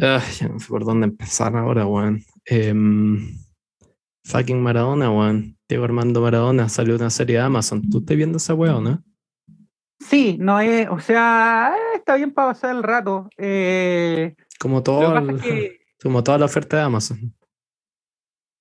Ah, 0.00 0.22
ya 0.38 0.48
no 0.48 0.58
sé 0.58 0.68
por 0.68 0.84
dónde 0.84 1.06
empezar 1.06 1.56
ahora, 1.56 1.86
weón. 1.86 2.22
Em, 2.44 3.38
fucking 4.24 4.60
Maradona, 4.60 5.10
weón. 5.10 5.56
Diego 5.68 5.84
Armando 5.84 6.20
Maradona 6.20 6.68
salió 6.68 6.96
una 6.96 7.10
serie 7.10 7.36
de 7.36 7.42
Amazon. 7.42 7.88
¿Tú 7.88 7.98
estás 7.98 8.16
viendo 8.16 8.36
esa 8.36 8.54
weón, 8.54 8.84
no? 8.84 9.04
Sí, 9.98 10.36
no 10.38 10.60
es, 10.60 10.86
o 10.90 11.00
sea, 11.00 11.72
eh, 11.74 11.96
está 11.96 12.16
bien 12.16 12.32
para 12.32 12.48
pasar 12.48 12.76
el 12.76 12.82
rato. 12.82 13.28
Eh, 13.38 14.36
como, 14.60 14.82
todo 14.82 15.14
como 16.02 16.22
toda 16.22 16.38
la 16.38 16.44
oferta 16.44 16.76
de 16.76 16.82
Amazon. 16.82 17.34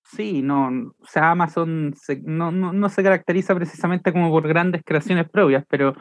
Sí, 0.04 0.42
no, 0.42 0.70
o 0.98 1.06
sea, 1.06 1.32
Amazon 1.32 1.94
no, 2.24 2.52
no, 2.52 2.90
se 2.90 3.04
caracteriza 3.04 3.54
precisamente 3.54 4.14
como 4.14 4.30
por 4.30 4.48
grandes 4.48 4.82
creaciones 4.86 5.30
propias, 5.30 5.66
pero 5.68 5.94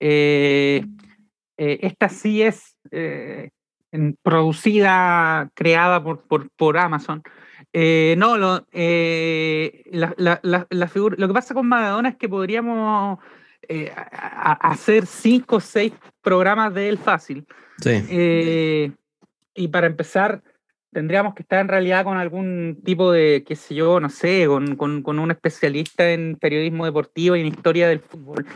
eh, 0.00 0.86
esta 1.56 2.08
sí 2.08 2.40
es 2.40 2.76
producida, 4.22 5.50
creada 5.54 6.02
por, 6.02 6.22
por, 6.22 6.50
por 6.50 6.78
Amazon. 6.78 7.22
Eh, 7.72 8.14
no, 8.16 8.36
lo, 8.36 8.66
eh, 8.72 9.82
la, 9.90 10.14
la, 10.16 10.66
la, 10.70 10.88
figura, 10.88 11.16
lo 11.18 11.28
que 11.28 11.34
pasa 11.34 11.54
con 11.54 11.66
Maradona 11.66 12.10
es 12.10 12.16
que 12.16 12.28
podríamos 12.28 13.18
eh, 13.68 13.92
hacer 13.94 15.06
cinco 15.06 15.56
o 15.56 15.60
seis 15.60 15.92
programas 16.22 16.72
de 16.74 16.88
él 16.88 16.98
fácil. 16.98 17.46
Sí. 17.80 18.92
y 19.54 19.68
para 19.68 19.86
empezar, 19.86 20.42
tendríamos 20.92 21.34
que 21.34 21.42
estar 21.42 21.60
en 21.60 21.68
realidad 21.68 22.02
con 22.02 22.16
algún 22.16 22.80
tipo 22.84 23.12
de, 23.12 23.44
qué 23.46 23.54
sé 23.54 23.76
yo, 23.76 24.00
no 24.00 24.08
sé, 24.08 24.46
con, 24.48 24.74
con, 24.74 25.02
con 25.02 25.20
un 25.20 25.30
especialista 25.30 26.10
en 26.10 26.36
periodismo 26.40 26.86
deportivo 26.86 27.36
y 27.36 27.40
en 27.42 27.46
historia 27.46 27.86
del 27.86 28.00
fútbol. 28.00 28.46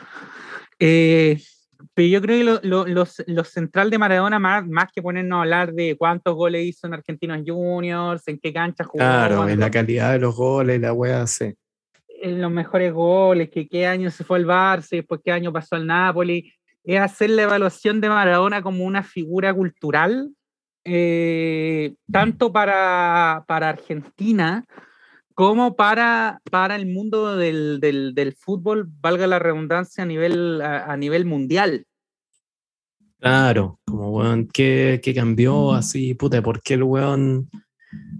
Pero 1.95 2.09
yo 2.09 2.22
creo 2.22 2.60
que 2.60 2.68
lo, 3.27 3.45
central 3.45 3.90
de 3.90 3.98
Maradona, 3.98 4.38
más, 4.38 4.66
más 4.66 4.90
que 4.92 5.02
ponernos 5.02 5.38
a 5.38 5.42
hablar 5.42 5.73
de 5.73 5.96
cuántos 5.96 6.34
goles 6.34 6.66
hizo 6.66 6.86
en 6.86 6.95
Argentinos 6.95 7.40
Juniors, 7.46 8.27
en 8.28 8.38
qué 8.38 8.52
cancha 8.52 8.84
jugó. 8.84 8.98
Claro, 8.98 9.48
en 9.48 9.60
la 9.60 9.70
calidad 9.70 10.12
de 10.12 10.18
los 10.18 10.37
goles, 10.37 10.80
la 10.80 10.92
wea 10.92 11.26
sí. 11.26 11.54
En 12.20 12.40
los 12.40 12.51
mejores 12.51 12.92
goles, 12.92 13.51
que 13.51 13.68
qué 13.68 13.87
año 13.87 14.10
se 14.10 14.24
fue 14.24 14.38
al 14.38 14.46
Barça, 14.46 14.90
después 14.90 15.20
qué 15.24 15.32
año 15.32 15.52
pasó 15.52 15.76
al 15.76 15.87
Napoli. 15.87 16.52
Es 16.84 17.01
hacer 17.01 17.30
la 17.30 17.42
evaluación 17.42 18.01
de 18.01 18.09
Maradona 18.09 18.62
como 18.62 18.85
una 18.85 19.02
figura 19.02 19.52
cultural, 19.54 20.30
eh, 20.85 21.95
tanto 22.10 22.52
para, 22.52 23.45
para 23.46 23.68
Argentina 23.68 24.64
como 25.35 25.77
para, 25.77 26.41
para 26.51 26.77
el 26.77 26.87
mundo 26.87 27.37
del, 27.37 27.80
del, 27.80 28.35
fútbol, 28.35 28.88
valga 29.01 29.27
la 29.27 29.38
redundancia, 29.38 30.05
a 30.05 30.07
nivel, 30.07 30.61
a, 30.63 30.97
nivel 30.97 31.25
mundial. 31.25 31.87
Claro, 33.19 33.79
como 33.85 34.10
weón, 34.10 34.49
¿qué, 34.53 35.01
cambió 35.15 35.73
así? 35.73 36.15
Puta, 36.15 36.43
¿por 36.43 36.60
qué 36.60 36.75
el 36.75 36.83
weón, 36.83 37.49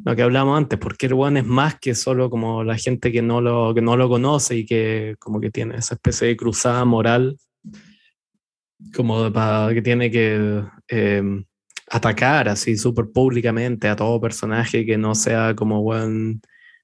lo 0.05 0.17
que 0.17 0.23
hablamos 0.23 0.57
antes, 0.57 0.79
por 0.79 0.97
qué 0.97 1.07
el 1.07 1.15
weón 1.15 1.37
es 1.37 1.45
más 1.45 1.79
que 1.81 1.95
solo 1.95 2.31
como 2.31 2.63
la 2.63 2.77
gente 2.77 3.11
que 3.11 3.23
no 3.23 3.41
lo, 3.41 3.75
que 3.75 3.83
no 3.83 3.97
lo 3.97 4.09
conoce 4.09 4.57
y 4.57 4.67
que 4.67 5.17
como 5.19 5.41
que 5.41 5.51
tiene 5.51 5.77
esa 5.77 5.95
especie 5.95 6.29
de 6.29 6.37
cruzada 6.37 6.85
moral, 6.85 7.37
como 8.95 9.33
para, 9.33 9.73
que 9.75 9.83
tiene 9.83 10.11
que 10.11 10.63
em, 10.89 11.45
atacar 11.91 12.49
así 12.49 12.77
súper 12.77 13.11
públicamente 13.13 13.89
a 13.89 13.97
todo 13.97 14.21
personaje 14.21 14.87
que 14.87 14.97
no 14.97 15.15
sea 15.15 15.55
como 15.55 15.81
weón 15.81 16.41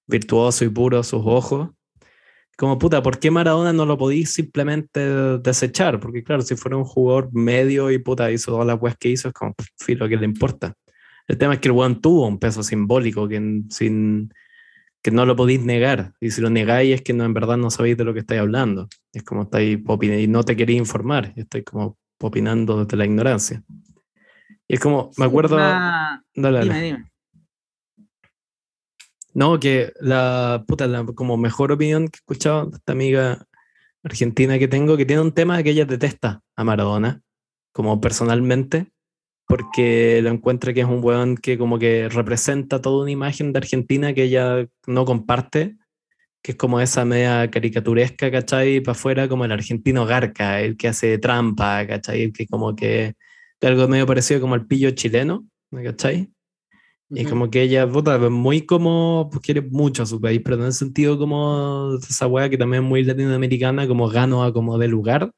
virtuoso 0.09 0.65
y 0.65 0.69
puro 0.69 1.03
sus 1.05 1.23
ojos. 1.25 1.71
Como 2.57 2.77
puta, 2.77 3.03
¿por 3.03 3.21
qué 3.21 3.31
Maradona 3.31 3.73
no 3.73 3.87
lo 3.87 3.97
podéis 3.97 4.33
simplemente 4.33 5.01
desechar? 5.39 6.01
Porque 6.01 6.25
claro, 6.25 6.43
si 6.43 6.57
fuera 6.57 6.77
un 6.77 6.85
jugador 6.85 7.29
medio 7.33 7.93
y 7.93 7.99
puta 7.99 8.33
hizo 8.33 8.51
todas 8.51 8.67
las 8.67 8.81
weas 8.81 8.97
que 8.97 9.11
hizo, 9.11 9.29
es 9.29 9.35
como, 9.35 9.55
filo, 9.77 10.09
que 10.09 10.17
le 10.17 10.25
importa? 10.25 10.75
El 11.29 11.39
tema 11.39 11.55
es 11.55 11.61
que 11.61 11.69
el 11.69 11.73
weón 11.73 12.01
tuvo 12.01 12.27
un 12.27 12.41
peso 12.41 12.65
simbólico 12.65 13.29
que, 13.29 13.63
sin, 13.71 14.33
que 15.03 15.11
no 15.13 15.25
lo 15.25 15.37
podéis 15.37 15.63
negar. 15.63 16.15
Y 16.21 16.31
si 16.33 16.41
lo 16.41 16.51
negáis 16.51 16.95
es 16.95 17.03
que 17.03 17.13
no, 17.13 17.25
en 17.25 17.35
verdad 17.35 17.59
no 17.59 17.71
sabéis 17.71 17.97
de 17.97 18.05
lo 18.05 18.13
que 18.13 18.21
estáis 18.21 18.41
hablando. 18.41 18.89
Es 19.13 19.23
como 19.23 19.43
estáis 19.43 19.79
opinando 19.87 20.23
y 20.23 20.27
no 20.27 20.43
te 20.43 20.57
queréis 20.57 20.81
informar. 20.81 21.33
Estáis 21.37 21.65
como 21.65 21.97
opinando 22.21 22.85
desde 22.85 22.97
la 22.97 23.05
ignorancia. 23.05 23.63
Y 24.67 24.75
es 24.75 24.81
como, 24.81 25.11
me 25.17 25.27
acuerdo... 25.27 25.57
Dale, 25.57 26.21
dale. 26.35 26.81
Dime, 26.81 27.11
no, 29.35 29.61
que 29.61 29.93
la 30.01 30.65
puta, 30.67 30.89
como 31.15 31.37
mejor 31.37 31.73
opinión 31.73 32.09
que 32.09 32.17
he 32.17 32.21
escuchado 32.21 32.67
de 32.67 32.77
esta 32.77 32.93
amiga 32.93 33.47
argentina 34.03 34.59
que 34.59 34.69
tengo, 34.69 34.97
que 34.97 35.07
tiene 35.07 35.23
un 35.23 35.33
tema 35.33 35.63
que 35.63 35.71
ella 35.71 35.85
detesta 35.85 36.43
a 36.57 36.65
Maradona, 36.65 37.23
como 37.73 38.01
personalmente, 38.01 38.91
porque 39.47 40.21
lo 40.23 40.31
encuentra 40.31 40.73
que 40.73 40.81
es 40.81 40.87
un 40.87 41.03
weón 41.03 41.37
que 41.37 41.57
como 41.59 41.79
que 41.79 42.09
representa 42.09 42.81
toda 42.81 43.03
una 43.03 43.11
imagen 43.11 43.53
de 43.53 43.59
Argentina 43.59 44.13
que 44.13 44.25
ella 44.25 44.67
no 44.87 45.05
comparte, 45.05 45.77
que 46.43 46.53
es 46.53 46.59
como 46.59 46.81
esa 46.81 47.05
media 47.05 47.51
caricaturesca, 47.51 48.31
¿cachai? 48.31 48.81
Para 48.81 48.93
afuera, 48.93 49.29
como 49.29 49.45
el 49.45 49.53
argentino 49.53 50.07
garca, 50.07 50.61
el 50.61 50.77
que 50.77 50.89
hace 50.89 51.19
trampa, 51.19 51.87
¿cachai? 51.87 52.23
El 52.25 52.33
que 52.33 52.47
como 52.47 52.77
que 52.77 53.15
algo 53.63 53.89
medio 53.89 54.07
parecido 54.07 54.41
como 54.41 54.55
el 54.55 54.67
pillo 54.67 54.91
chileno, 54.93 55.47
¿cachai? 55.71 56.31
Y 57.11 57.25
como 57.25 57.51
que 57.51 57.63
ella, 57.63 57.89
puta, 57.89 58.19
muy 58.19 58.67
como, 58.67 59.29
pues 59.31 59.43
quiere 59.43 59.63
mucho 59.63 60.03
a 60.03 60.07
su 60.07 60.21
país, 60.21 60.43
pero 60.45 60.57
en 60.57 60.65
el 60.65 60.73
sentido 60.75 61.19
como 61.19 61.95
esa 61.95 62.27
weá 62.27 62.51
que 62.51 62.59
también 62.59 62.83
es 62.83 62.89
muy 62.89 63.03
latinoamericana, 63.03 63.89
como 63.89 64.09
gano 64.09 64.45
a 64.45 64.53
como 64.53 64.77
de 64.77 64.89
lugar. 64.89 65.33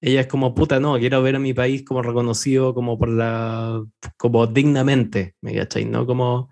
Ella 0.00 0.20
es 0.20 0.26
como, 0.28 0.54
puta, 0.54 0.78
no, 0.80 0.98
quiero 0.98 1.22
ver 1.22 1.36
a 1.36 1.38
mi 1.40 1.54
país 1.54 1.84
como 1.84 2.02
reconocido 2.02 2.74
como 2.74 2.98
por 2.98 3.08
la, 3.08 3.82
como 4.16 4.46
dignamente, 4.46 5.34
¿me 5.40 5.54
cachai? 5.54 5.84
¿No? 5.86 6.06
Como, 6.06 6.50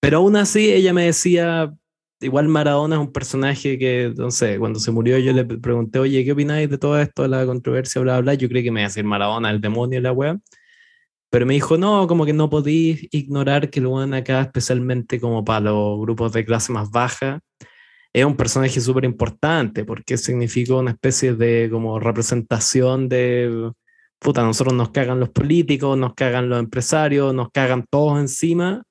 pero 0.00 0.18
aún 0.18 0.36
así 0.36 0.72
ella 0.72 0.92
me 0.92 1.06
decía, 1.06 1.72
igual 2.20 2.48
Maradona 2.48 2.96
es 2.96 3.00
un 3.00 3.12
personaje 3.12 3.78
que, 3.78 4.12
no 4.16 4.30
sé, 4.30 4.58
cuando 4.58 4.78
se 4.80 4.90
murió 4.90 5.18
yo 5.18 5.32
le 5.32 5.44
pregunté, 5.44 6.00
oye, 6.00 6.24
¿qué 6.24 6.32
opináis 6.32 6.68
de 6.68 6.78
todo 6.78 6.98
esto, 7.00 7.26
la 7.28 7.46
controversia, 7.46 8.02
bla, 8.02 8.20
bla? 8.20 8.34
Yo 8.34 8.48
creí 8.48 8.64
que 8.64 8.70
me 8.70 8.80
iba 8.80 8.86
a 8.86 8.90
decir 8.90 9.04
Maradona, 9.04 9.50
el 9.50 9.60
demonio 9.60 10.00
la 10.00 10.12
weá. 10.12 10.38
Pero 11.34 11.46
me 11.46 11.54
dijo, 11.54 11.76
no, 11.76 12.06
como 12.06 12.24
que 12.24 12.32
no 12.32 12.48
podéis 12.48 13.08
ignorar 13.10 13.68
que 13.68 13.80
el 13.80 13.88
buen 13.88 14.14
acá, 14.14 14.42
especialmente 14.42 15.18
como 15.18 15.44
para 15.44 15.58
los 15.58 15.98
grupos 15.98 16.32
de 16.32 16.44
clase 16.44 16.72
más 16.72 16.92
baja, 16.92 17.40
es 18.12 18.24
un 18.24 18.36
personaje 18.36 18.80
súper 18.80 19.04
importante 19.04 19.84
porque 19.84 20.16
significa 20.16 20.76
una 20.76 20.92
especie 20.92 21.34
de 21.34 21.68
como 21.72 21.98
representación 21.98 23.08
de, 23.08 23.72
puta, 24.20 24.44
nosotros 24.44 24.74
nos 24.74 24.90
cagan 24.90 25.18
los 25.18 25.30
políticos, 25.30 25.98
nos 25.98 26.14
cagan 26.14 26.48
los 26.48 26.60
empresarios, 26.60 27.34
nos 27.34 27.48
cagan 27.50 27.84
todos 27.90 28.20
encima, 28.20 28.84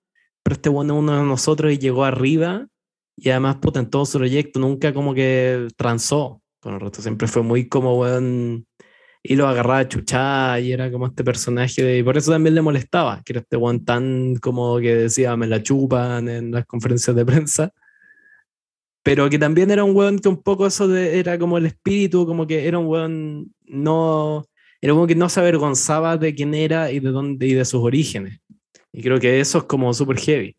pero 0.44 0.56
este 0.56 0.68
bueno 0.68 0.96
es 0.96 1.00
uno 1.00 1.18
de 1.18 1.24
nosotros 1.24 1.72
y 1.72 1.78
llegó 1.78 2.04
arriba 2.04 2.68
y 3.16 3.30
además, 3.30 3.56
puta, 3.62 3.80
en 3.80 3.90
todo 3.90 4.06
su 4.06 4.18
proyecto 4.18 4.60
nunca 4.60 4.94
como 4.94 5.14
que 5.14 5.70
transó. 5.78 6.42
Con 6.60 6.74
el 6.74 6.82
resto, 6.82 7.02
siempre 7.02 7.30
fue 7.30 7.42
muy 7.42 7.70
como, 7.70 7.96
buen 7.96 8.66
y 9.26 9.38
lo 9.38 9.48
agarraba 9.48 9.80
a 9.80 9.88
chuchá 9.88 10.60
y 10.60 10.74
era 10.74 10.92
como 10.92 11.08
este 11.08 11.24
personaje 11.24 11.82
de, 11.82 11.98
y 12.00 12.04
por 12.04 12.18
eso 12.18 12.32
también 12.32 12.56
le 12.56 12.62
molestaba, 12.62 13.22
que 13.24 13.32
era 13.32 13.40
este 13.40 13.56
one 13.56 13.80
tan 13.80 14.36
como 14.36 14.80
que 14.80 14.94
decía 14.96 15.38
me 15.38 15.48
la 15.48 15.64
chupan 15.64 16.28
en 16.28 16.52
las 16.52 16.66
conferencias 16.66 17.16
de 17.16 17.26
prensa, 17.26 17.72
pero 19.02 19.30
que 19.30 19.40
también 19.40 19.72
era 19.72 19.86
un 19.86 19.96
weón 19.96 20.20
que 20.20 20.28
un 20.28 20.44
poco 20.44 20.68
eso 20.68 20.90
de, 20.90 21.20
era 21.20 21.40
como 21.40 21.58
el 21.58 21.66
espíritu, 21.66 22.26
como 22.26 22.46
que 22.46 22.68
era 22.68 22.78
un 22.78 22.88
weón 22.88 23.54
no, 23.66 24.46
era 24.82 24.94
un 24.94 25.08
que 25.08 25.16
no 25.16 25.30
se 25.30 25.40
avergonzaba 25.40 26.18
de 26.18 26.36
quién 26.36 26.54
era 26.54 26.92
y 26.92 27.00
de 27.00 27.10
dónde 27.10 27.48
y 27.48 27.54
de 27.54 27.64
sus 27.64 27.82
orígenes. 27.82 28.42
Y 28.92 29.02
creo 29.02 29.20
que 29.20 29.40
eso 29.40 29.60
es 29.60 29.64
como 29.64 29.94
súper 29.94 30.20
heavy. 30.20 30.56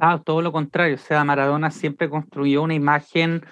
Ah, 0.00 0.20
todo 0.22 0.42
lo 0.42 0.50
contrario, 0.50 0.96
o 0.96 0.98
sea, 0.98 1.24
Maradona 1.24 1.70
siempre 1.70 2.10
construyó 2.10 2.62
una 2.62 2.74
imagen 2.74 3.42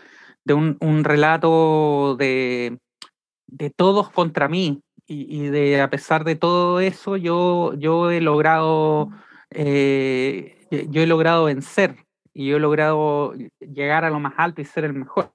de 0.45 0.55
un, 0.55 0.77
un 0.81 1.05
relato 1.05 2.17
de, 2.17 2.79
de 3.53 3.71
todos 3.71 4.11
contra 4.11 4.49
mí. 4.49 4.83
Y, 5.07 5.49
de 5.49 5.83
a 5.83 5.91
pesar 5.91 6.25
de 6.25 6.37
todo 6.37 6.81
eso, 6.81 7.19
yo, 7.19 7.75
yo 7.75 8.11
he 8.11 8.23
logrado 8.23 9.11
eh, 9.51 10.57
yo 10.91 11.03
he 11.03 11.07
logrado 11.07 11.45
vencer 11.45 11.97
y 12.33 12.47
yo 12.47 12.57
he 12.57 12.61
logrado 12.61 13.35
llegar 13.61 14.05
a 14.05 14.11
lo 14.11 14.21
más 14.21 14.35
alto 14.39 14.63
y 14.63 14.65
ser 14.65 14.85
el 14.85 14.95
mejor. 14.95 15.31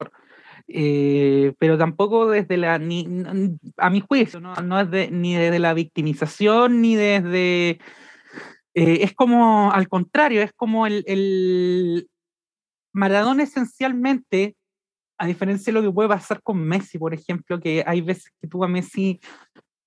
Eh, 0.67 1.53
pero 1.59 1.77
tampoco 1.77 2.27
desde 2.29 2.57
la, 2.57 2.77
ni, 2.77 3.07
a 3.77 3.89
mi 3.89 4.01
juicio, 4.01 4.41
no, 4.41 4.55
no 4.55 4.79
es 4.79 4.91
de, 4.91 5.09
ni 5.11 5.35
desde 5.35 5.59
la 5.59 5.73
victimización, 5.73 6.81
ni 6.81 6.95
desde... 6.95 7.79
Eh, 8.73 9.03
es 9.03 9.13
como, 9.13 9.71
al 9.71 9.87
contrario, 9.87 10.41
es 10.41 10.51
como 10.53 10.85
el, 10.85 11.03
el 11.07 12.09
Maradona 12.93 13.43
esencialmente 13.43 14.56
a 15.17 15.25
diferencia 15.25 15.71
de 15.71 15.79
lo 15.79 15.87
que 15.87 15.93
puede 15.93 16.09
pasar 16.09 16.41
con 16.43 16.59
Messi, 16.59 16.97
por 16.97 17.13
ejemplo, 17.13 17.59
que 17.59 17.83
hay 17.85 18.01
veces 18.01 18.31
que 18.39 18.47
tú 18.47 18.63
a 18.63 18.67
Messi, 18.67 19.19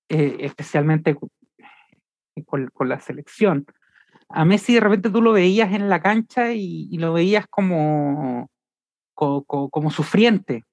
eh, 0.09 0.37
especialmente 0.39 1.15
con, 1.15 2.67
con, 2.73 2.89
la 2.89 2.99
selección, 2.99 3.65
a 4.29 4.45
Messi 4.45 4.73
de 4.73 4.79
repente 4.79 5.09
tú 5.09 5.21
lo 5.21 5.33
veías 5.33 5.73
en 5.73 5.89
la 5.89 6.01
cancha 6.01 6.51
y, 6.53 6.97
lo 6.97 7.13
veías 7.13 7.45
como, 7.49 8.49
como, 9.13 9.43
como, 9.43 9.89
sufriente. 9.89 10.63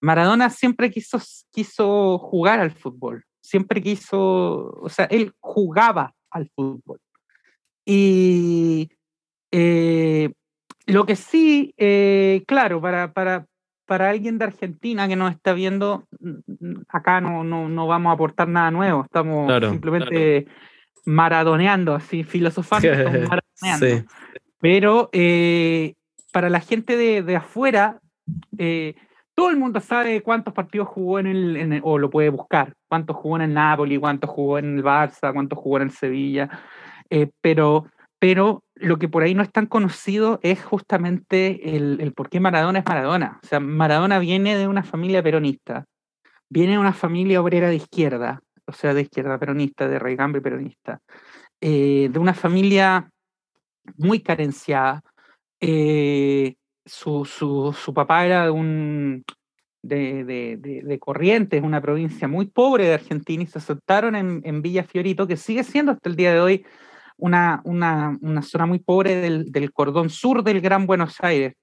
Maradona 0.00 0.50
siempre 0.50 0.90
quiso, 0.90 1.20
quiso 1.50 2.18
jugar 2.18 2.60
al 2.60 2.70
fútbol, 2.70 3.24
siempre 3.42 3.82
quiso, 3.82 4.70
o 4.80 4.88
sea, 4.88 5.06
él 5.06 5.32
jugaba 5.40 6.14
al 6.30 6.48
fútbol. 6.54 7.00
Y 7.84 8.90
eh, 9.50 10.32
lo 10.86 11.06
que 11.06 11.16
sí, 11.16 11.74
eh, 11.76 12.42
claro, 12.46 12.80
para, 12.80 13.12
para, 13.12 13.46
para 13.90 14.08
alguien 14.08 14.38
de 14.38 14.44
Argentina 14.44 15.08
que 15.08 15.16
nos 15.16 15.32
está 15.32 15.52
viendo, 15.52 16.04
acá 16.86 17.20
no, 17.20 17.42
no, 17.42 17.68
no 17.68 17.88
vamos 17.88 18.10
a 18.10 18.14
aportar 18.14 18.46
nada 18.46 18.70
nuevo, 18.70 19.02
estamos 19.02 19.52
simplemente 19.68 20.46
maradoneando, 21.06 21.96
así, 21.96 22.22
filosofando, 22.22 22.86
maradoneando. 23.28 24.08
Pero 24.60 25.10
eh, 25.12 25.94
para 26.32 26.48
la 26.50 26.60
gente 26.60 26.96
de, 26.96 27.24
de 27.24 27.34
afuera, 27.34 27.98
eh, 28.58 28.94
todo 29.34 29.50
el 29.50 29.56
mundo 29.56 29.80
sabe 29.80 30.22
cuántos 30.22 30.54
partidos 30.54 30.86
jugó 30.86 31.18
en 31.18 31.26
el, 31.26 31.80
o 31.82 31.98
lo 31.98 32.10
puede 32.10 32.28
buscar, 32.28 32.74
cuántos 32.86 33.16
jugó 33.16 33.38
en 33.38 33.42
el 33.42 33.54
Napoli, 33.54 33.98
cuántos 33.98 34.30
jugó 34.30 34.58
en 34.58 34.76
el 34.78 34.84
Barça, 34.84 35.32
cuántos 35.32 35.58
jugó 35.58 35.78
en 35.78 35.82
el 35.82 35.90
Sevilla, 35.90 36.48
eh, 37.10 37.28
pero, 37.40 37.86
pero 38.20 38.62
lo 38.74 38.98
que 38.98 39.08
por 39.08 39.22
ahí 39.22 39.34
no 39.34 39.42
es 39.42 39.50
tan 39.50 39.66
conocido 39.66 40.40
es 40.42 40.62
justamente 40.62 41.74
el, 41.74 42.12
por 42.14 42.28
qué 42.28 42.38
Maradona 42.38 42.80
es 42.80 42.84
Maradona. 42.86 43.40
O 43.42 43.46
sea, 43.46 43.60
Maradona 43.60 44.18
viene 44.18 44.56
de 44.58 44.68
una 44.68 44.82
familia 44.82 45.22
peronista, 45.22 45.86
viene 46.50 46.72
de 46.72 46.78
una 46.78 46.92
familia 46.92 47.40
obrera 47.40 47.70
de 47.70 47.76
izquierda, 47.76 48.42
o 48.66 48.72
sea, 48.72 48.92
de 48.92 49.02
izquierda 49.02 49.38
peronista, 49.38 49.88
de 49.88 49.98
raigambre 49.98 50.42
peronista, 50.42 51.00
eh, 51.62 52.10
de 52.12 52.18
una 52.18 52.34
familia 52.34 53.10
muy 53.96 54.20
carenciada. 54.20 55.02
Eh, 55.58 56.56
su, 56.84 57.24
su, 57.24 57.72
su, 57.72 57.94
papá 57.94 58.26
era 58.26 58.44
de, 58.44 58.50
un, 58.50 59.24
de, 59.82 60.24
de, 60.24 60.82
de, 60.82 60.98
Corrientes, 60.98 61.62
una 61.62 61.80
provincia 61.80 62.28
muy 62.28 62.46
pobre 62.46 62.84
de 62.84 62.94
Argentina, 62.94 63.42
y 63.42 63.46
se 63.46 63.58
aceptaron 63.58 64.14
en, 64.14 64.42
en, 64.44 64.60
Villa 64.60 64.84
Fiorito, 64.84 65.26
que 65.26 65.36
sigue 65.36 65.64
siendo 65.64 65.92
hasta 65.92 66.08
el 66.08 66.16
día 66.16 66.34
de 66.34 66.40
hoy 66.40 66.66
una, 67.20 67.60
una, 67.64 68.18
una 68.20 68.42
zona 68.42 68.66
muy 68.66 68.78
pobre 68.78 69.16
del, 69.16 69.52
del, 69.52 69.72
cordón 69.72 70.10
sur 70.10 70.42
del 70.42 70.60
Gran 70.60 70.86
Buenos 70.86 71.16
Aires. 71.20 71.54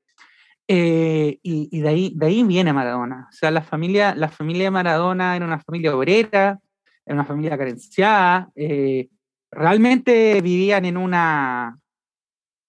Eh, 0.70 1.40
y, 1.44 1.80
de, 1.80 1.88
ahí, 1.88 2.14
de 2.16 2.26
ahí 2.26 2.44
viene 2.44 2.74
Maradona. 2.74 3.28
O 3.30 3.32
sea, 3.32 3.52
la 3.52 3.62
familia, 3.62 4.14
la 4.16 4.30
familia 4.30 4.66
de 4.66 4.72
Maradona 4.72 5.36
era 5.36 5.46
una 5.46 5.60
familia 5.60 5.96
obrera, 5.96 6.60
era 7.06 7.16
una 7.16 7.26
familia 7.26 7.58
carenciada, 7.58 8.50
eh, 8.56 9.08
realmente 9.50 10.42
vivían 10.42 10.84
en 10.86 10.98
una, 10.98 11.78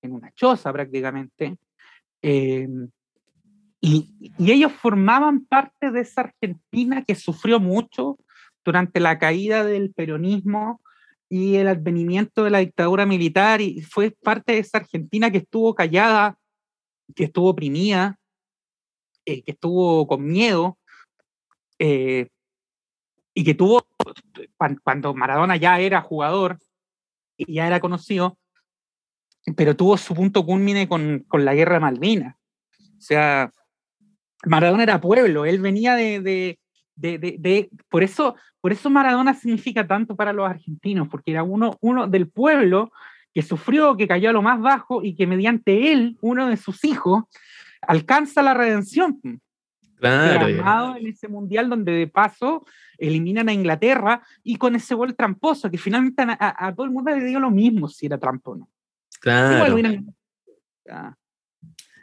en 0.03 0.13
una 0.13 0.31
choza 0.33 0.73
prácticamente. 0.73 1.57
Eh, 2.23 2.69
y, 3.81 4.15
ellos 4.39 4.73
formaban 4.73 5.45
parte 5.47 5.91
de 5.91 6.01
esa 6.01 6.23
Argentina 6.23 7.05
que 7.05 7.15
sufrió 7.15 7.61
mucho 7.61 8.19
durante 8.65 9.01
la 9.01 9.19
caída 9.19 9.65
del 9.65 9.93
peronismo 9.93 10.81
y 11.29 11.57
el 11.57 11.69
advenimiento 11.69 12.45
de 12.45 12.51
la 12.51 12.59
dictadura 12.59 13.05
militar, 13.07 13.61
y 13.61 13.83
fue 13.83 14.11
parte 14.11 14.53
de 14.53 14.59
esa 14.59 14.79
Argentina 14.79 15.31
que 15.31 15.39
estuvo 15.39 15.75
callada, 15.75 16.39
que 17.15 17.25
estuvo 17.25 17.51
oprimida, 17.51 18.19
eh, 19.25 19.43
que 19.43 19.53
estuvo 19.53 20.07
con 20.07 20.25
miedo, 20.25 20.79
eh, 21.79 22.29
y 23.35 23.45
que 23.45 23.55
tuvo, 23.55 23.87
cuando 24.83 25.15
Maradona 25.15 25.57
ya 25.57 25.79
era 25.79 26.01
jugador 26.01 26.59
y 27.37 27.55
ya 27.55 27.67
era 27.67 27.79
conocido, 27.79 28.37
pero 29.57 29.77
tuvo 29.77 29.97
su 29.97 30.15
punto 30.15 30.45
culmine 30.45 30.89
con, 30.89 31.25
con 31.29 31.45
la 31.45 31.55
guerra 31.55 31.79
de. 31.79 32.39
O 32.97 33.01
sea, 33.01 33.53
Maradona 34.45 34.83
era 34.83 35.01
pueblo, 35.01 35.45
él 35.45 35.61
venía 35.61 35.95
de, 35.95 36.59
de, 36.99 37.19
de, 37.19 37.71
por 37.89 38.03
eso, 38.03 38.37
por 38.61 38.73
eso 38.73 38.91
Maradona 38.91 39.35
significa 39.35 39.87
tanto 39.87 40.17
para 40.17 40.33
los 40.33 40.49
argentinos, 40.49 41.09
porque 41.09 41.31
era 41.31 41.43
uno, 41.43 41.77
uno 41.81 42.07
del 42.07 42.29
pueblo 42.29 42.93
que 43.33 43.43
sufrió, 43.43 43.97
que 43.97 44.09
cayó 44.09 44.31
a 44.31 44.33
lo 44.33 44.43
más 44.43 44.61
bajo 44.61 45.03
y 45.03 45.15
que 45.15 45.27
mediante 45.27 45.93
él, 45.93 46.17
uno 46.21 46.49
de 46.49 46.57
sus 46.57 46.85
hijos, 46.85 47.25
alcanza 47.83 48.43
la 48.43 48.55
redención. 48.55 49.21
Claro. 49.97 50.97
en 50.97 51.09
ese 51.09 51.27
mundial 51.27 51.69
donde 51.69 51.91
de 51.91 52.07
paso 52.07 52.65
eliminan 52.99 53.49
a 53.49 53.53
Inglaterra 53.53 54.23
y 54.45 54.55
con 54.55 54.77
ese 54.77 54.95
gol 54.95 55.17
tramposo, 55.17 55.69
que 55.71 55.79
finalmente 55.79 56.23
a, 56.25 56.73
todo 56.75 56.87
el 56.87 56.93
mundo 56.93 57.11
le 57.11 57.25
dio 57.25 57.41
lo 57.41 57.51
mismo 57.51 57.89
si 57.89 58.07
era 58.07 58.17
trampo 58.17 58.53
o 58.53 58.57
no. 58.57 58.69
Claro. 59.21 61.18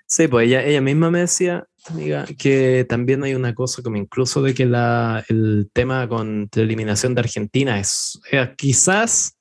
Sí, 0.08 0.28
pues 0.28 0.48
ella, 0.48 0.64
ella 0.64 0.82
misma 0.82 1.10
me 1.10 1.20
decía, 1.22 1.66
amiga, 1.88 2.26
que 2.38 2.86
también 2.88 3.24
hay 3.24 3.34
una 3.34 3.56
cosa 3.56 3.82
como 3.82 3.98
incluso 3.98 4.42
de 4.42 4.54
que 4.54 4.66
la, 4.66 5.24
el 5.30 5.70
tema 5.74 6.08
con 6.08 6.48
la 6.54 6.62
eliminación 6.62 7.16
de 7.16 7.22
Argentina 7.22 7.80
es, 7.80 8.20
eh, 8.32 8.54
quizás, 8.56 9.38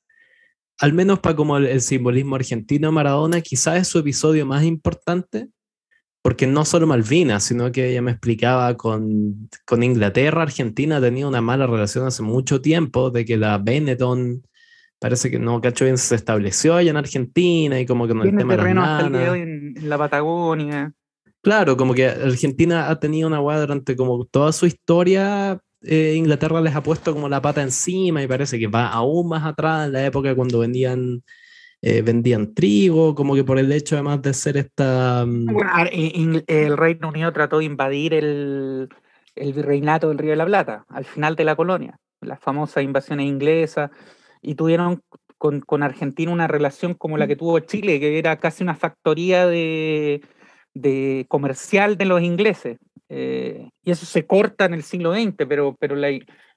al 0.79 0.93
menos 0.93 1.19
para 1.19 1.35
como 1.35 1.57
el, 1.57 1.81
simbolismo 1.81 2.35
argentino 2.35 2.91
Maradona, 2.91 3.41
quizás 3.41 3.77
es 3.77 3.87
su 3.87 3.99
episodio 3.99 4.45
más 4.45 4.63
importante 4.63 5.49
porque 6.23 6.47
no 6.47 6.65
solo 6.65 6.87
Malvinas, 6.87 7.43
sino 7.43 7.71
que 7.71 7.91
ella 7.91 8.01
me 8.01 8.09
explicaba 8.09 8.75
con, 8.75 9.47
con 9.63 9.83
Inglaterra, 9.83 10.41
Argentina 10.41 10.99
tenía 10.99 11.27
una 11.27 11.39
mala 11.39 11.67
relación 11.67 12.07
hace 12.07 12.23
mucho 12.23 12.61
tiempo, 12.61 13.11
de 13.11 13.25
que 13.25 13.37
la 13.37 13.59
Benetton, 13.59 14.41
parece 14.99 15.29
que 15.31 15.39
no, 15.39 15.61
cacho 15.61 15.85
bien, 15.85 15.97
se 15.97 16.15
estableció 16.15 16.75
allá 16.75 16.91
en 16.91 16.97
Argentina 16.97 17.79
y 17.79 17.85
como 17.85 18.07
que 18.07 18.13
no 18.13 18.23
el 18.23 18.35
tema 18.35 18.55
de 18.55 18.71
en, 19.41 19.77
en 19.77 19.89
la 19.89 19.97
Patagonia. 19.97 20.93
Claro, 21.41 21.77
como 21.77 21.93
que 21.93 22.07
Argentina 22.07 22.89
ha 22.89 22.99
tenido 22.99 23.27
una 23.27 23.37
guada 23.37 23.61
durante 23.61 23.95
como 23.95 24.25
toda 24.25 24.51
su 24.51 24.65
historia, 24.65 25.59
eh, 25.83 26.15
Inglaterra 26.15 26.61
les 26.61 26.75
ha 26.75 26.81
puesto 26.81 27.13
como 27.13 27.29
la 27.29 27.41
pata 27.41 27.61
encima 27.61 28.23
y 28.23 28.27
parece 28.27 28.57
que 28.57 28.67
va 28.67 28.87
aún 28.87 29.29
más 29.29 29.45
atrás 29.45 29.85
en 29.85 29.93
la 29.93 30.05
época 30.05 30.33
cuando 30.33 30.59
vendían 30.59 31.21
eh, 31.81 32.01
vendían 32.01 32.55
trigo, 32.55 33.13
como 33.13 33.35
que 33.35 33.43
por 33.43 33.59
el 33.59 33.71
hecho 33.71 33.95
además 33.95 34.21
de 34.23 34.33
ser 34.33 34.57
esta... 34.57 35.23
Mm, 35.23 35.45
bueno, 35.45 35.69
el 35.91 36.77
Reino 36.77 37.09
Unido 37.09 37.31
trató 37.31 37.59
de 37.59 37.65
invadir 37.65 38.15
el, 38.15 38.89
el 39.35 39.53
virreinato 39.53 40.09
del 40.09 40.17
Río 40.17 40.31
de 40.31 40.37
la 40.37 40.47
Plata 40.47 40.85
al 40.89 41.05
final 41.05 41.35
de 41.35 41.43
la 41.43 41.55
colonia, 41.55 41.99
las 42.21 42.39
famosas 42.39 42.83
invasiones 42.83 43.27
inglesas, 43.27 43.91
y 44.45 44.55
tuvieron 44.55 45.01
con, 45.37 45.61
con, 45.61 45.83
Argentina 45.83 46.31
una 46.31 46.47
relación 46.47 46.93
como 46.93 47.17
la 47.17 47.27
que 47.27 47.35
tuvo 47.35 47.59
Chile, 47.59 47.99
que 47.99 48.17
era 48.17 48.37
casi 48.37 48.63
una 48.63 48.75
factoría 48.75 49.47
de, 49.47 50.21
de 50.73 51.25
comercial 51.27 51.97
de 51.97 52.05
los 52.05 52.21
ingleses. 52.21 52.77
Eh, 53.09 53.69
y 53.83 53.91
eso 53.91 54.05
se 54.05 54.25
corta 54.25 54.65
en 54.65 54.73
el 54.73 54.83
siglo 54.83 55.13
XX, 55.13 55.35
pero, 55.47 55.75
pero 55.79 55.95
la, 55.95 56.09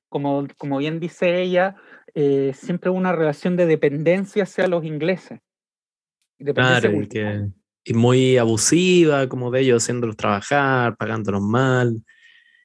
como, 0.08 0.46
como 0.56 0.78
bien 0.78 1.00
dice 1.00 1.40
ella, 1.40 1.76
eh, 2.14 2.52
siempre 2.54 2.90
hubo 2.90 2.98
una 2.98 3.12
relación 3.12 3.56
de 3.56 3.66
dependencia 3.66 4.42
hacia 4.42 4.66
los 4.66 4.84
ingleses. 4.84 5.40
Claro, 6.54 6.92
y, 6.92 7.08
que, 7.08 7.48
y, 7.84 7.94
muy 7.94 8.36
abusiva, 8.38 9.28
como 9.28 9.50
de 9.50 9.60
ellos 9.60 9.82
haciéndolos 9.82 10.16
trabajar, 10.16 10.96
pagándolos 10.96 11.42
mal. 11.42 12.04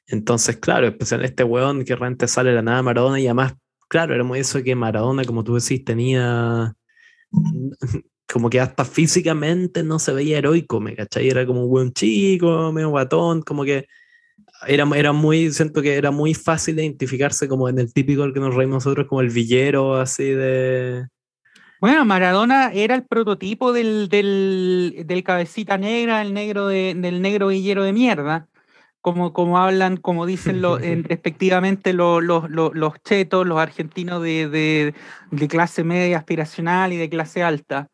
Entonces, 0.05 0.57
claro, 0.57 0.87
especialmente 0.87 1.31
este 1.31 1.43
weón 1.43 1.83
que 1.85 1.95
realmente 1.95 2.27
sale 2.27 2.51
de 2.51 2.57
la 2.57 2.61
nada 2.61 2.83
Maradona 2.83 3.19
y 3.19 3.25
además, 3.25 3.55
claro, 3.93 4.15
era 4.15 4.23
muy 4.23 4.39
eso 4.39 4.63
que 4.63 4.73
Maradona, 4.73 5.23
como 5.23 5.43
tú 5.43 5.53
decís, 5.53 5.85
tenía 5.85 6.73
como 8.33 8.49
que 8.49 8.59
hasta 8.59 8.85
físicamente 8.85 9.83
no 9.83 9.99
se 9.99 10.13
veía 10.13 10.39
heroico, 10.39 10.79
¿me 10.79 10.95
cachai? 10.95 11.29
Era 11.29 11.45
como 11.45 11.65
un 11.65 11.69
buen 11.69 11.93
chico, 11.93 12.71
medio 12.71 12.89
guatón, 12.89 13.43
como 13.43 13.63
que 13.63 13.85
era, 14.67 14.89
era 14.95 15.11
muy, 15.11 15.51
siento 15.51 15.83
que 15.83 15.95
era 15.95 16.09
muy 16.09 16.33
fácil 16.33 16.79
identificarse 16.79 17.47
como 17.47 17.69
en 17.69 17.77
el 17.77 17.93
típico 17.93 18.33
que 18.33 18.39
nos 18.39 18.55
reímos 18.55 18.83
nosotros, 18.83 19.05
como 19.07 19.21
el 19.21 19.29
villero 19.29 19.93
así 19.97 20.23
de... 20.23 21.05
Bueno, 21.79 22.03
Maradona 22.03 22.71
era 22.73 22.95
el 22.95 23.05
prototipo 23.05 23.73
del, 23.73 24.09
del, 24.09 25.03
del 25.05 25.23
cabecita 25.23 25.77
negra, 25.77 26.23
el 26.23 26.33
negro 26.33 26.65
de, 26.65 26.95
del 26.95 27.21
negro 27.21 27.49
villero 27.49 27.83
de 27.83 27.93
mierda, 27.93 28.47
como, 29.03 29.33
como 29.33 29.57
hablan, 29.59 29.97
como 29.97 30.25
dicen 30.25 30.61
lo, 30.61 30.77
respectivamente 31.03 31.91
los, 31.91 32.23
los, 32.23 32.49
los, 32.49 32.93
chetos, 33.03 33.45
los 33.45 33.59
argentinos 33.59 34.23
de, 34.23 34.47
de, 34.47 34.95
de, 35.29 35.47
clase 35.49 35.83
media 35.83 36.17
aspiracional 36.17 36.93
y 36.93 36.97
de 36.97 37.09
clase 37.09 37.43
alta. 37.43 37.89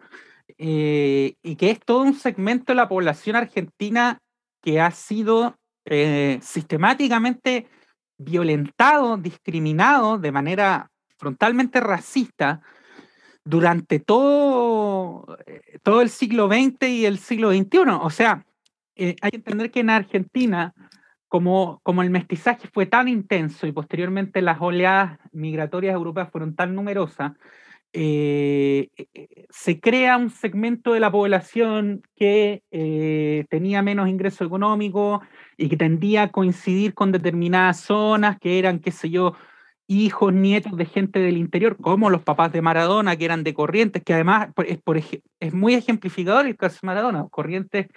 Eh, 0.59 1.33
y 1.41 1.55
que 1.55 1.71
es 1.71 1.79
todo 1.79 2.03
un 2.03 2.13
segmento 2.13 2.73
de 2.73 2.75
la 2.75 2.87
población 2.87 3.35
argentina 3.35 4.19
que 4.61 4.79
ha 4.79 4.91
sido 4.91 5.55
eh, 5.85 6.37
sistemáticamente 6.43 7.67
violentado, 8.19 9.17
discriminado 9.17 10.19
de 10.19 10.31
manera 10.31 10.91
frontalmente 11.17 11.79
racista 11.79 12.61
durante 13.43 13.99
todo, 13.99 15.37
eh, 15.47 15.79
todo 15.81 16.01
el 16.01 16.09
siglo 16.09 16.47
XX 16.47 16.87
y 16.87 17.05
el 17.07 17.17
siglo 17.17 17.51
XXI. 17.51 17.79
O 17.99 18.11
sea, 18.11 18.45
eh, 18.99 19.15
hay 19.21 19.31
que 19.31 19.37
entender 19.37 19.71
que 19.71 19.79
en 19.79 19.89
Argentina, 19.89 20.73
como, 21.29 21.79
el 22.01 22.09
mestizaje 22.09 22.67
fue 22.73 22.87
tan 22.87 23.07
intenso 23.07 23.67
y 23.67 23.71
posteriormente 23.71 24.41
las 24.41 24.59
oleadas 24.59 25.19
migratorias 25.31 25.93
europeas 25.93 26.29
fueron 26.31 26.55
tan 26.55 26.75
numerosas, 26.75 27.33
eh, 27.93 28.89
se 29.49 29.79
crea 29.79 30.17
un 30.17 30.29
segmento 30.29 30.93
de 30.93 30.99
la 30.99 31.11
población 31.11 32.01
que 32.15 32.63
eh, 32.71 33.45
tenía 33.49 33.81
menos 33.81 34.09
ingreso 34.09 34.43
económico 34.43 35.21
y 35.57 35.69
que 35.69 35.77
tendía 35.77 36.23
a 36.23 36.31
coincidir 36.31 36.93
con 36.93 37.11
determinadas 37.11 37.79
zonas 37.79 38.37
que 38.39 38.59
eran, 38.59 38.79
qué 38.79 38.91
sé 38.91 39.09
yo, 39.09 39.35
hijos, 39.87 40.33
nietos 40.33 40.77
de 40.77 40.85
gente 40.85 41.19
del 41.19 41.37
interior, 41.37 41.77
como 41.77 42.11
los 42.11 42.21
papás 42.21 42.51
de 42.51 42.61
Maradona, 42.61 43.15
que 43.15 43.25
eran 43.25 43.43
de 43.43 43.55
Corrientes, 43.55 44.03
que 44.03 44.13
además 44.13 44.49
es 45.39 45.53
muy 45.53 45.73
ejemplificador 45.73 46.45
el 46.45 46.57
caso 46.57 46.79
de 46.81 46.85
Maradona. 46.87 47.27
Corrientes 47.31 47.87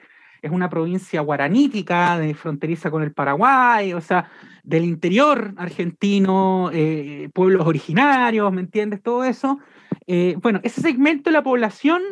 es 0.43 0.51
una 0.51 0.69
provincia 0.69 1.21
guaranítica, 1.21 2.19
de 2.19 2.35
fronteriza 2.35 2.91
con 2.91 3.05
el 3.05 3.13
Paraguay, 3.13 3.95
o 3.95 4.01
sea, 4.01 4.29
del 4.65 4.85
interior 4.85 5.55
argentino, 5.57 6.71
eh, 6.73 7.31
pueblos 7.33 7.67
originarios, 7.67 8.53
¿me 8.53 8.61
entiendes? 8.61 9.03
Todo 9.03 9.25
eso. 9.25 9.61
Eh, 10.09 10.35
bueno, 10.43 10.61
ese 10.65 10.81
segmento 10.81 11.31
de 11.31 11.35
la 11.35 11.45
población 11.45 12.03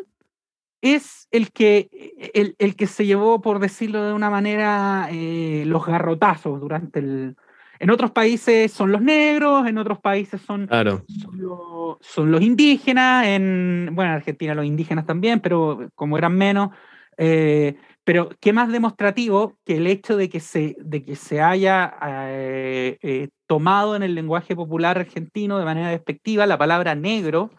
es 0.80 1.26
el 1.32 1.50
que, 1.50 1.90
el, 2.32 2.54
el, 2.58 2.76
que 2.76 2.86
se 2.86 3.04
llevó, 3.04 3.42
por 3.42 3.58
decirlo 3.58 4.04
de 4.06 4.12
una 4.12 4.30
manera, 4.30 5.08
eh, 5.10 5.64
los 5.66 5.84
garrotazos 5.84 6.60
durante 6.60 7.00
el... 7.00 7.36
En 7.80 7.90
otros 7.90 8.10
países 8.10 8.70
son 8.70 8.92
los 8.92 9.00
negros, 9.00 9.66
en 9.66 9.78
otros 9.78 9.98
países 9.98 10.40
son, 10.42 10.66
claro. 10.66 11.02
son, 11.08 11.38
lo, 11.40 11.98
son, 12.02 12.30
los 12.30 12.42
indígenas, 12.42 13.26
en, 13.26 13.90
bueno, 13.92 14.10
en 14.10 14.16
Argentina 14.18 14.54
los 14.54 14.66
indígenas 14.66 15.06
también, 15.06 15.40
pero 15.40 15.90
como 15.94 16.18
eran 16.18 16.36
menos, 16.36 16.70
eh, 17.16 17.76
pero 18.10 18.28
qué 18.40 18.52
más 18.52 18.72
demostrativo 18.72 19.56
que 19.64 19.76
el 19.76 19.86
hecho 19.86 20.16
de 20.16 20.28
que 20.28 20.40
se, 20.40 20.74
de 20.80 21.04
que 21.04 21.14
se 21.14 21.40
haya 21.40 21.94
eh, 22.26 22.98
eh, 23.02 23.28
tomado 23.46 23.94
en 23.94 24.02
el 24.02 24.16
lenguaje 24.16 24.56
popular 24.56 24.98
argentino 24.98 25.60
de 25.60 25.64
manera 25.64 25.90
despectiva 25.90 26.44
la 26.44 26.58
palabra 26.58 26.96
negro, 26.96 27.52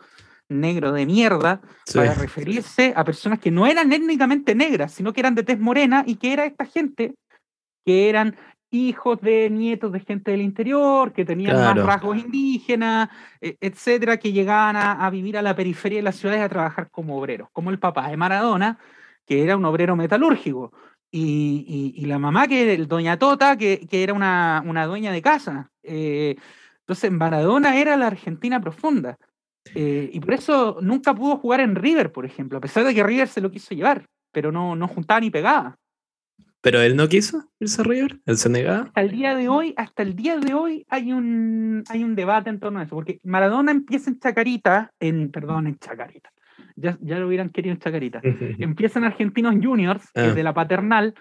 negro 0.49 0.91
de 0.91 1.05
mierda, 1.05 1.61
sí. 1.85 1.99
para 1.99 2.15
referirse 2.15 2.91
a 2.97 3.05
personas 3.05 3.39
que 3.39 3.49
no 3.49 3.65
eran 3.65 3.93
étnicamente 3.93 4.53
negras, 4.53 4.91
sino 4.91 5.13
que 5.13 5.21
eran 5.21 5.35
de 5.35 5.43
tez 5.43 5.57
morena 5.57 6.03
y 6.05 6.15
que 6.15 6.33
era 6.33 6.43
esta 6.43 6.65
gente 6.65 7.15
que 7.85 8.09
eran 8.09 8.35
hijos 8.71 9.21
de 9.21 9.49
nietos 9.49 9.93
de 9.93 10.01
gente 10.01 10.31
del 10.31 10.41
interior, 10.41 11.13
que 11.13 11.23
tenían 11.23 11.55
claro. 11.55 11.75
más 11.75 11.85
rasgos 11.85 12.17
indígenas, 12.17 13.07
etcétera, 13.39 14.17
que 14.17 14.33
llegaban 14.33 14.75
a, 14.75 15.05
a, 15.05 15.09
vivir 15.09 15.37
a 15.37 15.41
la 15.41 15.55
periferia 15.55 15.99
de 15.99 16.03
las 16.03 16.17
ciudades 16.17 16.41
a 16.41 16.49
trabajar 16.49 16.89
como 16.91 17.17
obreros, 17.17 17.47
como 17.53 17.69
el 17.69 17.79
papá 17.79 18.09
de 18.09 18.17
Maradona, 18.17 18.79
que 19.31 19.41
era 19.41 19.55
un 19.55 19.63
obrero 19.63 19.95
metalúrgico, 19.95 20.73
y, 21.09 21.93
y, 21.95 22.03
y 22.03 22.05
la 22.05 22.19
mamá, 22.19 22.49
que 22.49 22.73
era 22.73 22.85
doña 22.85 23.17
Tota, 23.17 23.55
que, 23.55 23.87
que 23.89 24.03
era 24.03 24.13
una, 24.13 24.61
una, 24.65 24.85
dueña 24.85 25.13
de 25.13 25.21
casa. 25.21 25.71
Eh, 25.83 26.35
entonces, 26.81 27.11
Maradona 27.13 27.77
era 27.77 27.95
la 27.95 28.07
Argentina 28.07 28.59
profunda. 28.59 29.17
Eh, 29.73 30.09
y 30.11 30.19
por 30.19 30.33
eso 30.33 30.79
nunca 30.81 31.15
pudo 31.15 31.37
jugar 31.37 31.61
en 31.61 31.75
River, 31.75 32.11
por 32.11 32.25
ejemplo, 32.25 32.57
a 32.57 32.61
pesar 32.61 32.83
de 32.83 32.93
que 32.93 33.03
River 33.03 33.29
se 33.29 33.39
lo 33.39 33.51
quiso 33.51 33.73
llevar, 33.73 34.05
pero 34.33 34.51
no, 34.51 34.75
no 34.75 34.89
juntaba 34.89 35.21
ni 35.21 35.29
pegaba. 35.29 35.77
Pero 36.59 36.81
él 36.81 36.97
no 36.97 37.07
quiso 37.07 37.49
irse 37.57 37.79
a 37.79 37.85
River, 37.85 38.19
él 38.25 38.37
se 38.37 38.49
negaba. 38.49 38.81
Hasta 38.87 39.01
el 39.01 39.11
día 39.11 39.33
de 39.33 39.47
hoy, 39.47 39.73
hasta 39.77 40.03
el 40.03 40.13
día 40.13 40.35
de 40.39 40.53
hoy 40.53 40.85
hay 40.89 41.13
un, 41.13 41.85
hay 41.87 42.03
un 42.03 42.15
debate 42.15 42.49
en 42.49 42.59
torno 42.59 42.79
a 42.79 42.83
eso, 42.83 42.95
porque 42.95 43.21
Maradona 43.23 43.71
empieza 43.71 44.09
en 44.09 44.19
Chacarita, 44.19 44.91
en, 44.99 45.31
perdón, 45.31 45.67
en 45.67 45.79
Chacarita, 45.79 46.33
ya, 46.75 46.97
ya 47.01 47.19
lo 47.19 47.27
hubieran 47.27 47.49
querido 47.49 47.73
en 47.73 47.79
Chacarita. 47.79 48.21
Empiezan 48.59 49.03
Argentinos 49.03 49.55
Juniors, 49.61 50.09
ah. 50.15 50.21
de 50.21 50.43
la 50.43 50.53
paternal, 50.53 51.15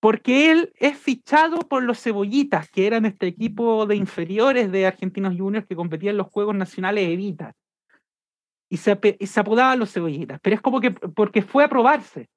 porque 0.00 0.50
él 0.50 0.72
es 0.76 0.96
fichado 0.96 1.60
por 1.60 1.82
los 1.82 2.02
Cebollitas, 2.02 2.68
que 2.68 2.86
eran 2.86 3.06
este 3.06 3.28
equipo 3.28 3.86
de 3.86 3.96
inferiores 3.96 4.72
de 4.72 4.86
Argentinos 4.86 5.36
Juniors 5.36 5.66
que 5.66 5.76
competía 5.76 6.10
en 6.10 6.16
los 6.16 6.26
Juegos 6.26 6.56
Nacionales 6.56 7.08
Evita. 7.08 7.54
Y 8.68 8.78
se, 8.78 8.98
y 9.18 9.26
se 9.26 9.40
apodaban 9.40 9.78
los 9.78 9.92
Cebollitas, 9.92 10.40
pero 10.42 10.56
es 10.56 10.62
como 10.62 10.80
que 10.80 10.90
porque 10.90 11.42
fue 11.42 11.62
a 11.62 11.68
probarse. 11.68 12.28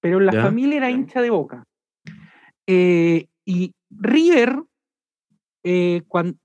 Pero 0.00 0.20
la 0.20 0.32
¿Ya? 0.32 0.42
familia 0.42 0.76
era 0.76 0.90
hincha 0.90 1.22
de 1.22 1.30
boca. 1.30 1.64
Eh, 2.66 3.26
y 3.44 3.72
River, 3.90 4.62
eh, 5.64 6.02
cuando, 6.08 6.36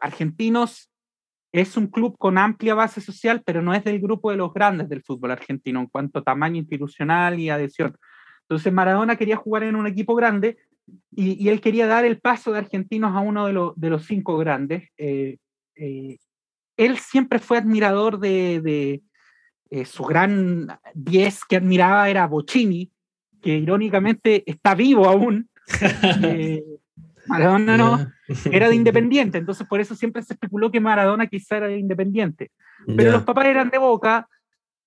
argentinos 0.00 0.88
es 1.60 1.76
un 1.76 1.86
club 1.86 2.16
con 2.18 2.38
amplia 2.38 2.74
base 2.74 3.00
social, 3.00 3.42
pero 3.44 3.62
no 3.62 3.74
es 3.74 3.84
del 3.84 4.00
grupo 4.00 4.30
de 4.30 4.36
los 4.36 4.52
grandes 4.52 4.88
del 4.88 5.02
fútbol 5.02 5.30
argentino 5.30 5.80
en 5.80 5.86
cuanto 5.86 6.18
a 6.18 6.24
tamaño 6.24 6.56
institucional 6.56 7.38
y 7.38 7.50
adhesión. 7.50 7.96
Entonces 8.42 8.72
Maradona 8.72 9.16
quería 9.16 9.36
jugar 9.36 9.64
en 9.64 9.76
un 9.76 9.86
equipo 9.86 10.14
grande 10.14 10.58
y, 11.10 11.42
y 11.42 11.48
él 11.48 11.60
quería 11.60 11.86
dar 11.86 12.04
el 12.04 12.20
paso 12.20 12.52
de 12.52 12.58
argentinos 12.58 13.14
a 13.14 13.20
uno 13.20 13.46
de, 13.46 13.52
lo, 13.52 13.74
de 13.76 13.90
los 13.90 14.04
cinco 14.04 14.38
grandes. 14.38 14.88
Eh, 14.96 15.38
eh, 15.76 16.18
él 16.76 16.98
siempre 16.98 17.38
fue 17.38 17.58
admirador 17.58 18.18
de, 18.18 18.60
de 18.60 19.02
eh, 19.70 19.84
su 19.84 20.04
gran 20.04 20.78
10 20.94 21.44
que 21.46 21.56
admiraba 21.56 22.08
era 22.08 22.26
Bocini, 22.26 22.90
que 23.42 23.56
irónicamente 23.56 24.44
está 24.50 24.74
vivo 24.74 25.06
aún. 25.06 25.48
Maradona 27.28 27.76
no, 27.76 28.12
era 28.50 28.68
de 28.68 28.74
Independiente, 28.76 29.38
entonces 29.38 29.66
por 29.66 29.80
eso 29.80 29.94
siempre 29.94 30.22
se 30.22 30.34
especuló 30.34 30.70
que 30.70 30.80
Maradona 30.80 31.26
quizá 31.26 31.58
era 31.58 31.68
de 31.68 31.78
Independiente. 31.78 32.50
Pero 32.86 33.02
yeah. 33.02 33.12
los 33.12 33.22
papás 33.24 33.46
eran 33.46 33.70
de 33.70 33.78
Boca 33.78 34.28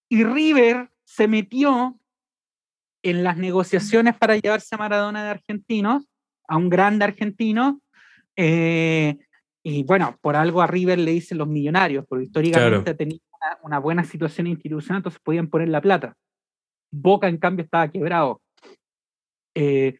y 0.09 0.23
River 0.23 0.89
se 1.03 1.27
metió 1.27 1.97
en 3.03 3.23
las 3.23 3.37
negociaciones 3.37 4.15
para 4.17 4.35
llevarse 4.37 4.75
a 4.75 4.77
Maradona 4.77 5.23
de 5.23 5.29
argentinos, 5.29 6.07
a 6.47 6.57
un 6.57 6.69
grande 6.69 7.05
argentino, 7.05 7.81
eh, 8.35 9.17
y 9.63 9.83
bueno, 9.83 10.17
por 10.21 10.35
algo 10.35 10.61
a 10.61 10.67
River 10.67 10.99
le 10.99 11.11
dicen 11.11 11.37
los 11.37 11.47
millonarios, 11.47 12.05
porque 12.07 12.25
históricamente 12.25 12.83
claro. 12.83 12.97
tenía 12.97 13.19
una, 13.41 13.59
una, 13.63 13.79
buena 13.79 14.03
situación 14.03 14.47
institucional, 14.47 14.99
entonces 14.99 15.21
podían 15.21 15.49
poner 15.49 15.69
la 15.69 15.81
plata. 15.81 16.15
Boca, 16.91 17.27
en 17.27 17.37
cambio, 17.37 17.65
estaba 17.65 17.89
quebrado. 17.89 18.41
Eh, 19.55 19.97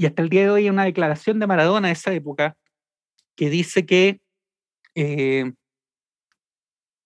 y 0.00 0.06
hasta 0.06 0.22
el 0.22 0.30
día 0.30 0.44
de 0.44 0.50
hoy 0.50 0.62
hay 0.62 0.70
una 0.70 0.84
declaración 0.84 1.38
de 1.38 1.46
Maradona 1.46 1.88
de 1.88 1.92
esa 1.92 2.10
época 2.14 2.56
que 3.36 3.50
dice 3.50 3.84
que, 3.84 4.22
eh, 4.94 5.52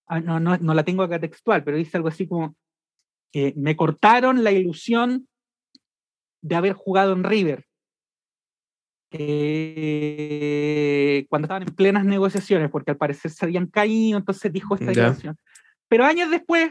ah, 0.06 0.20
no, 0.20 0.38
no, 0.38 0.56
no, 0.58 0.74
la 0.74 0.84
tengo 0.84 1.02
acá 1.02 1.18
textual, 1.18 1.64
pero 1.64 1.76
dice 1.76 1.96
algo 1.96 2.06
así 2.06 2.28
como, 2.28 2.54
eh, 3.32 3.52
me 3.56 3.74
cortaron 3.74 4.44
la 4.44 4.52
ilusión 4.52 5.26
de 6.40 6.54
haber 6.54 6.74
jugado 6.74 7.14
en 7.14 7.24
River. 7.24 7.66
Eh, 9.10 10.46
cuando 11.28 11.46
estaban 11.46 11.64
en 11.64 11.74
plenas 11.74 12.04
negociaciones, 12.04 12.70
porque 12.70 12.92
al 12.92 12.96
parecer 12.96 13.32
se 13.32 13.44
habían 13.44 13.66
caído, 13.66 14.18
entonces 14.18 14.52
dijo 14.52 14.76
esta 14.76 14.86
declaración. 14.86 15.36
Pero 15.88 16.04
años 16.04 16.30
después, 16.30 16.70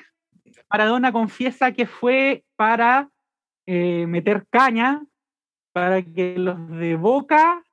Maradona 0.71 1.11
confiesa 1.11 1.73
que 1.73 1.85
fue 1.85 2.45
para 2.55 3.09
eh, 3.65 4.07
meter 4.07 4.47
caña 4.49 5.01
para 5.73 6.03
que 6.03 6.37
los 6.37 6.69
de 6.69 6.95
Boca 6.95 7.63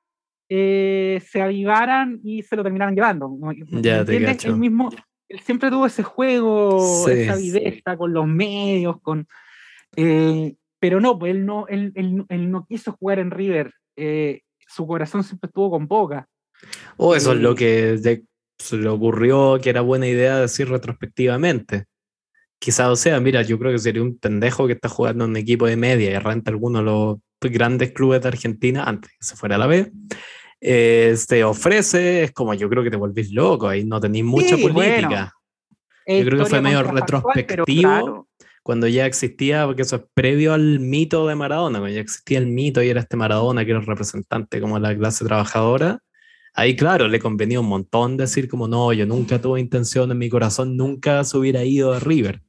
eh, 0.49 1.21
se 1.25 1.41
avivaran 1.41 2.19
y 2.23 2.43
se 2.43 2.55
lo 2.55 2.63
terminaran 2.63 2.95
llevando. 2.95 3.31
Ya 3.81 4.03
te 4.03 4.21
cacho. 4.23 4.49
Él 4.49 4.57
mismo, 4.57 4.89
él 5.29 5.39
siempre 5.39 5.69
tuvo 5.69 5.85
ese 5.85 6.03
juego, 6.03 7.05
sí, 7.05 7.11
esa 7.11 7.37
viveza 7.37 7.91
sí. 7.91 7.97
con 7.97 8.13
los 8.13 8.27
medios, 8.27 8.99
con 9.01 9.27
eh, 9.95 10.55
pero 10.79 10.99
no, 10.99 11.17
pues 11.17 11.35
él 11.35 11.45
no, 11.45 11.67
él, 11.67 11.91
él, 11.95 12.25
él, 12.27 12.51
no 12.51 12.65
quiso 12.65 12.91
jugar 12.93 13.19
en 13.19 13.31
River. 13.31 13.71
Eh, 13.95 14.41
su 14.67 14.87
corazón 14.87 15.23
siempre 15.23 15.47
estuvo 15.47 15.69
con 15.69 15.87
Boca. 15.87 16.27
Oh, 16.97 17.15
eso 17.15 17.33
es 17.33 17.39
lo 17.39 17.55
que 17.55 17.97
de, 17.97 18.23
se 18.57 18.77
le 18.77 18.89
ocurrió 18.89 19.59
que 19.61 19.69
era 19.69 19.81
buena 19.81 20.07
idea 20.07 20.39
decir 20.39 20.69
retrospectivamente 20.69 21.85
quizás 22.61 22.89
o 22.89 22.95
sea, 22.95 23.19
mira, 23.19 23.41
yo 23.41 23.57
creo 23.57 23.71
que 23.71 23.79
sería 23.79 24.03
un 24.03 24.17
pendejo 24.17 24.67
que 24.67 24.73
está 24.73 24.87
jugando 24.87 25.25
en 25.25 25.31
un 25.31 25.37
equipo 25.37 25.65
de 25.65 25.75
media 25.77 26.11
y 26.11 26.17
renta 26.19 26.51
alguno 26.51 26.83
los 26.83 27.17
grandes 27.49 27.91
clubes 27.91 28.21
de 28.21 28.27
Argentina 28.27 28.83
antes 28.83 29.11
que 29.11 29.25
se 29.25 29.35
fuera 29.35 29.55
a 29.55 29.59
la 29.59 29.67
B. 29.67 29.91
Eh, 30.59 31.15
te 31.27 31.43
ofrece, 31.43 32.23
es 32.23 32.31
como 32.31 32.53
yo 32.53 32.69
creo 32.69 32.83
que 32.83 32.91
te 32.91 32.97
volvís 32.97 33.31
loco, 33.31 33.67
ahí 33.67 33.83
no 33.83 33.99
tenéis 33.99 34.25
mucha 34.25 34.55
sí, 34.55 34.61
política. 34.61 35.33
Bueno, 36.05 36.23
yo 36.23 36.25
creo 36.25 36.39
que 36.39 36.45
fue 36.45 36.61
medio 36.61 36.83
retrospectivo 36.83 37.81
claro. 37.81 38.27
cuando 38.61 38.87
ya 38.87 39.07
existía, 39.07 39.65
porque 39.65 39.81
eso 39.81 39.95
es 39.95 40.03
previo 40.13 40.53
al 40.53 40.79
mito 40.79 41.27
de 41.27 41.35
Maradona, 41.35 41.79
cuando 41.79 41.95
ya 41.95 42.01
existía 42.01 42.37
el 42.37 42.47
mito 42.47 42.83
y 42.83 42.89
era 42.89 43.01
este 43.01 43.17
Maradona 43.17 43.65
que 43.65 43.71
era 43.71 43.79
el 43.79 43.87
representante 43.87 44.61
como 44.61 44.77
la 44.77 44.95
clase 44.95 45.25
trabajadora. 45.25 45.99
Ahí, 46.53 46.75
claro, 46.75 47.07
le 47.07 47.19
convenía 47.19 47.61
un 47.61 47.67
montón 47.67 48.17
decir 48.17 48.49
como 48.49 48.67
no, 48.67 48.91
yo 48.93 49.05
nunca 49.05 49.41
tuve 49.41 49.61
intención 49.61 50.11
en 50.11 50.17
mi 50.17 50.29
corazón, 50.29 50.75
nunca 50.75 51.23
se 51.23 51.37
hubiera 51.37 51.63
ido 51.63 51.93
a 51.93 51.99
River 51.99 52.41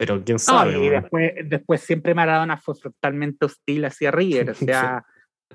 pero 0.00 0.24
quién 0.24 0.38
sabe. 0.38 0.72
No, 0.72 0.82
y 0.82 0.88
después, 0.88 1.32
después 1.44 1.82
siempre 1.82 2.14
Maradona 2.14 2.56
fue 2.56 2.74
totalmente 2.74 3.44
hostil 3.44 3.84
hacia 3.84 4.10
River, 4.10 4.48
o 4.48 4.54
sea, 4.54 5.04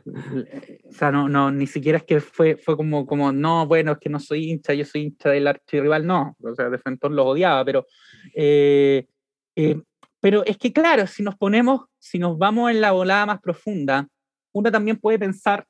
o 0.05 0.91
sea 0.91 1.11
no, 1.11 1.27
no, 1.27 1.49
ni 1.49 1.65
siquiera 1.65 1.97
es 1.97 2.03
que 2.03 2.19
fue, 2.19 2.55
fue 2.55 2.77
como, 2.77 3.07
como, 3.07 3.31
no, 3.31 3.65
bueno, 3.65 3.93
es 3.93 3.97
que 3.97 4.07
no 4.07 4.19
soy 4.19 4.51
hincha, 4.51 4.75
yo 4.75 4.85
soy 4.85 5.01
hincha 5.01 5.29
del 5.29 5.47
archirrival, 5.47 6.05
no, 6.05 6.35
o 6.39 6.53
sea, 6.53 6.69
de 6.69 6.77
frente 6.77 7.09
los 7.09 7.25
odiaba, 7.25 7.65
pero, 7.65 7.87
eh, 8.35 9.07
eh, 9.55 9.81
pero 10.21 10.45
es 10.45 10.59
que 10.59 10.71
claro, 10.71 11.07
si 11.07 11.23
nos 11.23 11.35
ponemos, 11.35 11.81
si 11.97 12.19
nos 12.19 12.37
vamos 12.37 12.69
en 12.69 12.81
la 12.81 12.91
volada 12.91 13.25
más 13.25 13.41
profunda, 13.41 14.07
uno 14.53 14.71
también 14.71 14.97
puede 14.97 15.17
pensar, 15.17 15.65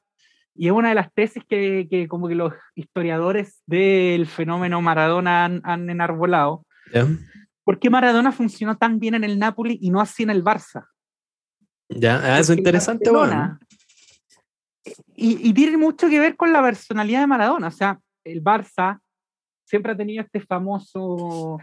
y 0.54 0.68
es 0.68 0.74
una 0.74 0.90
de 0.90 0.96
las 0.96 1.14
tesis 1.14 1.46
que, 1.48 1.88
que 1.90 2.10
como 2.10 2.28
que 2.28 2.36
los 2.36 2.52
historiadores 2.76 3.64
del 3.68 4.28
fenómeno 4.28 4.82
Maradona 4.82 5.46
han, 5.46 5.62
han 5.64 5.90
enarbolado, 5.90 6.66
yeah 6.92 7.08
¿Por 7.66 7.80
qué 7.80 7.90
Maradona 7.90 8.32
funcionó 8.32 8.78
tan 8.78 9.00
bien 9.00 9.16
en 9.16 9.24
el 9.24 9.40
Napoli 9.40 9.78
y 9.82 9.90
no 9.90 10.00
así 10.00 10.24
en 10.24 10.30
el 10.30 10.44
Barça? 10.44 10.88
Ya, 11.90 12.40
eso 12.40 12.54
es 12.54 12.60
interesante, 12.60 13.10
bueno. 13.10 13.60
Y, 15.16 15.50
y, 15.50 15.54
tiene 15.54 15.78
mucho 15.78 16.08
que 16.08 16.20
ver 16.20 16.36
con 16.38 16.54
la 16.54 16.62
personalidad 16.62 17.22
de 17.22 17.28
Maradona. 17.28 17.68
O 17.68 17.72
sea, 17.72 18.00
el 18.24 18.44
Barça 18.44 19.00
siempre 19.66 19.92
ha 19.92 19.98
tenido 19.98 20.24
este 20.24 20.40
famoso 20.40 21.58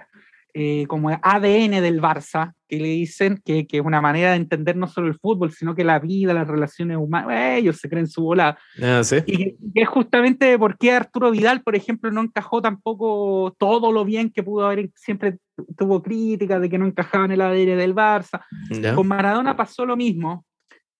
eh, 0.54 0.85
como 0.87 1.09
ADN 1.09 1.80
del 1.80 2.02
Barça, 2.02 2.52
que 2.68 2.76
le 2.76 2.88
dicen 2.88 3.40
que, 3.42 3.66
que, 3.66 3.78
es 3.78 3.82
una 3.82 4.02
manera 4.02 4.32
de 4.32 4.37
entender 4.37 4.76
no 4.76 4.87
solo 4.87 5.09
el 5.09 5.18
fútbol, 5.18 5.50
sino 5.50 5.75
que 5.75 5.82
la 5.82 5.99
vida, 5.99 6.35
las 6.35 6.47
relaciones 6.47 6.99
humanas, 6.99 7.30
eh, 7.30 7.59
ellos 7.59 7.78
se 7.78 7.88
creen 7.88 8.06
su 8.06 8.23
bola. 8.23 8.59
Ah, 8.82 9.02
¿sí? 9.02 9.16
Y 9.26 9.37
que, 9.37 9.56
es 9.75 9.88
justamente 9.88 10.59
por 10.59 10.76
qué 10.76 10.92
Arturo 10.92 11.30
Vidal, 11.30 11.62
por 11.62 11.75
ejemplo, 11.75 12.11
no 12.11 12.21
encajó 12.21 12.61
tampoco 12.61 13.56
todo 13.59 13.92
lo 13.92 14.04
bien 14.04 14.30
que 14.30 14.42
pudo 14.42 14.66
haber, 14.66 14.90
siempre 14.94 15.38
tuvo 15.75 16.02
críticas 16.02 16.61
de 16.61 16.68
que 16.68 16.76
no 16.76 16.87
encajaba 16.87 17.25
en 17.25 17.32
el 17.32 17.40
ADN 17.40 17.78
del 17.78 17.94
Barça. 17.94 18.44
¿Ya? 18.71 18.94
Con 18.94 19.09
Maradona 19.09 19.56
pasó 19.56 19.87
lo 19.87 19.97
mismo. 19.97 20.44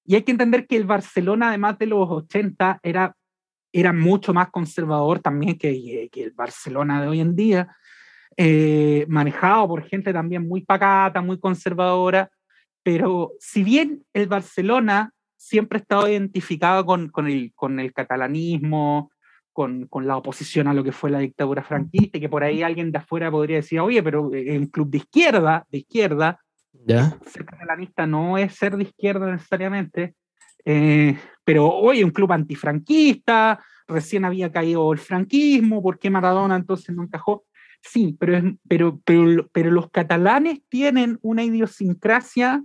Y 0.06 0.14
hay 0.14 0.23
que 0.23 0.32
entender 0.32 0.66
que 0.66 0.76
el 0.76 0.85
Barcelona, 0.85 1.49
además 1.49 1.78
de 1.78 1.87
los 1.87 2.09
80, 2.09 2.80
era, 2.82 3.14
era 3.71 3.92
mucho 3.92 4.32
más 4.32 4.50
conservador 4.50 5.18
también 5.18 5.59
que, 5.59 6.09
que 6.11 6.23
el 6.23 6.30
Barcelona 6.30 7.02
de 7.02 7.09
hoy 7.09 7.21
en 7.21 7.37
día 7.37 7.68
eh, 8.37 9.05
manejado 9.09 9.69
por 9.69 9.85
gente 9.85 10.12
también 10.12 10.47
muy 10.47 10.62
pacata, 10.62 11.21
muy 11.21 11.39
conservadora, 11.39 12.31
pero 12.83 13.33
si 13.39 13.62
bien 13.62 14.05
el 14.12 14.27
Barcelona 14.27 15.12
siempre 15.37 15.79
ha 15.79 15.83
estado 15.83 16.09
identificado 16.09 16.87
con, 16.87 17.09
con, 17.09 17.27
el, 17.29 17.53
con 17.55 17.81
el 17.81 17.93
catalanismo, 17.93 19.11
con, 19.53 19.87
con, 19.87 20.07
la 20.07 20.17
oposición 20.17 20.69
a 20.69 20.75
lo 20.75 20.83
que 20.83 20.93
fue 20.93 21.11
la 21.11 21.19
dictadura 21.19 21.62
franquista, 21.62 22.19
y 22.19 22.21
que 22.21 22.29
por 22.29 22.43
ahí 22.43 22.62
alguien 22.62 22.91
de 22.91 22.99
afuera 22.99 23.31
podría 23.31 23.57
decir, 23.57 23.81
oye, 23.81 24.03
pero 24.03 24.31
en 24.33 24.62
un 24.62 24.67
club 24.67 24.89
de 24.89 24.99
izquierda, 24.99 25.67
de 25.71 25.79
izquierda, 25.79 26.41
¿Ya? 26.87 27.19
ser 27.27 27.45
catalanista 27.45 28.07
no 28.07 28.39
es 28.39 28.55
ser 28.55 28.77
de 28.77 28.85
izquierda 28.85 29.31
necesariamente, 29.31 30.15
eh, 30.65 31.19
pero 31.45 31.69
oye, 31.69 32.05
un 32.05 32.11
club 32.11 32.33
antifranquista, 32.33 33.62
recién 33.87 34.25
había 34.25 34.51
caído 34.51 34.93
el 34.93 34.99
franquismo, 34.99 35.83
¿por 35.83 35.99
qué 35.99 36.09
Maradona 36.09 36.57
entonces 36.57 36.95
no 36.95 37.03
encajó? 37.03 37.45
Sí, 37.83 38.17
pero, 38.19 38.57
pero, 38.69 39.01
pero, 39.05 39.49
pero, 39.53 39.71
los 39.71 39.91
catalanes 39.91 40.61
tienen 40.69 41.19
una 41.21 41.43
idiosincrasia 41.43 42.62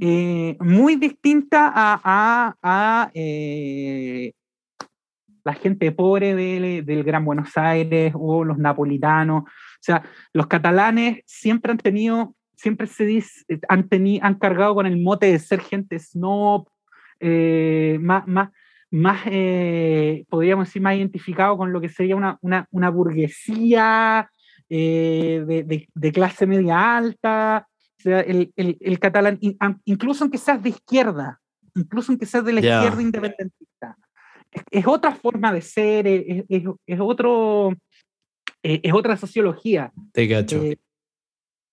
eh, 0.00 0.56
muy 0.60 0.96
distinta 0.96 1.70
a, 1.74 2.00
a, 2.02 2.56
a 2.62 3.10
eh, 3.14 4.32
la 5.44 5.52
gente 5.52 5.92
pobre 5.92 6.34
del, 6.34 6.84
del, 6.86 7.04
Gran 7.04 7.24
Buenos 7.24 7.56
Aires 7.56 8.12
o 8.16 8.44
los 8.44 8.56
napolitanos. 8.56 9.42
O 9.44 9.80
sea, 9.80 10.02
los 10.32 10.46
catalanes 10.46 11.22
siempre 11.26 11.72
han 11.72 11.78
tenido, 11.78 12.34
siempre 12.56 12.86
se 12.86 13.04
dice, 13.04 13.44
han, 13.68 13.88
tenido, 13.88 14.24
han 14.24 14.36
cargado 14.36 14.74
con 14.74 14.86
el 14.86 15.00
mote 15.00 15.30
de 15.30 15.38
ser 15.38 15.60
gente 15.60 15.98
snob, 15.98 16.66
eh, 17.20 17.98
más, 18.00 18.26
más, 18.26 18.50
más 18.90 19.22
podríamos 20.28 20.66
decir, 20.68 20.80
más 20.80 20.96
identificado 20.96 21.58
con 21.58 21.72
lo 21.72 21.80
que 21.80 21.90
sería 21.90 22.16
una, 22.16 22.38
una, 22.40 22.66
una 22.70 22.88
burguesía 22.88 24.30
eh, 24.68 25.44
de, 25.46 25.62
de, 25.62 25.88
de, 25.94 26.12
clase 26.12 26.46
media 26.46 26.96
alta, 26.96 27.66
o 27.98 28.02
sea, 28.02 28.20
el, 28.20 28.52
el, 28.56 28.76
el, 28.80 28.98
catalán, 28.98 29.38
incluso 29.84 30.24
aunque 30.24 30.38
seas 30.38 30.62
de 30.62 30.70
izquierda, 30.70 31.40
incluso 31.74 32.12
aunque 32.12 32.26
seas 32.26 32.44
de 32.44 32.52
la 32.52 32.60
yeah. 32.60 32.76
izquierda 32.78 33.02
independentista, 33.02 33.96
es, 34.50 34.62
es, 34.70 34.86
otra 34.86 35.14
forma 35.14 35.52
de 35.52 35.60
ser, 35.60 36.06
es, 36.06 36.44
es, 36.48 36.62
es 36.86 37.00
otro, 37.00 37.72
eh, 38.62 38.80
es 38.82 38.92
otra 38.92 39.16
sociología. 39.16 39.92
Te 40.12 40.28
cacho. 40.28 40.62
Eh, 40.62 40.78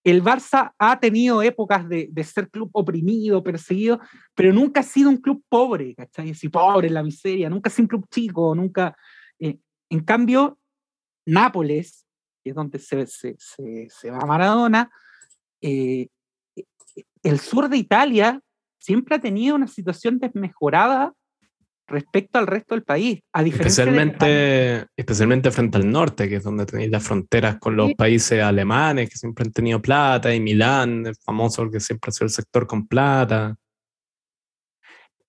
el 0.04 0.22
Barça 0.22 0.74
ha 0.78 1.00
tenido 1.00 1.42
épocas 1.42 1.88
de, 1.88 2.10
de, 2.12 2.24
ser 2.24 2.50
club 2.50 2.70
oprimido, 2.74 3.42
perseguido, 3.42 4.02
pero 4.36 4.52
nunca 4.52 4.82
ha 4.82 4.84
sido 4.84 5.10
un 5.10 5.18
club 5.18 5.44
pobre, 5.48 5.96
¿cachai? 5.96 6.32
Así, 6.32 6.50
pobre 6.50 6.88
en 6.88 6.94
la 6.94 7.04
miseria, 7.04 7.50
nunca 7.50 7.70
ha 7.70 7.72
sido 7.72 7.86
un 7.86 7.88
club 7.88 8.06
chico, 8.12 8.54
nunca. 8.54 8.96
Eh, 9.40 9.58
en 9.90 10.00
cambio, 10.02 10.60
Nápoles, 11.26 12.03
que 12.44 12.50
es 12.50 12.56
donde 12.56 12.80
se, 12.80 13.08
se, 13.08 13.36
se, 13.38 13.88
se 13.90 14.12
va 14.12 14.20
Maradona, 14.20 14.92
eh, 15.62 16.08
el 17.24 17.40
sur 17.40 17.70
de 17.70 17.78
Italia 17.78 18.42
siempre 18.80 19.16
ha 19.16 19.20
tenido 19.20 19.56
una 19.56 19.68
situación 19.68 20.20
desmejorada 20.20 21.14
respecto 21.88 22.40
al 22.40 22.48
resto 22.48 22.76
del 22.76 22.84
país. 22.84 23.22
A 23.32 23.44
especialmente, 23.44 24.26
de... 24.26 24.88
especialmente 24.96 25.52
frente 25.52 25.78
al 25.78 25.90
norte, 25.90 26.28
que 26.28 26.38
es 26.38 26.44
donde 26.44 26.66
tenéis 26.66 26.92
las 26.92 27.04
fronteras 27.04 27.58
con 27.60 27.76
los 27.76 27.90
sí. 27.90 27.96
países 27.96 28.42
alemanes, 28.42 29.10
que 29.10 29.18
siempre 29.18 29.46
han 29.46 29.54
tenido 29.54 29.82
plata, 29.82 30.34
y 30.34 30.40
Milán, 30.40 31.06
es 31.08 31.20
famoso 31.24 31.64
porque 31.64 31.80
siempre 31.80 32.10
ha 32.10 32.12
sido 32.12 32.26
el 32.26 32.32
sector 32.32 32.68
con 32.68 32.88
plata. 32.88 33.56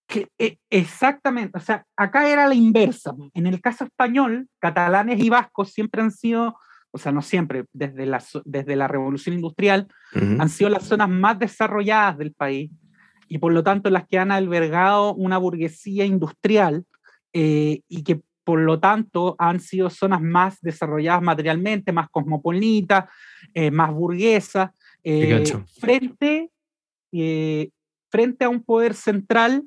Que, 0.07 0.29
eh, 0.39 0.59
exactamente, 0.71 1.57
o 1.57 1.61
sea, 1.61 1.85
acá 1.97 2.29
era 2.29 2.47
la 2.47 2.55
inversa. 2.55 3.15
En 3.33 3.47
el 3.47 3.61
caso 3.61 3.85
español, 3.85 4.49
catalanes 4.59 5.19
y 5.21 5.31
vascos 5.31 5.73
siempre 5.73 6.03
han 6.03 6.11
sido 6.11 6.57
o 6.95 6.99
sea, 6.99 7.11
no 7.11 7.23
siempre, 7.23 7.65
desde 7.73 8.07
la, 8.07 8.23
desde 8.45 8.77
la 8.77 8.87
revolución 8.87 9.35
industrial, 9.35 9.89
uh 10.15 10.19
-huh. 10.19 10.41
han 10.41 10.49
sido 10.49 10.71
las 10.71 10.85
zonas 10.85 11.09
más 11.09 11.37
desarrolladas 11.41 12.17
del 12.19 12.33
país 12.33 12.71
y 13.29 13.39
por 13.39 13.53
lo 13.53 13.65
tanto 13.65 13.91
las 13.91 14.07
que 14.07 14.19
han 14.19 14.31
albergado 14.31 15.13
una 15.15 15.39
burguesía 15.39 16.05
industrial 16.05 16.85
eh, 17.33 17.81
y 17.89 18.05
que 18.05 18.21
por 18.45 18.61
lo 18.61 18.79
tanto 18.79 19.35
han 19.41 19.59
sido 19.59 19.91
zonas 19.91 20.21
más 20.21 20.61
desarrolladas 20.61 21.21
materialmente, 21.21 21.91
más 21.91 22.09
cosmopolitas, 22.11 23.07
eh, 23.55 23.73
más 23.73 23.93
burguesas, 23.93 24.71
eh, 25.03 25.43
frente, 25.81 26.51
frente 28.09 28.45
a 28.45 28.49
un 28.49 28.63
poder 28.63 28.95
central 28.95 29.65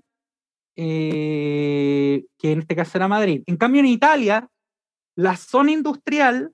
que 0.75 2.23
en 2.41 2.59
este 2.59 2.75
caso 2.75 2.97
era 2.97 3.07
Madrid. 3.07 3.41
En 3.47 3.57
cambio 3.57 3.79
en 3.79 3.87
Italia, 3.87 4.47
la 5.15 5.35
zona 5.35 5.71
industrial 5.71 6.51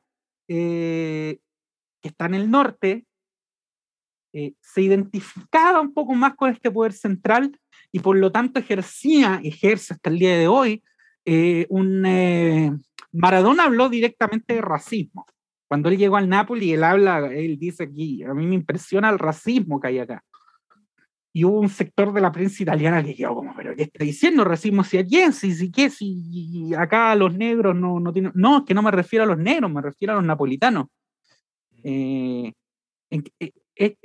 eh, 0.47 1.39
que 2.01 2.09
está 2.09 2.25
en 2.25 2.35
el 2.35 2.51
norte, 2.51 3.05
eh, 4.33 4.53
se 4.59 4.81
identificaba 4.81 5.79
un 5.79 5.93
poco 5.93 6.13
más 6.13 6.35
con 6.35 6.49
este 6.49 6.71
poder 6.71 6.93
central 6.93 7.57
y 7.91 7.99
por 7.99 8.17
lo 8.17 8.31
tanto 8.31 8.59
ejercía, 8.59 9.39
ejerce 9.43 9.93
hasta 9.93 10.09
el 10.09 10.19
día 10.19 10.37
de 10.37 10.47
hoy, 10.47 10.83
eh, 11.25 11.65
un... 11.69 12.81
Maradona 13.15 13.65
habló 13.65 13.89
directamente 13.89 14.55
de 14.55 14.61
racismo. 14.61 15.27
Cuando 15.67 15.89
él 15.89 15.97
llegó 15.97 16.17
al 16.17 16.27
Napoli, 16.27 16.73
él 16.73 16.83
habla, 16.83 17.31
él 17.31 17.59
dice 17.59 17.83
aquí, 17.83 18.23
a 18.23 18.33
mí 18.33 18.47
me 18.47 18.55
impresiona 18.55 19.09
el 19.09 19.19
racismo 19.19 19.79
que 19.79 19.89
hay 19.89 19.99
acá. 19.99 20.23
Y 21.35 21.45
hubo 21.45 21.59
un 21.59 21.69
sector 21.69 22.13
de 22.13 22.21
la 22.21 22.31
prensa 22.31 22.61
italiana 22.61 23.03
que 23.03 23.15
quedó 23.15 23.33
como, 23.33 23.55
pero 23.55 23.75
¿qué 23.75 23.83
está 23.83 24.03
diciendo 24.03 24.43
racismo? 24.43 24.83
¿Si 24.83 24.99
a 24.99 25.05
quién? 25.05 25.33
¿Si, 25.33 25.53
si 25.55 25.71
qué? 25.71 25.89
Si 25.89 26.71
acá 26.77 27.15
los 27.15 27.33
negros 27.35 27.75
no, 27.75 27.99
no 27.99 28.13
tienen... 28.13 28.31
No, 28.35 28.59
es 28.59 28.63
que 28.65 28.75
no 28.75 28.83
me 28.83 28.91
refiero 28.91 29.23
a 29.23 29.27
los 29.27 29.39
negros, 29.39 29.71
me 29.71 29.81
refiero 29.81 30.13
a 30.13 30.17
los 30.17 30.25
napolitanos. 30.25 30.87
Eh, 31.83 32.53
en, 33.09 33.23
eh, 33.39 33.51
eh, 33.75 33.95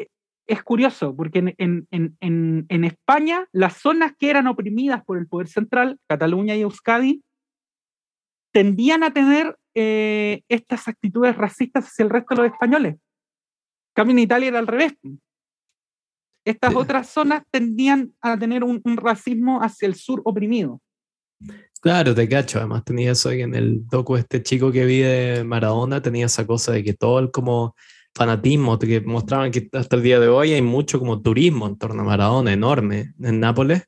es 0.49 0.63
curioso, 0.63 1.15
porque 1.15 1.41
en, 1.41 1.55
en, 1.59 2.17
en, 2.21 2.67
en, 2.69 2.85
España 2.85 3.47
las 3.53 3.77
zonas 3.77 4.15
que 4.19 4.31
eran 4.31 4.47
oprimidas 4.47 5.05
por 5.05 5.19
el 5.19 5.29
poder 5.29 5.49
central, 5.49 5.99
Cataluña 6.09 6.57
y 6.57 6.63
Euskadi, 6.63 7.23
tendían 8.51 9.03
a 9.03 9.13
tener 9.13 9.57
eh, 9.75 10.43
estas 10.49 10.89
actitudes 10.89 11.37
racistas 11.37 11.87
hacia 11.87 12.03
el 12.03 12.11
resto 12.11 12.35
de 12.35 12.43
los 12.43 12.53
españoles. 12.53 12.97
Cambio, 13.95 14.13
en 14.13 14.21
Italia 14.21 14.49
era 14.49 14.59
al 14.59 14.67
revés 14.67 14.95
estas 16.51 16.75
otras 16.75 17.09
zonas 17.09 17.43
tendían 17.51 18.13
a 18.21 18.39
tener 18.39 18.65
un, 18.65 18.81
un, 18.85 18.97
racismo 18.97 19.61
hacia 19.61 19.87
el 19.87 19.95
sur 19.95 20.23
oprimido. 20.25 20.81
Claro, 21.81 22.15
te 22.15 22.29
cacho. 22.29 22.59
Además 22.59 22.85
tenía 22.85 23.13
eso 23.13 23.31
en 23.31 23.55
el 23.55 23.87
docu 23.87 24.17
este 24.17 24.43
chico 24.43 24.73
que 24.73 24.85
vi 24.85 24.99
de 24.99 25.45
Maradona 25.45 26.03
tenía 26.03 26.27
esa 26.27 26.47
cosa 26.47 26.73
de 26.73 26.83
que 26.83 26.95
todo 26.95 27.19
el 27.19 27.31
como 27.31 27.75
fanatismo 28.15 28.79
que 28.79 29.01
mostraban 29.01 29.53
que 29.53 29.69
hasta 29.73 29.97
el 29.97 30.03
día 30.03 30.19
de 30.19 30.29
hoy 30.29 30.53
hay 30.53 30.63
mucho 30.63 30.99
como 30.99 31.23
turismo 31.23 31.69
en 31.69 31.79
torno 31.79 32.03
a 32.03 32.05
Maradona 32.05 32.53
enorme 32.53 33.15
en 33.23 33.41
Nápoles. 33.41 33.85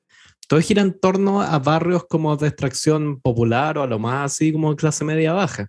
Todo 0.46 0.61
gira 0.61 0.83
en 0.83 0.99
torno 0.99 1.40
a 1.42 1.59
barrios 1.59 2.05
como 2.09 2.37
de 2.37 2.49
extracción 2.49 3.20
popular 3.20 3.79
o 3.79 3.83
a 3.83 3.87
lo 3.87 3.99
más 3.99 4.33
así 4.33 4.53
como 4.53 4.75
clase 4.77 5.05
media 5.05 5.33
baja. 5.33 5.68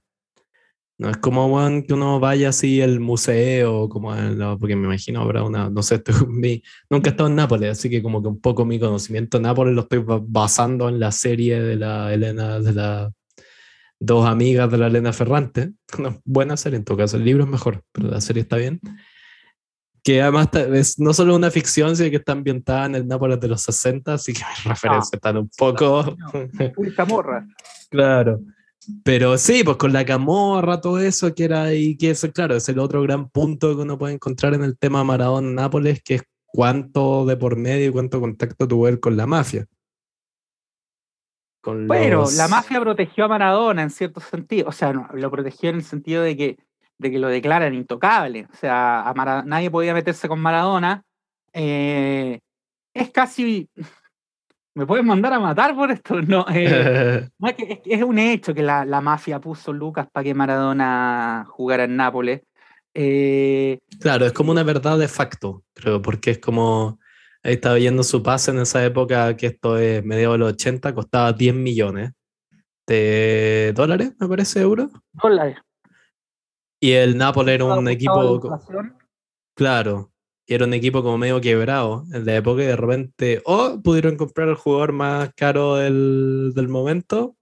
No 1.01 1.09
es 1.09 1.17
como 1.17 1.49
bueno, 1.49 1.83
que 1.83 1.95
uno 1.95 2.19
vaya 2.19 2.49
así 2.49 2.79
al 2.79 2.99
museo, 2.99 3.89
como 3.89 4.13
el, 4.13 4.37
porque 4.59 4.75
me 4.75 4.85
imagino 4.85 5.21
habrá 5.21 5.41
una, 5.41 5.67
no 5.67 5.81
sé, 5.81 5.95
estoy, 6.05 6.13
mi, 6.27 6.61
nunca 6.91 7.09
he 7.09 7.11
estado 7.11 7.27
en 7.27 7.37
Nápoles, 7.37 7.71
así 7.71 7.89
que 7.89 8.03
como 8.03 8.21
que 8.21 8.27
un 8.27 8.39
poco 8.39 8.65
mi 8.65 8.79
conocimiento 8.79 9.39
de 9.39 9.41
Nápoles 9.41 9.73
lo 9.73 9.81
estoy 9.81 10.05
basando 10.05 10.89
en 10.89 10.99
la 10.99 11.11
serie 11.11 11.59
de 11.59 11.75
la 11.75 12.13
Elena, 12.13 12.59
de 12.59 12.73
las 12.73 13.11
dos 13.99 14.27
amigas 14.27 14.69
de 14.69 14.77
la 14.77 14.87
Elena 14.87 15.11
Ferrante, 15.11 15.71
una 15.97 16.19
buena 16.23 16.55
serie 16.55 16.77
en 16.77 16.85
todo 16.85 16.97
caso, 16.97 17.17
el 17.17 17.25
libro 17.25 17.45
es 17.45 17.49
mejor, 17.49 17.81
pero 17.91 18.07
la 18.07 18.21
serie 18.21 18.43
está 18.43 18.57
bien. 18.57 18.79
Que 20.03 20.21
además 20.21 20.49
es 20.53 20.99
no 20.99 21.13
solo 21.13 21.35
una 21.35 21.49
ficción, 21.49 21.95
sino 21.95 22.11
que 22.11 22.17
está 22.17 22.33
ambientada 22.33 22.85
en 22.85 22.93
el 22.93 23.07
Nápoles 23.07 23.39
de 23.39 23.47
los 23.47 23.63
60, 23.63 24.13
así 24.13 24.33
que 24.33 24.43
mis 24.47 24.65
referencias 24.65 25.13
ah, 25.13 25.15
están 25.15 25.37
un 25.37 25.49
poco... 25.57 26.15
Uy, 26.77 26.93
camorra. 26.93 27.47
claro. 27.89 28.39
Pero 29.03 29.37
sí, 29.37 29.63
pues 29.63 29.77
con 29.77 29.93
la 29.93 30.05
camorra, 30.05 30.81
todo 30.81 30.99
eso 30.99 31.33
que 31.35 31.43
era 31.43 31.73
y 31.73 31.97
que 31.97 32.11
eso, 32.11 32.31
claro, 32.31 32.55
es 32.55 32.67
el 32.67 32.79
otro 32.79 33.01
gran 33.03 33.29
punto 33.29 33.75
que 33.75 33.81
uno 33.83 33.97
puede 33.97 34.15
encontrar 34.15 34.53
en 34.53 34.63
el 34.63 34.77
tema 34.77 35.03
Maradona-Nápoles, 35.03 36.01
que 36.03 36.15
es 36.15 36.23
cuánto 36.47 37.25
de 37.25 37.37
por 37.37 37.57
medio 37.57 37.89
y 37.89 37.91
cuánto 37.91 38.19
contacto 38.19 38.67
tuvo 38.67 38.87
él 38.87 38.99
con 38.99 39.17
la 39.17 39.27
mafia. 39.27 39.67
Pero 41.61 42.25
la 42.35 42.47
mafia 42.47 42.79
protegió 42.79 43.25
a 43.25 43.27
Maradona 43.27 43.83
en 43.83 43.91
cierto 43.91 44.19
sentido. 44.19 44.69
O 44.69 44.71
sea, 44.71 44.93
no, 44.93 45.07
lo 45.13 45.29
protegió 45.29 45.69
en 45.69 45.75
el 45.77 45.83
sentido 45.83 46.23
de 46.23 46.35
que, 46.35 46.57
de 46.97 47.11
que 47.11 47.19
lo 47.19 47.27
declaran 47.27 47.75
intocable. 47.75 48.47
O 48.51 48.55
sea, 48.55 49.07
a 49.07 49.43
nadie 49.43 49.69
podía 49.69 49.93
meterse 49.93 50.27
con 50.27 50.39
Maradona. 50.39 51.03
Eh, 51.53 52.39
es 52.93 53.11
casi. 53.11 53.69
¿Me 54.73 54.85
pueden 54.85 55.05
mandar 55.05 55.33
a 55.33 55.39
matar 55.39 55.75
por 55.75 55.91
esto? 55.91 56.21
No, 56.21 56.45
eh, 56.49 57.29
es, 57.85 58.03
un 58.03 58.19
hecho 58.19 58.53
que 58.53 58.63
la, 58.63 58.85
la 58.85 59.01
mafia 59.01 59.39
puso 59.39 59.73
Lucas 59.73 60.07
para 60.11 60.23
que 60.23 60.33
Maradona 60.33 61.45
jugara 61.49 61.83
en 61.83 61.95
Nápoles. 61.97 62.41
Eh, 62.93 63.79
claro, 63.99 64.25
es 64.25 64.33
como 64.33 64.51
una 64.51 64.63
verdad 64.63 64.97
de 64.97 65.07
facto, 65.07 65.63
creo, 65.73 66.01
porque 66.01 66.31
es 66.31 66.39
como 66.39 66.99
Ahí 67.43 67.53
estaba 67.53 67.75
viendo 67.75 68.03
su 68.03 68.21
pase 68.21 68.51
en 68.51 68.59
esa 68.59 68.85
época, 68.85 69.35
que 69.35 69.47
esto 69.47 69.77
es 69.77 70.05
medio 70.05 70.33
de 70.33 70.37
los 70.37 70.53
80, 70.53 70.93
costaba 70.93 71.33
10 71.33 71.55
millones 71.55 72.11
de 72.85 73.73
dólares, 73.75 74.13
me 74.19 74.27
parece, 74.27 74.61
euros. 74.61 74.91
Dólares. 75.13 75.57
Y 76.79 76.91
el 76.91 77.17
Napoli 77.17 77.53
era 77.53 77.65
un 77.65 77.87
equipo. 77.87 78.39
Claro, 79.55 80.10
y 80.45 80.53
era 80.53 80.65
un 80.65 80.73
equipo 80.73 81.03
como 81.03 81.17
medio 81.17 81.39
quebrado 81.41 82.03
en 82.13 82.25
la 82.25 82.35
época 82.35 82.63
y 82.63 82.65
de 82.65 82.75
repente, 82.75 83.41
o 83.45 83.79
pudieron 83.81 84.17
comprar 84.17 84.49
el 84.49 84.55
jugador 84.55 84.91
más 84.91 85.31
caro 85.35 85.75
del, 85.75 86.51
del 86.55 86.67
momento. 86.67 87.35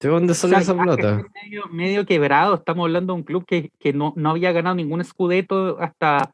¿De 0.00 0.08
dónde 0.08 0.34
salió 0.34 0.58
esa 0.58 0.80
plata? 0.80 1.24
Medio, 1.72 2.06
quebrado, 2.06 2.54
estamos 2.54 2.84
hablando 2.84 3.12
de 3.12 3.18
un 3.18 3.24
club 3.24 3.44
que, 3.44 3.70
que 3.80 3.92
no, 3.92 4.12
no 4.16 4.30
había 4.30 4.52
ganado 4.52 4.76
ningún 4.76 5.00
escudeto 5.00 5.76
hasta 5.80 6.32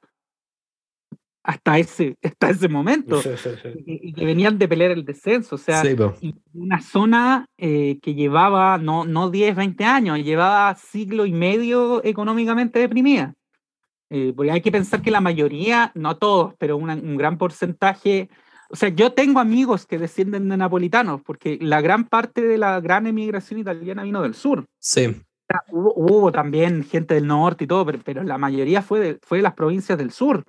hasta 1.45 1.79
ese, 1.79 2.17
hasta 2.23 2.51
ese 2.51 2.69
momento. 2.69 3.21
Y, 3.87 4.13
que 4.15 4.25
venían 4.25 4.59
de 4.59 4.67
pelear 4.67 4.93
el 4.93 5.05
descenso. 5.05 5.57
O 5.57 5.59
sea, 5.59 5.83
una 6.55 6.81
zona 6.81 7.47
eh, 7.59 7.99
que 8.01 8.15
llevaba 8.15 8.79
no, 8.79 9.05
no 9.05 9.31
10, 9.31 9.55
20 9.55 9.85
años, 9.85 10.19
llevaba 10.25 10.75
siglo 10.75 11.27
y 11.27 11.33
medio 11.33 12.03
económicamente 12.03 12.79
deprimida. 12.79 13.35
Eh, 14.11 14.33
porque 14.35 14.51
hay 14.51 14.61
que 14.61 14.73
pensar 14.73 15.03
que 15.03 15.11
la 15.11 15.21
mayoría, 15.21 15.93
no 15.95 16.17
todos, 16.17 16.55
pero 16.59 16.77
un 16.77 17.17
gran 17.17 17.38
porcentaje. 17.38 18.29
O 18.71 18.77
sea, 18.77 18.88
yo 18.88 19.12
tengo 19.12 19.40
amigos 19.40 19.87
que 19.87 19.99
descienden 19.99 20.49
de 20.49 20.57
napolitanos, 20.57 21.21
porque 21.23 21.59
la 21.61 21.81
gran 21.81 22.05
parte 22.05 22.43
de 22.43 22.59
la 22.59 22.81
gran 22.81 23.07
emigración 23.07 23.61
italiana 23.61 24.03
vino 24.03 24.23
del 24.23 24.35
sur. 24.35 24.67
Sí. 24.79 25.23
hubo, 25.71 26.33
también 26.33 26.85
gente 26.85 27.14
del 27.14 27.27
norte 27.27 27.64
y 27.64 27.67
todo, 27.67 27.85
pero, 27.87 27.99
pero 28.05 28.23
la 28.23 28.38
mayoría 28.38 28.83
fue 28.83 29.01
de, 29.01 29.19
fue 29.23 29.38
de 29.38 29.43
las 29.43 29.55
provincias 29.55 29.99
del 29.99 30.11
sur. 30.11 30.45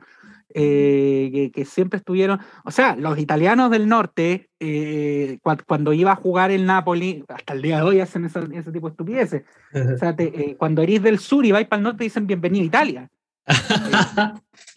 Eh, 0.58 1.52
que, 1.54 1.66
siempre 1.66 1.98
estuvieron, 1.98 2.40
o 2.64 2.72
sea, 2.72 2.96
los 2.96 3.20
italianos 3.20 3.70
del 3.70 3.90
norte, 3.90 4.50
eh, 4.62 5.38
cuando 5.68 5.92
iba 5.92 6.14
a 6.14 6.16
jugar 6.16 6.50
el 6.50 6.66
Napoli, 6.66 7.26
hasta 7.28 7.54
el 7.54 7.62
día 7.62 7.78
de 7.78 7.82
hoy 7.82 8.00
hacen 8.00 8.24
ese, 8.24 8.40
tipo 8.72 8.88
de 8.88 8.92
estupideces. 8.92 9.44
O 9.74 9.98
sea, 9.98 10.16
eh, 10.18 10.56
cuando 10.58 10.82
eres 10.82 11.04
del 11.04 11.20
sur 11.20 11.46
y 11.46 11.52
vais 11.52 11.68
para 11.68 11.80
el 11.80 11.84
norte, 11.84 12.06
dicen 12.06 12.26
bienvenido 12.26 12.64
a 12.64 12.68
Italia. 12.68 13.10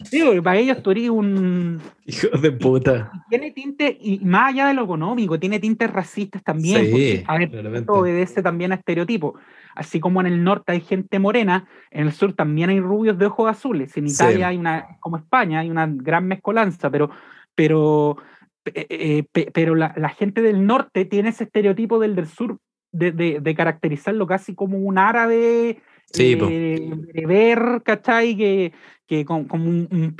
Sí, 0.03 0.21
para 0.43 0.57
ellos 0.57 0.83
tú 0.83 0.91
eres 0.91 1.09
un. 1.09 1.81
Hijo 2.05 2.27
de 2.37 2.51
puta. 2.51 3.11
tiene 3.29 3.51
tinte, 3.51 3.97
y 3.99 4.19
más 4.19 4.53
allá 4.53 4.67
de 4.67 4.73
lo 4.73 4.83
económico, 4.83 5.39
tiene 5.39 5.59
tintes 5.59 5.91
racistas 5.91 6.43
también. 6.43 6.85
Sí, 6.85 7.23
a 7.25 7.37
ver, 7.37 7.85
obedece 7.87 8.41
también 8.41 8.71
a 8.71 8.75
estereotipos 8.75 9.33
así 9.79 9.99
como 10.01 10.19
en 10.19 10.27
el 10.27 10.43
norte 10.43 10.73
hay 10.73 10.81
gente 10.81 11.19
morena, 11.19 11.67
en 11.89 12.07
el 12.07 12.11
sur 12.11 12.33
también 12.33 12.69
hay 12.69 12.81
rubios 12.81 13.17
de 13.17 13.27
ojos 13.27 13.49
azules. 13.49 13.95
En 13.95 14.07
Italia 14.07 14.49
hay 14.49 14.57
una, 14.57 14.97
como 14.99 15.15
España, 15.15 15.59
hay 15.59 15.69
una 15.69 15.87
gran 15.87 16.27
mezcolanza, 16.27 16.89
pero, 16.89 17.09
pero, 17.55 18.17
eh, 18.65 19.23
eh, 19.33 19.51
pero 19.53 19.75
la, 19.75 20.09
gente 20.09 20.41
del 20.41 20.65
norte 20.65 21.05
tiene 21.05 21.29
ese 21.29 21.45
estereotipo 21.45 21.97
del 21.97 22.15
del 22.15 22.27
sur 22.27 22.57
de, 22.91 23.11
de, 23.11 23.55
caracterizarlo 23.55 24.27
casi 24.27 24.53
como 24.53 24.77
un 24.79 24.97
árabe. 24.97 25.81
Sí, 26.11 26.37
eh, 26.41 27.25
ver, 27.27 27.81
¿cachai? 27.83 28.35
Que, 28.35 28.73
que 29.05 29.25
como 29.25 29.45
un, 29.53 30.15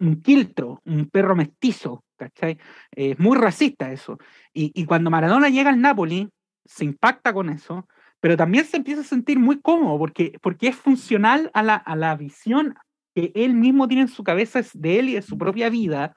un, 0.00 0.22
quiltro, 0.22 0.80
un 0.84 1.08
perro 1.10 1.36
mestizo, 1.36 2.04
¿cachai? 2.16 2.58
Es 2.90 3.18
muy 3.18 3.36
racista 3.36 3.92
eso. 3.92 4.18
Y, 4.52 4.72
y, 4.74 4.86
cuando 4.86 5.10
Maradona 5.10 5.48
llega 5.50 5.70
al 5.70 5.80
Napoli, 5.80 6.30
se 6.64 6.84
impacta 6.84 7.32
con 7.32 7.50
eso, 7.50 7.86
pero 8.20 8.36
también 8.36 8.64
se 8.64 8.78
empieza 8.78 9.02
a 9.02 9.04
sentir 9.04 9.38
muy 9.38 9.60
cómodo 9.60 9.98
porque, 9.98 10.38
porque 10.40 10.68
es 10.68 10.76
funcional 10.76 11.50
a 11.52 11.62
la, 11.62 11.74
a 11.74 11.94
la 11.94 12.16
visión 12.16 12.74
que 13.14 13.32
él 13.34 13.54
mismo 13.54 13.86
tiene 13.86 14.02
en 14.02 14.08
su 14.08 14.24
cabeza 14.24 14.62
de 14.72 14.98
él 14.98 15.08
y 15.10 15.14
de 15.14 15.22
su 15.22 15.36
propia 15.36 15.68
vida, 15.68 16.14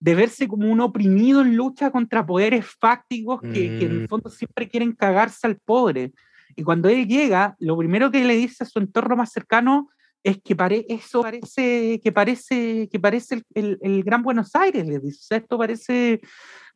de 0.00 0.14
verse 0.16 0.48
como 0.48 0.70
un 0.70 0.80
oprimido 0.80 1.42
en 1.42 1.56
lucha 1.56 1.90
contra 1.90 2.26
poderes 2.26 2.66
fácticos 2.66 3.40
que, 3.40 3.52
que, 3.52 3.84
en 3.84 3.92
el 3.92 4.02
mm. 4.02 4.08
fondo 4.08 4.30
siempre 4.30 4.68
quieren 4.68 4.92
cagarse 4.92 5.46
al 5.46 5.56
pobre. 5.56 6.12
Y 6.56 6.62
cuando 6.62 6.88
él 6.88 7.06
llega, 7.06 7.56
lo 7.58 7.76
primero 7.76 8.10
que 8.10 8.24
le 8.24 8.36
dice 8.36 8.64
a 8.64 8.66
su 8.66 8.78
entorno 8.78 9.16
más 9.16 9.32
cercano 9.32 9.88
es 10.22 10.40
que 10.40 10.56
eso 10.88 11.22
parece 11.22 12.00
que 12.02 12.12
parece 12.12 12.88
que 12.90 13.00
parece 13.00 13.42
el, 13.54 14.04
Gran 14.04 14.22
Buenos 14.22 14.54
Aires, 14.54 14.86
le 14.86 15.00
dice, 15.00 15.36
esto 15.36 15.58
parece 15.58 16.20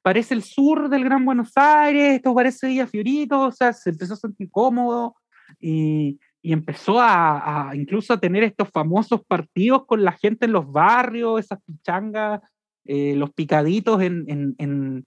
parece 0.03 0.35
el 0.35 0.43
sur 0.43 0.89
del 0.89 1.05
Gran 1.05 1.25
Buenos 1.25 1.53
Aires, 1.57 2.17
esto 2.17 2.35
parece 2.35 2.69
Villa 2.69 2.87
Fiorito, 2.87 3.41
o 3.41 3.53
sea, 3.53 3.73
se 3.73 3.91
empezó 3.91 4.15
a 4.15 4.17
sentir 4.17 4.51
cómodo 4.51 5.17
y, 5.61 6.19
y 6.43 6.53
empezó 6.53 7.01
a, 7.01 7.71
a, 7.71 7.77
incluso 7.77 8.13
a 8.13 8.21
tener 8.21 8.43
estos 8.45 8.69
famosos 8.71 9.25
partidos 9.27 9.85
con 9.87 10.05
la 10.05 10.13
gente 10.13 10.47
en 10.47 10.53
los 10.53 10.71
barrios, 10.71 11.41
esas 11.41 11.61
pichangas, 11.65 12.41
eh, 12.85 13.15
los 13.17 13.33
picaditos 13.33 14.01
en, 14.01 14.25
en, 14.29 14.55
en, 14.59 15.07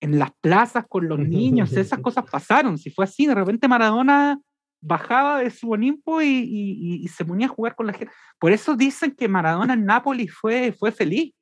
en, 0.00 0.18
las 0.18 0.30
plazas 0.40 0.84
con 0.88 1.08
los 1.08 1.18
niños, 1.18 1.72
esas 1.76 2.00
cosas 2.00 2.24
pasaron, 2.30 2.78
si 2.78 2.90
fue 2.90 3.04
así, 3.04 3.26
de 3.26 3.34
repente 3.34 3.68
Maradona 3.68 4.40
bajaba 4.80 5.40
de 5.40 5.50
su 5.50 5.70
Olimpo 5.70 6.22
y, 6.22 6.26
y, 6.26 7.04
y, 7.04 7.08
se 7.08 7.24
ponía 7.24 7.46
a 7.46 7.50
jugar 7.50 7.74
con 7.74 7.86
la 7.86 7.92
gente. 7.92 8.12
Por 8.38 8.52
eso 8.52 8.76
dicen 8.76 9.12
que 9.12 9.28
Maradona 9.28 9.74
en 9.74 9.84
Nápoles 9.84 10.32
fue, 10.32 10.72
fue 10.72 10.92
feliz. 10.92 11.32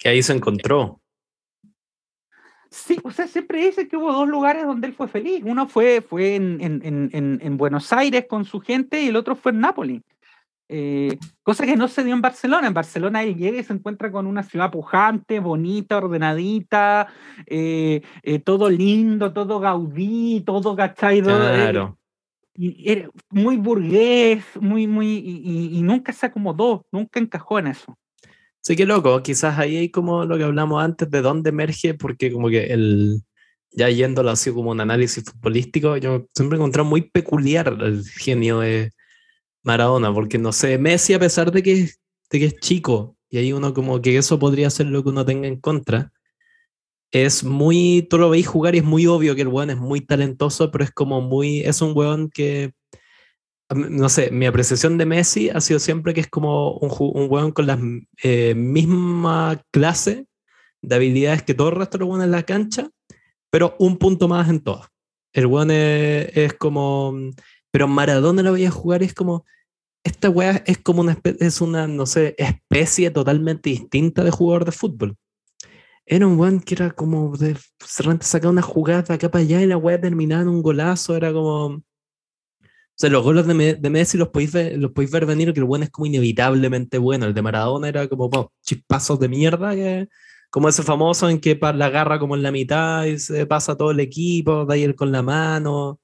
Que 0.00 0.08
ahí 0.08 0.22
se 0.22 0.32
encontró. 0.32 1.00
Sí, 2.70 2.98
o 3.04 3.10
sea, 3.10 3.28
siempre 3.28 3.66
dice 3.66 3.86
que 3.86 3.98
hubo 3.98 4.12
dos 4.12 4.26
lugares 4.26 4.64
donde 4.64 4.86
él 4.86 4.94
fue 4.94 5.06
feliz. 5.06 5.42
Uno 5.44 5.68
fue, 5.68 6.00
fue 6.00 6.36
en, 6.36 6.58
en, 6.60 6.80
en, 6.82 7.38
en 7.42 7.56
Buenos 7.56 7.92
Aires 7.92 8.24
con 8.28 8.44
su 8.46 8.60
gente 8.60 9.02
y 9.02 9.08
el 9.08 9.16
otro 9.16 9.36
fue 9.36 9.52
en 9.52 9.60
Nápoles. 9.60 10.00
Eh, 10.74 11.18
cosa 11.42 11.66
que 11.66 11.76
no 11.76 11.86
se 11.86 12.02
dio 12.02 12.14
en 12.14 12.22
Barcelona. 12.22 12.66
En 12.66 12.72
Barcelona 12.72 13.22
él 13.22 13.36
llega 13.36 13.58
y 13.58 13.62
se 13.62 13.74
encuentra 13.74 14.10
con 14.10 14.26
una 14.26 14.42
ciudad 14.42 14.70
pujante, 14.70 15.38
bonita, 15.38 15.98
ordenadita, 15.98 17.08
eh, 17.46 18.00
eh, 18.22 18.38
todo 18.38 18.70
lindo, 18.70 19.34
todo 19.34 19.60
gaudí, 19.60 20.42
todo 20.46 20.74
cachaido. 20.74 21.28
Claro. 21.28 21.98
y 22.54 22.90
era 22.90 23.10
muy 23.28 23.58
burgués, 23.58 24.44
muy, 24.58 24.86
muy, 24.86 25.08
y, 25.08 25.76
y, 25.76 25.82
nunca 25.82 26.12
se 26.14 26.26
acomodó, 26.26 26.86
nunca 26.90 27.20
encajó 27.20 27.58
en 27.58 27.66
eso. 27.66 27.98
Sí, 28.62 28.74
qué 28.74 28.86
loco. 28.86 29.22
Quizás 29.22 29.58
ahí 29.58 29.76
hay 29.76 29.90
como 29.90 30.24
lo 30.24 30.38
que 30.38 30.44
hablamos 30.44 30.82
antes 30.82 31.10
de 31.10 31.20
dónde 31.20 31.50
emerge, 31.50 31.92
porque 31.92 32.32
como 32.32 32.48
que 32.48 32.72
el, 32.72 33.20
ya 33.72 33.90
yéndolo 33.90 34.30
así 34.30 34.50
como 34.50 34.70
un 34.70 34.80
análisis 34.80 35.22
futbolístico, 35.22 35.98
yo 35.98 36.28
siempre 36.34 36.56
he 36.56 36.60
encontrado 36.60 36.88
muy 36.88 37.02
peculiar 37.02 37.76
el 37.78 38.06
genio 38.06 38.60
de 38.60 38.90
Maradona, 39.62 40.12
porque 40.12 40.38
no 40.38 40.52
sé, 40.52 40.78
Messi 40.78 41.14
a 41.14 41.18
pesar 41.18 41.52
de 41.52 41.62
que, 41.62 41.90
de 42.30 42.38
que 42.38 42.44
es 42.46 42.56
chico, 42.60 43.16
y 43.30 43.38
ahí 43.38 43.52
uno 43.52 43.74
como 43.74 44.00
que 44.02 44.16
eso 44.16 44.38
podría 44.38 44.70
ser 44.70 44.86
lo 44.86 45.02
que 45.02 45.10
uno 45.10 45.24
tenga 45.24 45.48
en 45.48 45.60
contra, 45.60 46.12
es 47.10 47.44
muy, 47.44 48.06
tú 48.08 48.18
lo 48.18 48.30
veis 48.30 48.46
jugar 48.46 48.74
y 48.74 48.78
es 48.78 48.84
muy 48.84 49.06
obvio 49.06 49.34
que 49.34 49.42
el 49.42 49.48
weón 49.48 49.70
es 49.70 49.76
muy 49.76 50.00
talentoso, 50.00 50.70
pero 50.70 50.84
es 50.84 50.90
como 50.90 51.20
muy, 51.20 51.60
es 51.60 51.82
un 51.82 51.92
weón 51.94 52.30
que 52.30 52.72
no 53.74 54.08
sé, 54.08 54.30
mi 54.30 54.46
apreciación 54.46 54.98
de 54.98 55.06
Messi 55.06 55.50
ha 55.50 55.60
sido 55.60 55.78
siempre 55.78 56.14
que 56.14 56.20
es 56.20 56.28
como 56.28 56.72
un, 56.72 56.90
un 56.98 57.30
weón 57.30 57.52
con 57.52 57.66
la 57.66 57.78
eh, 58.22 58.54
misma 58.54 59.62
clase 59.70 60.26
de 60.82 60.94
habilidades 60.94 61.42
que 61.42 61.54
todo 61.54 61.70
el 61.70 61.76
resto 61.76 61.98
de 61.98 62.00
los 62.00 62.10
weones 62.10 62.26
en 62.26 62.32
la 62.32 62.42
cancha, 62.42 62.90
pero 63.50 63.76
un 63.78 63.98
punto 63.98 64.28
más 64.28 64.48
en 64.48 64.60
todo. 64.60 64.86
El 65.32 65.46
weón 65.46 65.70
es, 65.70 66.54
como. 66.54 67.14
Pero 67.72 67.88
Maradona 67.88 68.42
lo 68.42 68.52
veía 68.52 68.70
jugar 68.70 69.02
y 69.02 69.06
es 69.06 69.14
como. 69.14 69.44
Esta 70.04 70.30
weá 70.30 70.62
es 70.66 70.78
como 70.78 71.00
una, 71.02 71.18
es 71.24 71.60
una, 71.60 71.86
no 71.86 72.06
sé, 72.06 72.34
especie 72.38 73.10
totalmente 73.10 73.70
distinta 73.70 74.24
de 74.24 74.32
jugador 74.32 74.64
de 74.64 74.72
fútbol. 74.72 75.16
Era 76.06 76.26
un 76.26 76.38
weón 76.38 76.60
que 76.60 76.74
era 76.74 76.90
como 76.90 77.36
de 77.36 77.56
repente 77.98 78.26
sacar 78.26 78.50
una 78.50 78.62
jugada 78.62 79.14
acá 79.14 79.30
para 79.30 79.42
allá 79.42 79.62
y 79.62 79.66
la 79.66 79.76
weá 79.76 80.00
terminaba 80.00 80.42
en 80.42 80.48
un 80.48 80.62
golazo, 80.62 81.16
era 81.16 81.32
como 81.32 81.82
o 82.92 82.94
sea, 82.94 83.10
los 83.10 83.22
goles 83.22 83.46
de, 83.46 83.74
de 83.74 83.90
Messi 83.90 84.18
los 84.18 84.28
podéis, 84.28 84.52
ver, 84.52 84.78
los 84.78 84.92
podéis 84.92 85.10
ver 85.10 85.24
venir, 85.26 85.52
que 85.52 85.60
el 85.60 85.64
bueno 85.64 85.84
es 85.84 85.90
como 85.90 86.06
inevitablemente 86.06 86.98
bueno. 86.98 87.26
El 87.26 87.34
de 87.34 87.42
Maradona 87.42 87.88
era 87.88 88.06
como 88.08 88.52
chispazos 88.62 89.18
de 89.18 89.28
mierda, 89.28 89.74
que, 89.74 90.08
como 90.50 90.68
ese 90.68 90.82
famoso 90.82 91.28
en 91.30 91.40
que 91.40 91.58
la 91.60 91.86
agarra 91.86 92.18
como 92.18 92.36
en 92.36 92.42
la 92.42 92.52
mitad 92.52 93.04
y 93.06 93.18
se 93.18 93.46
pasa 93.46 93.76
todo 93.76 93.90
el 93.92 94.00
equipo, 94.00 94.66
da 94.66 94.74
ahí 94.74 94.82
él 94.84 94.94
con 94.94 95.10
la 95.10 95.22
mano. 95.22 96.00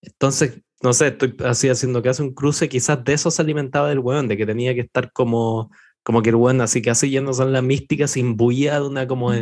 Entonces, 0.00 0.62
no 0.82 0.92
sé, 0.92 1.08
estoy 1.08 1.34
así 1.44 1.68
haciendo 1.68 2.02
que 2.02 2.08
hace 2.08 2.22
un 2.22 2.34
cruce, 2.34 2.68
quizás 2.68 3.02
de 3.04 3.14
eso 3.14 3.30
se 3.30 3.42
alimentaba 3.42 3.88
del 3.88 3.98
weón, 3.98 4.28
de 4.28 4.36
que 4.36 4.46
tenía 4.46 4.74
que 4.74 4.80
estar 4.80 5.12
como, 5.12 5.70
como 6.02 6.22
que 6.22 6.30
el 6.30 6.36
weón, 6.36 6.60
así 6.60 6.82
que 6.82 6.90
así 6.90 7.10
yendo 7.10 7.32
son 7.32 7.52
las 7.52 7.62
místicas, 7.62 8.16
imbuida 8.16 8.80
de 8.80 8.86
una 8.86 9.06
como 9.06 9.32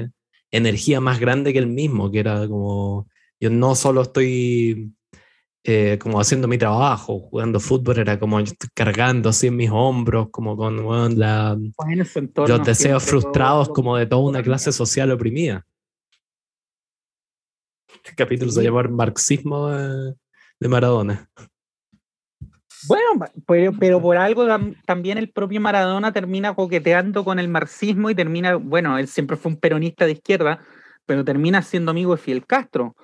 energía 0.50 1.00
más 1.00 1.18
grande 1.18 1.52
que 1.52 1.58
él 1.58 1.66
mismo, 1.66 2.10
que 2.10 2.20
era 2.20 2.46
como, 2.46 3.08
yo 3.40 3.50
no 3.50 3.74
solo 3.74 4.02
estoy 4.02 4.92
eh, 5.64 5.98
como 6.00 6.20
haciendo 6.20 6.46
mi 6.46 6.58
trabajo, 6.58 7.20
jugando 7.20 7.58
fútbol, 7.58 7.98
era 7.98 8.18
como 8.18 8.38
cargando 8.74 9.30
así 9.30 9.48
en 9.48 9.56
mis 9.56 9.70
hombros, 9.70 10.28
como 10.30 10.56
con 10.56 11.18
la, 11.18 11.58
los 12.46 12.64
deseos 12.64 13.02
frustrados 13.02 13.70
como 13.70 13.96
de 13.96 14.06
toda 14.06 14.22
una 14.22 14.42
clase 14.42 14.72
social 14.72 15.10
oprimida. 15.10 15.66
Este 17.88 18.14
capítulo 18.14 18.52
se 18.52 18.62
llama 18.62 18.82
Marxismo 18.84 19.70
de, 20.64 20.68
Maradona. 20.68 21.28
Bueno, 22.86 23.26
pero, 23.46 23.72
pero, 23.78 24.02
por 24.02 24.16
algo 24.16 24.46
también 24.84 25.16
el 25.18 25.30
propio 25.30 25.60
Maradona 25.60 26.12
termina 26.12 26.54
coqueteando 26.54 27.24
con 27.24 27.38
el 27.38 27.48
marxismo 27.48 28.10
y 28.10 28.14
termina, 28.14 28.56
bueno, 28.56 28.98
él 28.98 29.08
siempre 29.08 29.36
fue 29.36 29.52
un 29.52 29.58
peronista 29.58 30.04
de 30.04 30.12
izquierda, 30.12 30.60
pero 31.06 31.24
termina 31.24 31.62
siendo 31.62 31.90
amigo 31.90 32.14
de 32.14 32.22
Fidel 32.22 32.46
Castro 32.46 32.94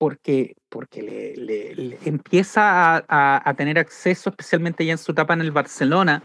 porque, 0.00 0.56
porque 0.70 1.02
le, 1.36 1.98
empieza 2.06 3.04
a, 3.06 3.54
tener 3.54 3.78
acceso, 3.78 4.30
especialmente 4.30 4.86
ya 4.86 4.92
en 4.92 4.98
su 4.98 5.12
etapa 5.12 5.34
en 5.34 5.42
el 5.42 5.52
Barcelona, 5.52 6.22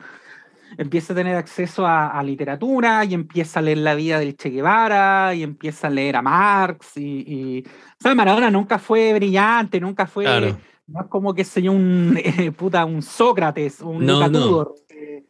empieza 0.77 1.13
a 1.13 1.15
tener 1.15 1.35
acceso 1.35 1.85
a, 1.85 2.21
literatura 2.23 3.05
y 3.05 3.13
empieza 3.13 3.59
a 3.59 3.61
leer 3.63 3.79
la 3.79 3.95
vida 3.95 4.19
del 4.19 4.35
Che 4.35 4.49
Guevara 4.49 5.33
y 5.35 5.43
empieza 5.43 5.87
a 5.87 5.89
leer 5.89 6.15
a 6.15 6.21
Marx 6.21 6.97
y, 6.97 7.63
y 8.03 8.15
Maradona 8.15 8.49
nunca 8.49 8.79
fue 8.79 9.13
brillante, 9.13 9.79
nunca 9.79 10.07
fue, 10.07 10.25
no 10.87 11.01
es 11.01 11.07
como 11.07 11.33
que 11.33 11.43
se 11.43 11.67
un, 11.69 12.19
puta, 12.57 12.85
un 12.85 13.01
Sócrates, 13.01 13.81
un 13.81 14.05
no, 14.05 14.19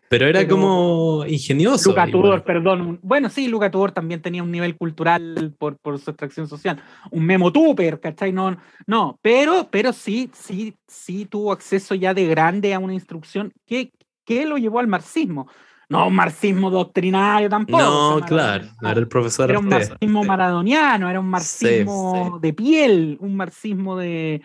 pero 0.08 0.28
era 0.28 0.48
como 0.48 1.26
ingenioso. 1.28 1.90
Luca 1.90 2.08
Tudor, 2.10 2.44
perdón. 2.44 3.00
Bueno, 3.02 3.30
sí, 3.30 3.48
Luca 3.48 3.72
Tudor 3.72 3.92
también 3.92 4.22
tenía 4.22 4.44
un 4.44 4.52
nivel 4.52 4.78
cultural 4.78 5.54
por, 5.58 5.78
por 5.78 5.98
su 6.00 6.12
extracción 6.12 6.48
social. 6.48 6.82
Un 7.12 7.26
memo 7.26 7.52
tuper, 7.52 8.00
¿cachai? 8.00 8.32
No, 8.32 8.56
no, 8.86 9.20
pero, 9.22 9.68
pero 9.72 9.94
sí, 9.94 10.30
sí, 10.34 10.76
sí 10.88 11.26
tuvo 11.26 11.52
acceso 11.52 11.96
ya 11.96 12.14
de 12.14 12.28
grande 12.28 12.74
a 12.74 12.80
una 12.80 12.94
instrucción 12.94 13.52
que, 13.66 13.92
que 14.26 14.46
lo 14.46 14.58
llevó 14.58 14.80
al 14.80 14.88
marxismo. 14.88 15.48
No 15.88 16.08
un 16.08 16.16
marxismo 16.16 16.72
doctrinario 16.72 17.48
tampoco. 17.48 17.84
No, 17.84 18.26
claro, 18.26 18.66
era 18.82 19.00
el 19.00 19.08
profesor. 19.08 19.52
Era 19.52 19.60
un 19.60 19.68
marxismo 19.68 20.24
maradoniano, 20.24 21.10
era 21.10 21.20
un 21.20 21.30
marxismo 21.30 22.40
de 22.42 22.54
piel, 22.54 23.18
un 23.22 23.36
marxismo 23.36 23.96
de, 23.96 24.42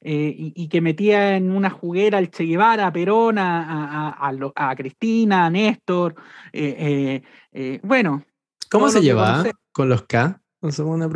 eh, 0.00 0.52
y, 0.54 0.68
que 0.68 0.80
metía 0.80 1.36
en 1.36 1.50
una 1.50 1.70
juguera 1.70 2.18
al 2.18 2.30
Che 2.30 2.44
Guevara, 2.44 2.86
a 2.86 2.92
Perón, 2.92 3.38
a, 3.38 4.16
a, 4.54 4.76
Cristina, 4.76 5.46
a 5.46 5.50
Néstor. 5.50 6.14
Eh, 6.52 7.22
eh, 7.52 7.80
bueno. 7.82 8.22
¿Cómo 8.70 8.88
se 8.90 9.00
llevaba 9.00 9.44
con 9.72 9.88
los 9.88 10.02
K? 10.02 10.40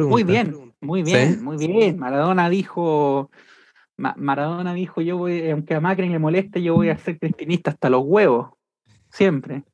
Muy 0.09 0.25
bien, 0.25 0.75
muy 0.81 1.03
bien, 1.03 1.45
muy 1.45 1.57
bien. 1.57 1.99
Maradona 1.99 2.49
dijo, 2.49 3.31
Maradona 3.99 4.75
dijo, 4.75 5.01
yo 5.01 5.19
voy, 5.19 5.51
aunque 5.51 5.75
a 5.75 5.81
Macri 5.81 6.09
le 6.09 6.19
moleste, 6.19 6.63
yo 6.63 6.75
voy 6.75 6.89
a 6.89 6.99
ser 6.99 7.19
cristinista 7.19 7.73
hasta 7.73 7.91
los 7.91 8.03
huevos. 8.05 8.51
Siempre. 9.11 9.65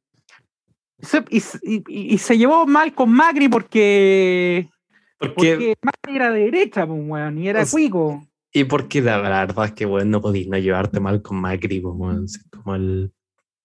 Y, 1.28 2.18
se 2.18 2.38
llevó 2.38 2.66
mal 2.66 2.94
con 2.94 3.10
Macri 3.10 3.48
porque, 3.48 4.70
porque, 5.18 5.76
Macri 5.82 6.16
era 6.16 6.30
de 6.30 6.44
derecha, 6.44 6.86
pues, 6.86 7.36
y 7.36 7.48
era 7.48 7.66
cuico. 7.66 8.26
Y 8.52 8.64
porque 8.64 9.02
la 9.02 9.18
verdad 9.18 9.66
es 9.66 9.72
que, 9.72 9.84
bueno, 9.84 10.10
no 10.12 10.20
podís 10.22 10.48
no 10.48 10.56
llevarte 10.56 11.00
mal 11.00 11.20
con 11.20 11.40
Macri, 11.40 11.82
como, 11.82 12.14
como 12.50 12.74
el 12.74 13.12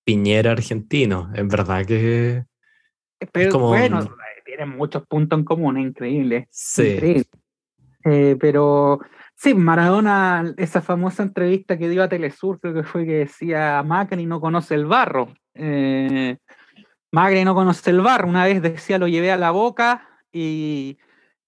Piñera 0.03 0.51
argentino. 0.51 1.31
Es 1.33 1.47
verdad 1.47 1.85
que. 1.85 2.43
Pero 3.31 3.51
como, 3.51 3.67
bueno, 3.69 4.05
tienen 4.43 4.69
muchos 4.69 5.05
puntos 5.07 5.39
en 5.39 5.45
común, 5.45 5.77
increíble. 5.77 6.47
Sí. 6.51 7.23
Eh, 8.05 8.35
pero 8.39 8.99
sí, 9.41 9.53
Maradona, 9.53 10.53
esa 10.57 10.81
famosa 10.81 11.23
entrevista 11.23 11.77
que 11.77 11.89
dio 11.89 12.03
a 12.03 12.09
Telesur, 12.09 12.59
creo 12.59 12.73
que 12.73 12.83
fue 12.83 13.05
que 13.05 13.19
decía 13.19 13.81
Macri 13.83 14.25
no 14.25 14.39
conoce 14.41 14.75
el 14.75 14.85
barro. 14.85 15.33
Eh, 15.53 16.37
Macri 17.11 17.43
no 17.45 17.55
conoce 17.55 17.89
el 17.89 18.01
barro. 18.01 18.27
Una 18.27 18.45
vez 18.45 18.61
decía, 18.61 18.97
lo 18.97 19.07
llevé 19.07 19.31
a 19.31 19.37
la 19.37 19.51
boca 19.51 20.07
y 20.31 20.97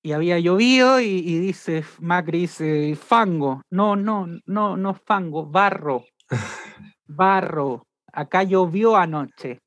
y 0.04 0.14
había 0.14 0.40
llovido 0.40 1.00
y, 1.00 1.40
dice, 1.40 1.84
Macri 2.00 2.42
dice, 2.42 2.96
fango, 2.96 3.62
no, 3.70 3.96
no, 3.96 4.28
no, 4.46 4.76
no 4.76 4.94
fango, 4.96 5.46
barro, 5.46 6.06
barro, 7.06 7.84
acá 8.12 8.44
llovió 8.44 8.98
anoche. 8.98 9.60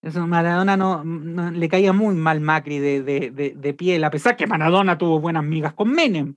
Eso 0.00 0.26
Maradona 0.26 0.76
no, 0.76 1.02
le 1.50 1.68
caía 1.68 1.92
muy 1.92 2.14
mal 2.14 2.40
Macri 2.40 2.78
de, 2.78 3.02
de, 3.02 3.30
de, 3.56 3.74
piel, 3.74 4.04
a 4.04 4.10
pesar 4.10 4.36
que 4.36 4.46
Maradona 4.46 4.96
tuvo 4.96 5.20
buenas 5.20 5.44
migas 5.44 5.74
con 5.74 5.90
Menem. 5.90 6.34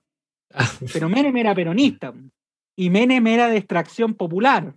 Pero 0.93 1.09
Menem 1.09 1.35
era 1.37 1.55
peronista 1.55 2.13
y 2.75 2.89
Menem 2.89 3.25
era 3.27 3.47
de 3.47 3.57
extracción 3.57 4.13
popular. 4.13 4.73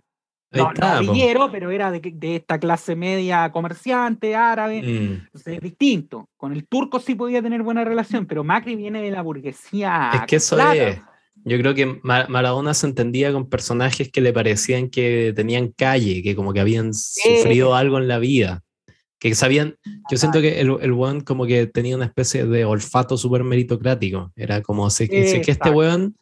No, 0.51 0.71
no 0.71 1.51
pero 1.51 1.69
era 1.69 1.91
de, 1.91 2.13
esta 2.21 2.59
clase 2.59 2.95
media 2.95 3.51
comerciante, 3.51 4.35
árabe. 4.35 4.81
Mm. 4.81 5.25
Entonces 5.25 5.55
es 5.55 5.59
distinto. 5.59 6.29
Con 6.37 6.53
el 6.53 6.65
turco 6.67 6.99
sí 6.99 7.15
podía 7.15 7.41
tener 7.41 7.61
buena 7.61 7.83
relación, 7.83 8.25
pero 8.25 8.43
Macri 8.43 8.75
viene 8.75 9.01
de 9.01 9.11
la 9.11 9.21
burguesía. 9.21 10.11
Es 10.13 10.21
que 10.21 10.37
eso 10.37 10.57
es. 10.71 11.01
Yo 11.43 11.59
creo 11.59 11.75
que 11.75 11.99
Maradona 12.01 12.73
se 12.73 12.87
entendía 12.87 13.31
con 13.31 13.49
personajes 13.49 14.09
que 14.11 14.21
le 14.21 14.33
parecían 14.33 14.89
que 14.89 15.31
tenían 15.35 15.67
calle, 15.67 16.23
que 16.23 16.35
como 16.35 16.53
que 16.53 16.59
habían 16.59 16.93
sufrido 16.93 17.75
algo 17.75 17.99
en 17.99 18.07
la 18.07 18.17
vida. 18.17 18.63
Que 19.29 19.35
sabían, 19.35 19.75
yo 20.11 20.17
siento 20.17 20.39
que 20.39 20.59
el, 20.59 20.75
el 20.81 20.91
weón 20.91 21.21
como 21.21 21.47
que 21.47 21.65
tenía 21.65 21.95
una 21.95 22.05
especie 22.05 22.45
de 22.45 22.63
olfato 22.63 23.17
súper 23.17 23.43
meritocrático. 23.43 24.31
Era 24.35 24.61
como, 24.61 24.89
sé, 24.89 25.07
sé 25.07 25.41
que 25.41 25.51
este 25.51 25.71
weón 25.71 26.15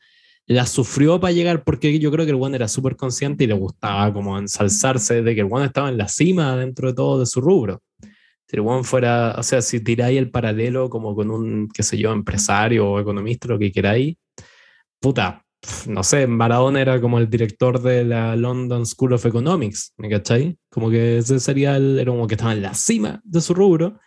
la 0.45 0.65
sufrió 0.65 1.19
para 1.19 1.33
llegar 1.33 1.63
porque 1.63 1.99
yo 1.99 2.11
creo 2.11 2.25
que 2.25 2.31
el 2.31 2.41
One 2.41 2.55
era 2.55 2.67
súper 2.67 2.95
consciente 2.95 3.43
y 3.43 3.47
le 3.47 3.53
gustaba 3.53 4.13
como 4.13 4.37
ensalzarse 4.37 5.21
de 5.21 5.35
que 5.35 5.41
el 5.41 5.47
One 5.49 5.65
estaba 5.65 5.89
en 5.89 5.97
la 5.97 6.07
cima 6.07 6.55
dentro 6.55 6.87
de 6.89 6.93
todo 6.93 7.19
de 7.19 7.25
su 7.25 7.41
rubro. 7.41 7.81
Si 8.47 8.55
el 8.55 8.61
One 8.61 8.83
fuera, 8.83 9.35
o 9.37 9.43
sea, 9.43 9.61
si 9.61 9.81
tiráis 9.81 10.17
el 10.17 10.31
paralelo 10.31 10.89
como 10.89 11.15
con 11.15 11.29
un, 11.29 11.69
qué 11.73 11.83
sé 11.83 11.97
yo, 11.97 12.11
empresario 12.11 12.89
o 12.89 12.99
economista, 12.99 13.47
lo 13.47 13.59
que 13.59 13.71
queráis, 13.71 14.15
puta, 14.99 15.42
no 15.87 16.03
sé, 16.03 16.27
Maradona 16.27 16.81
era 16.81 16.99
como 16.99 17.19
el 17.19 17.29
director 17.29 17.81
de 17.81 18.03
la 18.03 18.35
London 18.35 18.85
School 18.85 19.13
of 19.13 19.25
Economics, 19.25 19.93
¿me 19.97 20.09
cachai? 20.09 20.57
Como 20.69 20.89
que 20.89 21.19
ese 21.19 21.39
sería 21.39 21.77
el, 21.77 21.99
era 21.99 22.11
como 22.11 22.27
que 22.27 22.35
estaba 22.35 22.53
en 22.53 22.61
la 22.61 22.73
cima 22.73 23.21
de 23.23 23.41
su 23.41 23.53
rubro 23.53 23.99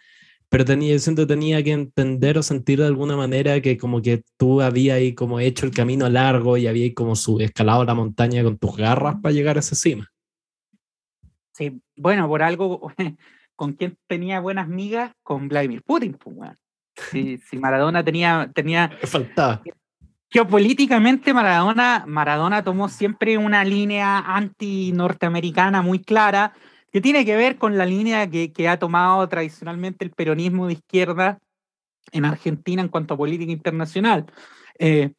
pero 0.48 0.64
tenía, 0.64 0.98
siento 0.98 1.26
tenía 1.26 1.62
que 1.62 1.72
entender 1.72 2.38
o 2.38 2.42
sentir 2.42 2.78
de 2.78 2.86
alguna 2.86 3.16
manera 3.16 3.60
que 3.60 3.76
como 3.76 4.00
que 4.00 4.22
tú 4.36 4.60
habías 4.60 4.96
ahí 4.96 5.14
como 5.14 5.40
hecho 5.40 5.66
el 5.66 5.72
camino 5.72 6.08
largo 6.08 6.56
y 6.56 6.66
había 6.66 6.92
como 6.94 7.16
su, 7.16 7.40
escalado 7.40 7.84
la 7.84 7.94
montaña 7.94 8.44
con 8.44 8.56
tus 8.56 8.76
garras 8.76 9.16
para 9.20 9.32
llegar 9.32 9.56
a 9.56 9.60
esa 9.60 9.74
cima. 9.74 10.08
Sí, 11.52 11.80
bueno, 11.96 12.28
por 12.28 12.42
algo, 12.42 12.92
¿con 13.56 13.72
quién 13.72 13.98
tenía 14.06 14.40
buenas 14.40 14.68
migas? 14.68 15.12
Con 15.22 15.48
Vladimir 15.48 15.82
Putin, 15.82 16.14
pues, 16.14 16.52
si, 17.10 17.38
si, 17.38 17.58
Maradona 17.58 18.04
tenía... 18.04 18.50
tenía 18.54 18.90
faltaba. 19.02 19.62
Geopolíticamente 20.36 21.32
Maradona, 21.32 22.04
Maradona 22.06 22.62
tomó 22.62 22.90
siempre 22.90 23.38
una 23.38 23.64
línea 23.64 24.18
anti-norteamericana 24.18 25.80
muy 25.80 26.00
clara, 26.00 26.52
que 26.92 27.00
tiene 27.00 27.24
que 27.24 27.36
ver 27.36 27.56
con 27.56 27.78
la 27.78 27.86
línea 27.86 28.28
que, 28.28 28.52
que, 28.52 28.68
ha 28.68 28.78
tomado 28.78 29.26
tradicionalmente 29.30 30.04
el 30.04 30.10
peronismo 30.10 30.66
de 30.66 30.74
izquierda 30.74 31.38
en 32.12 32.26
Argentina 32.26 32.82
en 32.82 32.88
cuanto 32.88 33.14
a 33.14 33.16
política 33.16 33.50
internacional. 33.50 34.26
Eh, 34.78 35.14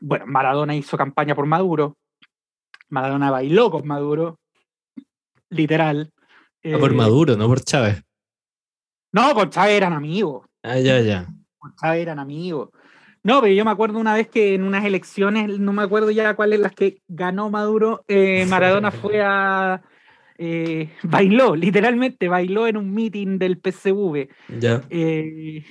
bueno, 0.00 0.26
Maradona 0.28 0.76
hizo 0.76 0.96
campaña 0.96 1.34
por 1.34 1.46
Maduro, 1.46 1.96
Maradona 2.88 3.32
bailó 3.32 3.68
con 3.72 3.84
Maduro, 3.84 4.38
literal. 5.50 6.12
No 6.62 6.78
por 6.78 6.92
eh, 6.92 6.94
Maduro, 6.94 7.36
no 7.36 7.48
por 7.48 7.62
Chávez. 7.62 8.00
No, 9.10 9.34
con 9.34 9.50
Chávez 9.50 9.72
eran 9.72 9.92
amigos. 9.92 10.46
Ah, 10.62 10.78
ya, 10.78 11.00
ya. 11.00 11.26
Con 11.58 11.74
Chávez 11.74 12.02
eran 12.02 12.20
amigos. 12.20 12.68
No, 13.26 13.40
pero 13.40 13.52
yo 13.52 13.64
me 13.64 13.72
acuerdo 13.72 13.98
una 13.98 14.14
vez 14.14 14.28
que 14.28 14.54
en 14.54 14.62
unas 14.62 14.84
elecciones, 14.84 15.58
no 15.58 15.72
me 15.72 15.82
acuerdo 15.82 16.12
ya 16.12 16.36
cuáles 16.36 16.60
las 16.60 16.70
que 16.70 17.02
ganó 17.08 17.50
Maduro, 17.50 18.04
eh, 18.06 18.46
Maradona 18.48 18.92
fue 18.92 19.20
a, 19.20 19.82
eh, 20.38 20.90
bailó, 21.02 21.56
literalmente 21.56 22.28
bailó 22.28 22.68
en 22.68 22.76
un 22.76 22.94
meeting 22.94 23.36
del 23.36 23.58
PCV 23.58 24.28
eh, 24.90 25.64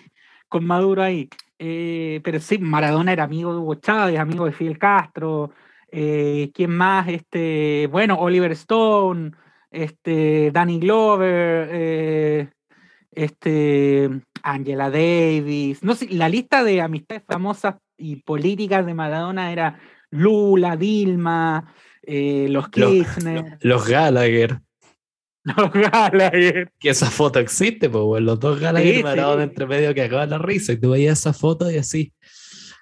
con 0.50 0.66
Maduro 0.66 1.02
ahí. 1.02 1.30
Pero 1.58 2.42
sí, 2.42 2.58
Maradona 2.58 3.14
era 3.14 3.24
amigo 3.24 3.54
de 3.54 3.60
Hugo 3.60 3.76
Chávez, 3.76 4.20
amigo 4.20 4.46
de 4.46 4.52
Fidel 4.52 4.78
Castro. 4.78 5.52
¿Quién 5.90 6.72
más? 6.72 7.08
Este, 7.08 7.88
bueno, 7.90 8.20
Oliver 8.20 8.52
Stone, 8.52 9.32
este, 9.72 10.52
Danny 10.52 10.78
Glover, 10.78 12.50
este, 13.12 14.10
Angela 14.46 14.92
Davis. 14.92 15.84
No 15.84 15.96
sé, 15.96 16.08
la 16.12 16.30
lista 16.30 16.64
de 16.64 16.80
amistades 16.80 17.24
famosas 17.28 17.76
y 17.98 18.18
políticas 18.18 18.86
de 18.86 18.94
Maradona 18.94 19.52
era 19.52 19.80
Lula, 20.12 20.78
Dilma, 20.78 21.74
eh, 22.04 22.48
los 22.50 22.70
Kirchner. 22.70 23.58
Los, 23.62 23.88
Gallagher. 23.88 24.62
Los 25.44 25.72
Gallagher. 25.74 26.72
Que 26.80 26.90
esa 26.90 27.10
foto 27.10 27.40
existe, 27.40 27.90
pues, 27.90 28.24
los 28.24 28.40
dos 28.40 28.60
Gallagher 28.60 28.98
Sí, 28.98 29.04
parados 29.04 29.38
sí. 29.38 29.44
entre 29.44 29.66
medio 29.66 29.94
que 29.94 30.04
acaban 30.04 30.30
la 30.30 30.38
risa. 30.38 30.74
Y 30.74 30.78
tú 30.78 30.92
veías 30.92 31.20
esa 31.20 31.34
foto 31.34 31.70
y 31.70 31.78
así. 31.78 32.14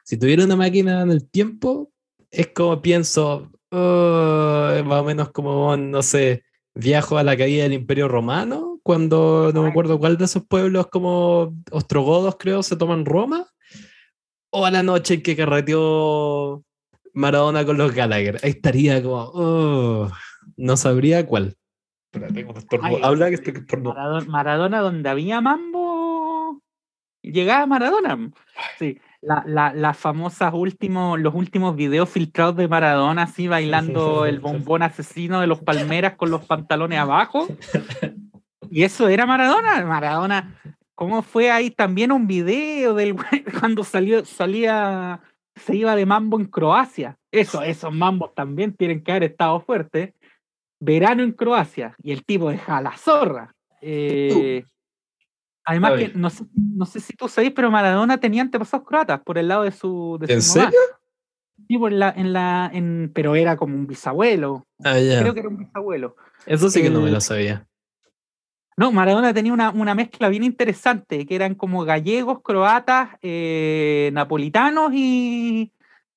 Si 0.03 0.17
tuviera 0.17 0.43
una 0.43 0.55
máquina 0.55 1.01
en 1.01 1.11
el 1.11 1.29
tiempo, 1.29 1.91
es 2.29 2.47
como 2.47 2.81
pienso, 2.81 3.51
oh, 3.71 4.81
más 4.85 5.01
o 5.01 5.03
menos 5.03 5.31
como, 5.31 5.75
no 5.77 6.01
sé, 6.01 6.43
viajo 6.73 7.17
a 7.17 7.23
la 7.23 7.37
caída 7.37 7.63
del 7.63 7.73
Imperio 7.73 8.07
Romano, 8.07 8.72
cuando 8.83 9.51
no 9.53 9.63
me 9.63 9.69
acuerdo 9.69 9.97
cuál 9.97 10.17
de 10.17 10.25
esos 10.25 10.45
pueblos 10.45 10.87
como 10.87 11.55
ostrogodos, 11.71 12.35
creo, 12.37 12.61
se 12.63 12.75
toman 12.75 13.05
Roma. 13.05 13.47
O 14.51 14.65
a 14.65 14.71
la 14.71 14.83
noche 14.83 15.15
en 15.15 15.23
que 15.23 15.35
carreteó 15.35 16.63
Maradona 17.13 17.65
con 17.65 17.77
los 17.77 17.93
Gallagher. 17.93 18.39
Ahí 18.43 18.51
estaría 18.51 19.01
como, 19.01 19.31
oh, 19.33 20.11
no 20.57 20.77
sabría 20.77 21.25
cuál. 21.25 21.55
Espérate. 22.11 22.45
Ay, 22.81 22.99
Habla 23.01 23.29
que 23.29 23.35
estoy 23.35 23.53
estornudo. 23.53 23.95
Maradona, 23.95 24.25
Maradona, 24.29 24.79
donde 24.81 25.09
había 25.09 25.41
mambo, 25.41 26.61
llegaba 27.21 27.65
Maradona. 27.65 28.31
Sí, 28.77 28.99
la, 29.21 29.43
la, 29.47 29.73
las 29.73 29.97
famosas 29.97 30.53
últimos, 30.53 31.19
los 31.19 31.33
últimos 31.33 31.75
videos 31.75 32.09
filtrados 32.09 32.57
de 32.57 32.67
Maradona, 32.67 33.23
así 33.23 33.47
bailando 33.47 34.25
el 34.27 34.39
bombón 34.39 34.83
asesino 34.83 35.39
de 35.39 35.47
los 35.47 35.61
Palmeras 35.61 36.15
con 36.15 36.29
los 36.29 36.45
pantalones 36.45 36.99
abajo. 36.99 37.47
Y 38.73 38.83
eso 38.83 39.07
era 39.07 39.27
Maradona. 39.27 39.85
Maradona, 39.85 40.59
¿cómo 40.95 41.21
fue 41.21 41.51
ahí 41.51 41.69
también 41.69 42.11
un 42.11 42.25
video 42.25 42.95
del 42.95 43.15
cuando 43.59 43.83
salió, 43.83 44.25
salía, 44.25 45.21
se 45.55 45.75
iba 45.75 45.95
de 45.95 46.07
mambo 46.07 46.39
en 46.39 46.47
Croacia? 46.47 47.19
Eso, 47.31 47.61
esos 47.61 47.93
mambos 47.93 48.33
también 48.33 48.73
tienen 48.73 49.03
que 49.03 49.11
haber 49.11 49.25
estado 49.25 49.59
fuertes. 49.59 50.13
Verano 50.79 51.21
en 51.21 51.33
Croacia 51.33 51.95
y 52.01 52.13
el 52.13 52.25
tipo 52.25 52.49
deja 52.49 52.81
la 52.81 52.97
zorra. 52.97 53.53
Eh, 53.79 54.65
además, 55.65 55.93
que 55.99 56.11
no 56.15 56.31
sé, 56.31 56.43
no 56.55 56.87
sé 56.87 56.99
si 56.99 57.13
tú 57.13 57.29
sabes, 57.29 57.51
pero 57.51 57.69
Maradona 57.69 58.17
tenía 58.17 58.41
antepasados 58.41 58.87
croatas 58.87 59.21
por 59.21 59.37
el 59.37 59.49
lado 59.49 59.63
de 59.63 59.71
su. 59.71 60.17
De 60.19 60.33
¿En 60.33 60.41
su 60.41 60.57
mamá. 60.57 60.71
serio? 60.71 60.79
Sí, 61.67 61.77
por 61.77 61.91
la, 61.91 62.09
en 62.09 62.33
la, 62.33 62.71
en, 62.73 63.11
pero 63.13 63.35
era 63.35 63.55
como 63.55 63.75
un 63.75 63.85
bisabuelo. 63.85 64.65
Ah. 64.83 64.95
Creo 64.95 65.35
que 65.35 65.41
era 65.41 65.49
un 65.49 65.57
bisabuelo. 65.57 66.15
Eso 66.47 66.71
sí 66.71 66.81
que 66.81 66.89
no 66.89 67.01
me 67.01 67.11
lo 67.11 67.21
sabía. 67.21 67.67
No, 68.75 68.91
Maradona 68.91 69.33
tenía 69.33 69.53
una, 69.53 69.69
una 69.71 69.93
mezcla 69.95 70.29
bien 70.29 70.43
interesante, 70.43 71.25
que 71.25 71.35
eran 71.35 71.55
como 71.55 71.85
gallegos, 71.85 72.41
croatas, 72.41 73.09
eh, 73.21 74.09
napolitanos 74.13 74.91
y 74.93 75.71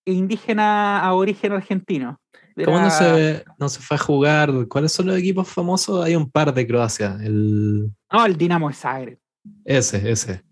e 0.05 0.13
indígenas 0.13 1.03
a 1.03 1.13
origen 1.15 1.53
argentino. 1.53 2.21
¿Cómo 2.65 2.81
no 2.81 2.91
se, 2.91 3.45
no 3.59 3.69
se 3.69 3.81
fue 3.81 3.97
a 3.97 4.01
jugar? 4.01 4.51
¿Cuáles 4.69 4.93
son 4.93 5.07
los 5.09 5.19
equipos 5.19 5.47
famosos? 5.47 6.05
Hay 6.05 6.17
un 6.17 6.31
par 6.31 6.55
de 6.55 6.67
Croacia. 6.67 7.19
El, 7.21 7.93
No, 8.11 8.25
el 8.25 8.37
Dinamo 8.37 8.69
de 8.69 8.75
Zagreb. 8.75 9.19
ese, 9.65 10.11
ese. 10.11 10.43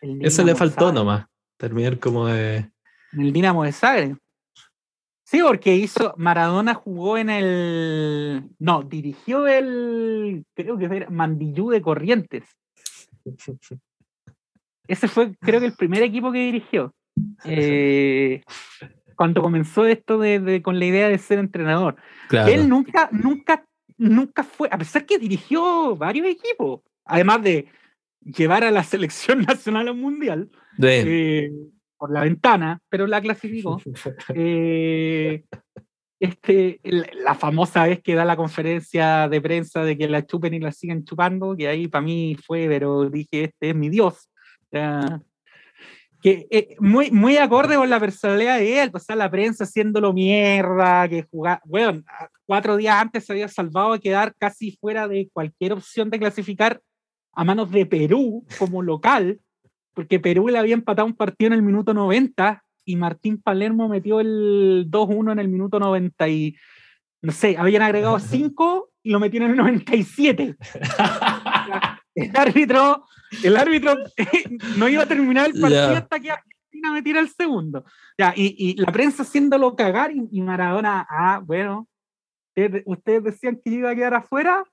Ese 0.00 0.44
le 0.44 0.54
faltó 0.54 0.92
nomás. 0.92 1.26
Terminar 1.56 1.98
como 1.98 2.26
de. 2.26 2.70
El 3.12 3.32
Dinamo 3.32 3.64
de 3.64 3.72
Zagreb. 3.72 4.16
Sí, 5.30 5.40
porque 5.42 5.74
hizo, 5.76 6.14
Maradona 6.16 6.72
jugó 6.72 7.18
en 7.18 7.28
el, 7.28 8.48
no, 8.58 8.82
dirigió 8.82 9.46
el, 9.46 10.46
creo 10.54 10.78
que 10.78 10.86
era 10.86 11.10
Mandillú 11.10 11.68
de 11.68 11.82
Corrientes. 11.82 12.44
Ese 14.86 15.06
fue, 15.06 15.34
creo 15.38 15.60
que 15.60 15.66
el 15.66 15.74
primer 15.74 16.02
equipo 16.02 16.32
que 16.32 16.46
dirigió. 16.46 16.94
Eh, 17.44 18.40
cuando 19.16 19.42
comenzó 19.42 19.84
esto 19.84 20.18
de, 20.18 20.40
de- 20.40 20.62
con 20.62 20.78
la 20.78 20.86
idea 20.86 21.10
de 21.10 21.18
ser 21.18 21.38
entrenador. 21.40 21.96
Claro. 22.30 22.50
Él 22.50 22.66
nunca, 22.66 23.10
nunca, 23.12 23.66
nunca 23.98 24.44
fue, 24.44 24.70
a 24.72 24.78
pesar 24.78 25.04
que 25.04 25.18
dirigió 25.18 25.94
varios 25.94 26.26
equipos, 26.26 26.80
además 27.04 27.42
de 27.42 27.66
llevar 28.22 28.64
a 28.64 28.70
la 28.70 28.82
selección 28.82 29.42
nacional 29.42 29.88
al 29.88 29.94
mundial 29.94 30.48
eh, 30.82 31.50
por 31.98 32.12
la 32.12 32.22
ventana, 32.22 32.80
pero 32.88 33.06
la 33.06 33.20
clasificó. 33.20 33.80
Eh, 34.34 35.44
este, 36.20 36.80
la 37.22 37.34
famosa 37.34 37.84
vez 37.84 38.02
que 38.02 38.14
da 38.14 38.24
la 38.24 38.36
conferencia 38.36 39.28
de 39.28 39.40
prensa 39.40 39.84
de 39.84 39.96
que 39.96 40.08
la 40.08 40.26
chupen 40.26 40.54
y 40.54 40.60
la 40.60 40.72
sigan 40.72 41.04
chupando, 41.04 41.56
que 41.56 41.68
ahí 41.68 41.86
para 41.86 42.02
mí 42.02 42.36
fue, 42.44 42.66
pero 42.68 43.08
dije, 43.08 43.44
este 43.44 43.70
es 43.70 43.76
mi 43.76 43.88
Dios. 43.88 44.28
Ya, 44.72 45.20
que 46.20 46.46
eh, 46.50 46.76
muy, 46.80 47.10
muy 47.10 47.36
acorde 47.36 47.76
con 47.76 47.88
la 47.88 48.00
personalidad 48.00 48.58
de 48.58 48.82
él, 48.82 48.90
pasar 48.90 49.16
la 49.16 49.30
prensa 49.30 49.64
haciéndolo 49.64 50.12
mierda, 50.12 51.08
que 51.08 51.22
jugar, 51.22 51.60
bueno, 51.64 52.02
cuatro 52.44 52.76
días 52.76 52.96
antes 52.96 53.24
se 53.24 53.32
había 53.32 53.48
salvado 53.48 53.92
de 53.92 54.00
quedar 54.00 54.34
casi 54.36 54.76
fuera 54.76 55.06
de 55.06 55.28
cualquier 55.32 55.74
opción 55.74 56.10
de 56.10 56.18
clasificar 56.18 56.80
a 57.32 57.44
manos 57.44 57.70
de 57.70 57.86
Perú 57.86 58.44
como 58.58 58.82
local, 58.82 59.40
porque 59.98 60.20
Perú 60.20 60.46
le 60.46 60.60
había 60.60 60.74
empatado 60.74 61.06
un 61.06 61.16
partido 61.16 61.48
en 61.48 61.54
el 61.54 61.62
minuto 61.62 61.92
90 61.92 62.62
y 62.84 62.94
Martín 62.94 63.42
Palermo 63.42 63.88
metió 63.88 64.20
el 64.20 64.86
2-1 64.88 65.32
en 65.32 65.38
el 65.40 65.48
minuto 65.48 65.80
90 65.80 66.28
y, 66.28 66.56
no 67.20 67.32
sé, 67.32 67.56
habían 67.58 67.82
agregado 67.82 68.16
5 68.20 68.90
y 69.02 69.10
lo 69.10 69.18
metieron 69.18 69.46
en 69.48 69.54
el 69.54 69.58
97. 69.58 70.56
El 72.14 72.36
árbitro, 72.36 73.06
el 73.44 73.56
árbitro 73.56 73.96
no 74.76 74.88
iba 74.88 75.02
a 75.02 75.06
terminar 75.06 75.46
el 75.46 75.60
partido 75.60 75.96
hasta 75.96 76.18
que 76.18 76.30
Argentina 76.30 76.92
metiera 76.92 77.20
el 77.20 77.28
segundo. 77.28 77.84
Ya, 78.16 78.32
y, 78.36 78.54
y 78.56 78.74
la 78.74 78.92
prensa 78.92 79.22
haciéndolo 79.22 79.74
cagar 79.74 80.12
y, 80.12 80.28
y 80.30 80.42
Maradona, 80.42 81.06
ah, 81.08 81.40
bueno, 81.44 81.88
ustedes, 82.48 82.82
ustedes 82.86 83.24
decían 83.24 83.60
que 83.64 83.70
yo 83.70 83.78
iba 83.78 83.90
a 83.90 83.94
quedar 83.94 84.14
afuera, 84.14 84.64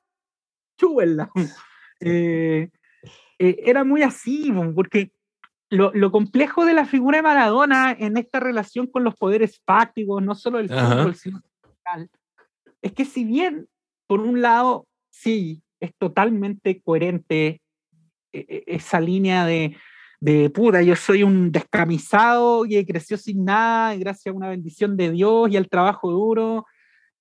chúbenla. 0.80 1.30
Eh, 2.00 2.70
eh, 3.39 3.58
era 3.65 3.84
muy 3.84 4.02
así, 4.04 4.52
porque 4.74 5.12
lo, 5.69 5.91
lo 5.93 6.12
complejo 6.12 6.65
de 6.65 6.74
la 6.74 6.86
figura 6.86 7.17
de 7.17 7.24
Maradona 7.24 7.95
en 7.98 8.17
esta 8.17 8.39
relación 8.39 8.88
con 8.88 9.04
los 9.04 9.15
poderes 9.15 9.62
fácticos, 9.65 10.21
no 10.24 10.36
solo 10.36 10.60
del 10.60 10.71
Ajá. 10.71 10.98
fútbol, 10.98 11.15
sino 11.15 11.41
social, 11.62 12.10
es 12.82 12.93
que 12.93 13.06
si 13.06 13.24
bien, 13.24 13.67
por 14.08 14.21
un 14.21 14.41
lado, 14.41 14.88
sí, 15.10 15.63
es 15.80 15.91
totalmente 15.98 16.82
coherente 16.82 17.62
eh, 18.32 18.45
eh, 18.48 18.63
esa 18.67 19.00
línea 19.00 19.45
de, 19.45 19.76
de 20.19 20.50
puta, 20.50 20.82
yo 20.82 20.95
soy 20.95 21.24
un 21.24 21.52
descamisado 21.52 22.63
que 22.63 22.86
creció 22.86 23.17
sin 23.17 23.43
nada, 23.43 23.95
y 23.95 24.00
gracias 24.00 24.34
a 24.34 24.38
una 24.38 24.50
bendición 24.50 24.95
de 24.95 25.12
Dios 25.12 25.50
y 25.50 25.58
al 25.58 25.67
trabajo 25.67 26.12
duro, 26.12 26.65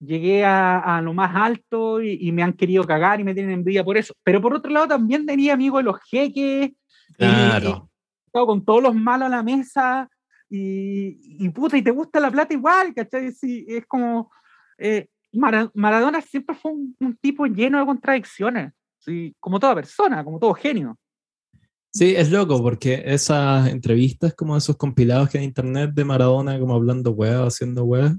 llegué 0.00 0.44
a, 0.44 0.78
a 0.98 1.00
lo 1.02 1.14
más 1.14 1.34
alto 1.34 2.00
y, 2.02 2.18
y 2.20 2.32
me 2.32 2.42
han 2.42 2.52
querido 2.52 2.84
cagar 2.84 3.20
y 3.20 3.24
me 3.24 3.34
tienen 3.34 3.52
envidia 3.52 3.84
por 3.84 3.96
eso. 3.96 4.14
Pero 4.22 4.40
por 4.40 4.54
otro 4.54 4.70
lado 4.70 4.88
también 4.88 5.26
tenía 5.26 5.54
amigos 5.54 5.80
de 5.80 5.84
los 5.84 6.00
jeques, 6.10 6.70
y- 6.70 6.74
Claro. 7.16 7.88
estado 8.26 8.46
con 8.46 8.64
todos 8.64 8.82
los 8.82 8.94
malos 8.94 9.26
a 9.26 9.30
la 9.30 9.42
mesa 9.42 10.08
y, 10.50 11.44
y 11.44 11.48
puta, 11.50 11.76
y 11.76 11.82
te 11.82 11.90
gusta 11.90 12.20
la 12.20 12.30
plata 12.30 12.52
igual, 12.54 12.92
¿cachai? 12.94 13.32
Sí, 13.32 13.64
es 13.68 13.86
como. 13.86 14.30
eh, 14.78 15.08
Mara- 15.32 15.70
Maradona 15.74 16.20
siempre 16.20 16.54
fue 16.54 16.70
un, 16.72 16.94
un 17.00 17.16
tipo 17.16 17.44
lleno 17.46 17.80
de 17.80 17.86
contradicciones, 17.86 18.72
sí, 19.00 19.34
como 19.40 19.58
toda 19.58 19.74
persona, 19.74 20.22
como 20.22 20.38
todo 20.38 20.54
genio. 20.54 20.96
Sí, 21.92 22.14
es 22.16 22.30
loco 22.30 22.60
porque 22.62 23.02
esas 23.04 23.68
entrevistas, 23.68 24.34
como 24.34 24.56
esos 24.56 24.76
compilados 24.76 25.28
que 25.30 25.38
hay 25.38 25.44
en 25.44 25.50
internet 25.50 25.90
de 25.92 26.04
Maradona, 26.04 26.58
como 26.58 26.74
hablando 26.74 27.10
hueá, 27.12 27.46
haciendo 27.46 27.84
hueá, 27.84 28.16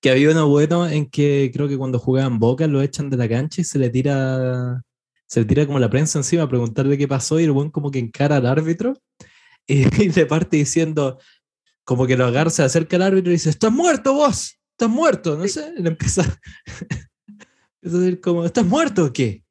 que 0.00 0.10
había 0.10 0.30
uno 0.30 0.48
bueno 0.48 0.86
en 0.88 1.06
que 1.10 1.50
creo 1.52 1.68
que 1.68 1.76
cuando 1.78 1.98
jugaban 1.98 2.38
Boca 2.38 2.66
lo 2.66 2.80
echan 2.82 3.10
de 3.10 3.16
la 3.16 3.28
cancha 3.28 3.60
y 3.60 3.64
se 3.64 3.78
le 3.78 3.90
tira, 3.90 4.82
se 5.26 5.40
le 5.40 5.46
tira 5.46 5.66
como 5.66 5.78
la 5.78 5.90
prensa 5.90 6.18
encima 6.18 6.44
a 6.44 6.48
preguntarle 6.48 6.96
qué 6.98 7.06
pasó 7.08 7.38
y 7.38 7.44
el 7.44 7.52
buen 7.52 7.70
como 7.70 7.90
que 7.90 7.98
encara 7.98 8.36
al 8.36 8.46
árbitro 8.46 8.94
y, 9.66 9.82
y 10.02 10.08
le 10.10 10.26
parte 10.26 10.56
diciendo, 10.56 11.18
como 11.84 12.06
que 12.06 12.16
lo 12.16 12.26
agarra, 12.26 12.50
se 12.50 12.62
acerca 12.62 12.96
al 12.96 13.02
árbitro 13.02 13.30
y 13.30 13.34
dice, 13.34 13.50
estás 13.50 13.72
muerto 13.72 14.14
vos, 14.14 14.58
estás 14.72 14.88
muerto, 14.88 15.36
no 15.36 15.46
sé, 15.46 15.72
y 15.76 15.82
le 15.82 15.88
empieza, 15.90 16.22
a 17.82 17.88
decir 17.88 18.20
como, 18.20 18.44
¿estás 18.44 18.64
muerto 18.64 19.04
o 19.06 19.12
qué? 19.12 19.42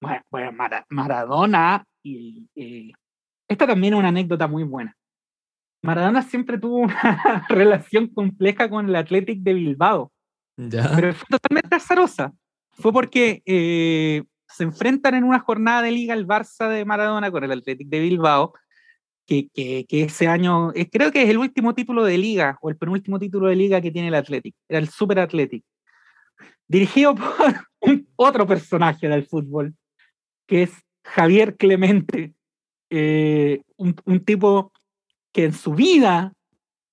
Bueno, 0.00 0.22
bueno, 0.30 0.52
Mara- 0.52 0.86
Maradona, 0.88 1.84
y 2.02 2.48
esta 3.46 3.66
también 3.66 3.92
es 3.94 3.98
una 3.98 4.08
anécdota 4.08 4.46
muy 4.48 4.62
buena. 4.64 4.96
Maradona 5.82 6.22
siempre 6.22 6.58
tuvo 6.58 6.76
una 6.78 7.44
relación 7.48 8.08
compleja 8.08 8.68
con 8.68 8.88
el 8.88 8.96
Athletic 8.96 9.40
de 9.40 9.54
Bilbao. 9.54 10.12
Ya, 10.56 10.92
pero 10.94 11.14
fue 11.14 11.26
totalmente 11.30 11.74
azarosa. 11.74 12.32
Fue 12.72 12.92
porque 12.92 13.42
eh, 13.46 14.24
se 14.46 14.64
enfrentan 14.64 15.14
en 15.14 15.24
una 15.24 15.38
jornada 15.38 15.82
de 15.82 15.92
liga 15.92 16.14
el 16.14 16.26
Barça 16.26 16.68
de 16.68 16.84
Maradona 16.84 17.30
con 17.30 17.44
el 17.44 17.52
Athletic 17.52 17.88
de 17.88 18.00
Bilbao, 18.00 18.52
que, 19.26 19.48
que, 19.54 19.86
que 19.88 20.02
ese 20.02 20.26
año 20.26 20.72
eh, 20.74 20.88
creo 20.90 21.12
que 21.12 21.22
es 21.22 21.30
el 21.30 21.38
último 21.38 21.74
título 21.74 22.04
de 22.04 22.18
liga 22.18 22.58
o 22.60 22.68
el 22.68 22.76
penúltimo 22.76 23.18
título 23.18 23.48
de 23.48 23.56
liga 23.56 23.80
que 23.80 23.90
tiene 23.90 24.08
el 24.08 24.14
Athletic, 24.14 24.54
era 24.68 24.80
el 24.80 24.88
Super 24.88 25.20
Athletic, 25.20 25.64
dirigido 26.68 27.14
por 27.16 27.54
un, 27.80 28.08
otro 28.16 28.46
personaje 28.46 29.08
del 29.08 29.26
fútbol, 29.26 29.74
que 30.46 30.64
es 30.64 30.72
Javier 31.04 31.56
Clemente, 31.56 32.34
eh, 32.90 33.62
un, 33.76 33.94
un 34.04 34.24
tipo 34.24 34.72
que 35.32 35.44
en 35.44 35.52
su 35.52 35.74
vida 35.74 36.32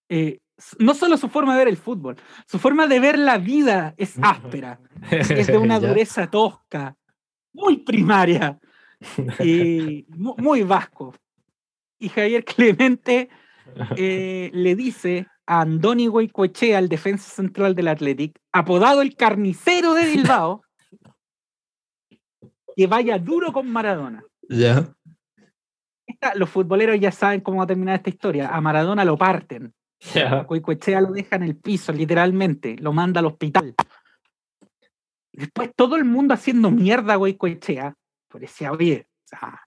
eh, 0.10 0.40
no 0.80 0.94
solo 0.94 1.18
su 1.18 1.30
forma 1.30 1.54
de 1.54 1.60
ver 1.60 1.68
el 1.68 1.78
fútbol, 1.78 2.16
su 2.48 2.60
forma 2.60 2.88
de 2.88 3.00
ver 3.00 3.20
la 3.20 3.38
vida 3.38 3.94
es 3.98 4.16
áspera, 4.22 4.80
es 5.12 5.48
de 5.48 5.58
una 5.58 5.80
dureza 5.80 6.30
tosca. 6.30 6.96
muy 7.54 7.78
primaria 7.78 8.60
y 9.40 10.06
muy 10.10 10.64
vasco. 10.64 11.16
Y 12.00 12.10
Javier 12.10 12.46
Clemente 12.46 13.30
eh, 13.96 14.52
le 14.54 14.76
dice 14.76 15.28
a 15.46 15.62
Andoni 15.62 16.08
Goicoechea, 16.08 16.80
el 16.80 16.90
defensa 16.90 17.30
central 17.30 17.74
del 17.74 17.88
Athletic, 17.88 18.40
apodado 18.52 19.02
el 19.02 19.16
carnicero 19.16 19.94
de 19.94 20.06
Bilbao, 20.06 20.62
que 22.76 22.88
vaya 22.88 23.18
duro 23.18 23.52
con 23.52 23.72
Maradona. 23.72 24.24
Ya. 24.50 24.94
Los 26.36 26.50
futboleros 26.50 27.00
ya 27.00 27.12
saben 27.12 27.42
cómo 27.42 27.60
va 27.60 27.64
a 27.64 27.68
terminar 27.68 27.96
esta 27.96 28.10
historia. 28.10 28.50
A 28.50 28.62
Maradona 28.62 29.06
lo 29.06 29.18
parten. 29.18 29.74
Ya. 30.14 30.44
Goicoechea 30.44 31.02
lo 31.02 31.12
deja 31.12 31.38
en 31.38 31.44
el 31.44 31.56
piso, 31.56 31.92
literalmente. 31.92 32.76
Lo 32.80 32.94
manda 32.94 33.20
al 33.20 33.26
hospital. 33.26 33.76
Después 35.32 35.72
todo 35.76 35.96
el 35.96 36.06
mundo 36.06 36.34
haciendo 36.34 36.72
mierda 36.72 37.14
a 37.14 37.18
Goicoechea. 37.18 37.96
Parecía, 38.28 38.72
oye, 38.72 39.08
o 39.26 39.28
sea, 39.28 39.62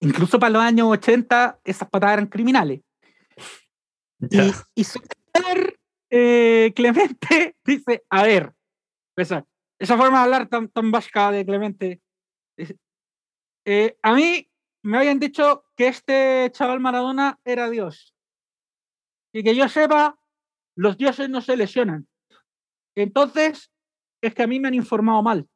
incluso 0.00 0.38
para 0.38 0.50
los 0.50 0.62
años 0.62 0.88
80 0.88 1.60
esas 1.64 1.88
patadas 1.88 2.14
eran 2.14 2.26
criminales. 2.26 2.80
Y, 4.30 4.52
y, 4.74 4.84
su 4.84 5.00
eh, 6.10 6.72
Clemente 6.74 7.56
dice, 7.64 8.04
a 8.08 8.22
ver, 8.22 8.52
esa, 9.16 9.44
esa 9.78 9.96
forma 9.96 10.18
de 10.18 10.24
hablar 10.24 10.48
tan, 10.48 10.68
tan 10.68 10.90
vasca 10.90 11.30
de 11.30 11.44
Clemente, 11.44 12.00
eh, 13.64 13.96
a 14.02 14.14
mí 14.14 14.48
me 14.86 14.98
habían 14.98 15.18
dicho 15.18 15.64
que 15.76 15.88
este 15.88 16.48
chaval 16.52 16.78
Maradona 16.78 17.40
era 17.44 17.68
Dios. 17.68 18.14
Y 19.32 19.42
que 19.42 19.56
yo 19.56 19.68
sepa, 19.68 20.16
los 20.76 20.96
dioses 20.96 21.28
no 21.28 21.40
se 21.40 21.56
lesionan. 21.56 22.06
Entonces, 22.94 23.72
es 24.20 24.32
que 24.32 24.44
a 24.44 24.46
mí 24.46 24.60
me 24.60 24.68
han 24.68 24.74
informado 24.74 25.24
mal. 25.24 25.48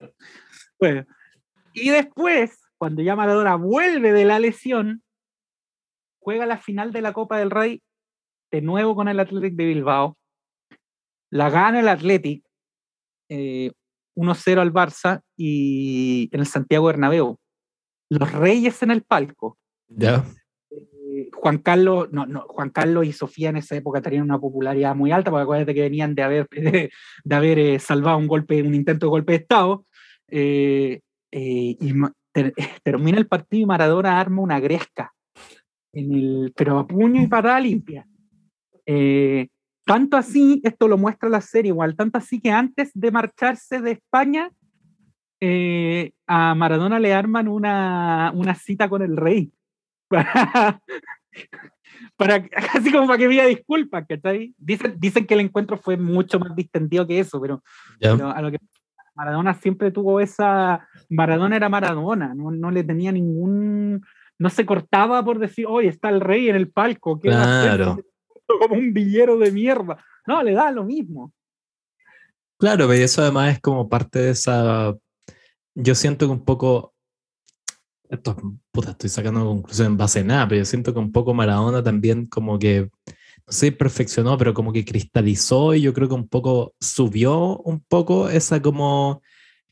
bueno, 0.78 1.04
y 1.74 1.90
después, 1.90 2.62
cuando 2.78 3.02
ya 3.02 3.16
Maradona 3.16 3.56
vuelve 3.56 4.12
de 4.12 4.24
la 4.24 4.38
lesión, 4.38 5.02
juega 6.20 6.46
la 6.46 6.58
final 6.58 6.92
de 6.92 7.02
la 7.02 7.12
Copa 7.12 7.38
del 7.38 7.50
Rey 7.50 7.82
de 8.52 8.62
nuevo 8.62 8.94
con 8.94 9.08
el 9.08 9.18
Athletic 9.18 9.54
de 9.54 9.66
Bilbao. 9.66 10.16
La 11.28 11.50
gana 11.50 11.80
el 11.80 11.88
Athletic 11.88 12.44
1-0 14.16 14.56
eh, 14.56 14.60
al 14.60 14.72
Barça 14.72 15.22
y 15.36 16.28
en 16.32 16.40
el 16.40 16.46
Santiago 16.46 16.86
Bernabéu. 16.86 17.38
Los 18.10 18.32
Reyes 18.32 18.82
en 18.82 18.90
el 18.90 19.02
palco. 19.02 19.58
Ya. 19.88 20.24
Eh, 20.70 21.30
Juan 21.32 21.58
Carlos, 21.58 22.08
no, 22.12 22.26
no, 22.26 22.42
Juan 22.48 22.70
Carlos 22.70 23.06
y 23.06 23.12
Sofía 23.12 23.50
en 23.50 23.56
esa 23.56 23.76
época 23.76 24.02
tenían 24.02 24.24
una 24.24 24.38
popularidad 24.38 24.94
muy 24.94 25.12
alta, 25.12 25.30
porque 25.30 25.42
acuérdate 25.42 25.74
que 25.74 25.82
venían 25.82 26.14
de 26.14 26.22
haber, 26.22 26.48
de, 27.24 27.34
haber 27.34 27.58
eh, 27.58 27.78
salvado 27.78 28.18
un 28.18 28.26
golpe, 28.26 28.62
un 28.62 28.74
intento 28.74 29.06
de 29.06 29.10
golpe 29.10 29.32
de 29.32 29.38
Estado. 29.38 29.86
y 30.30 31.00
termina 32.82 33.18
el 33.18 33.26
partido 33.26 33.62
y 33.62 33.66
Maradona 33.66 34.18
arma 34.18 34.42
una 34.42 34.60
gresca 34.60 35.12
en 35.92 36.12
el, 36.12 36.52
pero 36.56 36.78
a 36.78 36.86
puño 36.86 37.22
y 37.22 37.26
para 37.26 37.60
limpia. 37.60 38.06
Eh, 38.86 39.48
tanto 39.84 40.16
así, 40.16 40.60
esto 40.64 40.88
lo 40.88 40.98
muestra 40.98 41.28
la 41.28 41.40
serie 41.40 41.70
igual, 41.70 41.96
tanto 41.96 42.18
así 42.18 42.40
que 42.40 42.50
antes 42.50 42.90
de 42.94 43.10
marcharse 43.10 43.80
de 43.80 43.92
España, 43.92 44.50
eh, 45.40 46.12
a 46.26 46.54
Maradona 46.54 46.98
le 46.98 47.12
arman 47.12 47.48
una, 47.48 48.30
una, 48.34 48.54
cita 48.54 48.88
con 48.88 49.02
el 49.02 49.16
rey. 49.16 49.52
Para, 52.16 52.46
casi 52.48 52.92
como 52.92 53.06
para 53.06 53.18
que 53.18 53.28
pida 53.28 53.46
disculpas, 53.46 54.04
¿cachai? 54.06 54.54
Dicen, 54.58 54.94
dicen 54.98 55.26
que 55.26 55.34
el 55.34 55.40
encuentro 55.40 55.76
fue 55.76 55.96
mucho 55.96 56.38
más 56.38 56.54
distendido 56.54 57.06
que 57.06 57.18
eso, 57.18 57.40
pero, 57.40 57.62
a 58.02 58.42
lo 58.42 58.50
que 58.50 58.58
Maradona 59.14 59.54
siempre 59.54 59.90
tuvo 59.90 60.20
esa. 60.20 60.86
Maradona 61.08 61.56
era 61.56 61.68
Maradona, 61.68 62.34
no, 62.34 62.50
no 62.50 62.70
le 62.70 62.84
tenía 62.84 63.12
ningún 63.12 64.02
no 64.42 64.50
se 64.50 64.66
cortaba 64.66 65.24
por 65.24 65.38
decir, 65.38 65.66
oye, 65.68 65.88
está 65.88 66.08
el 66.08 66.20
rey 66.20 66.48
en 66.48 66.56
el 66.56 66.68
palco, 66.68 67.20
claro. 67.20 67.98
como 68.60 68.74
un 68.74 68.92
villero 68.92 69.38
de 69.38 69.50
mierda. 69.50 70.04
No, 70.26 70.42
le 70.42 70.52
da 70.52 70.70
lo 70.70 70.84
mismo. 70.84 71.32
Claro, 72.58 72.86
pero 72.86 73.02
eso 73.02 73.22
además 73.22 73.54
es 73.54 73.60
como 73.60 73.88
parte 73.88 74.20
de 74.20 74.30
esa. 74.30 74.94
Yo 75.74 75.94
siento 75.94 76.26
que 76.26 76.32
un 76.32 76.44
poco. 76.44 76.94
Esto, 78.08 78.36
puta, 78.70 78.90
estoy 78.90 79.08
sacando 79.08 79.44
conclusión 79.44 79.86
en 79.88 79.96
base 79.96 80.20
a 80.20 80.24
nada, 80.24 80.46
pero 80.46 80.60
yo 80.60 80.64
siento 80.66 80.92
que 80.92 81.00
un 81.00 81.12
poco 81.12 81.32
Maradona 81.32 81.82
también 81.82 82.26
como 82.26 82.58
que, 82.58 82.90
no 83.46 83.52
sé, 83.52 83.72
perfeccionó, 83.72 84.36
pero 84.36 84.52
como 84.52 84.70
que 84.72 84.84
cristalizó 84.84 85.74
y 85.74 85.80
yo 85.80 85.94
creo 85.94 86.08
que 86.08 86.14
un 86.14 86.28
poco 86.28 86.74
subió 86.78 87.56
un 87.58 87.80
poco 87.80 88.28
esa 88.28 88.60
como 88.60 89.22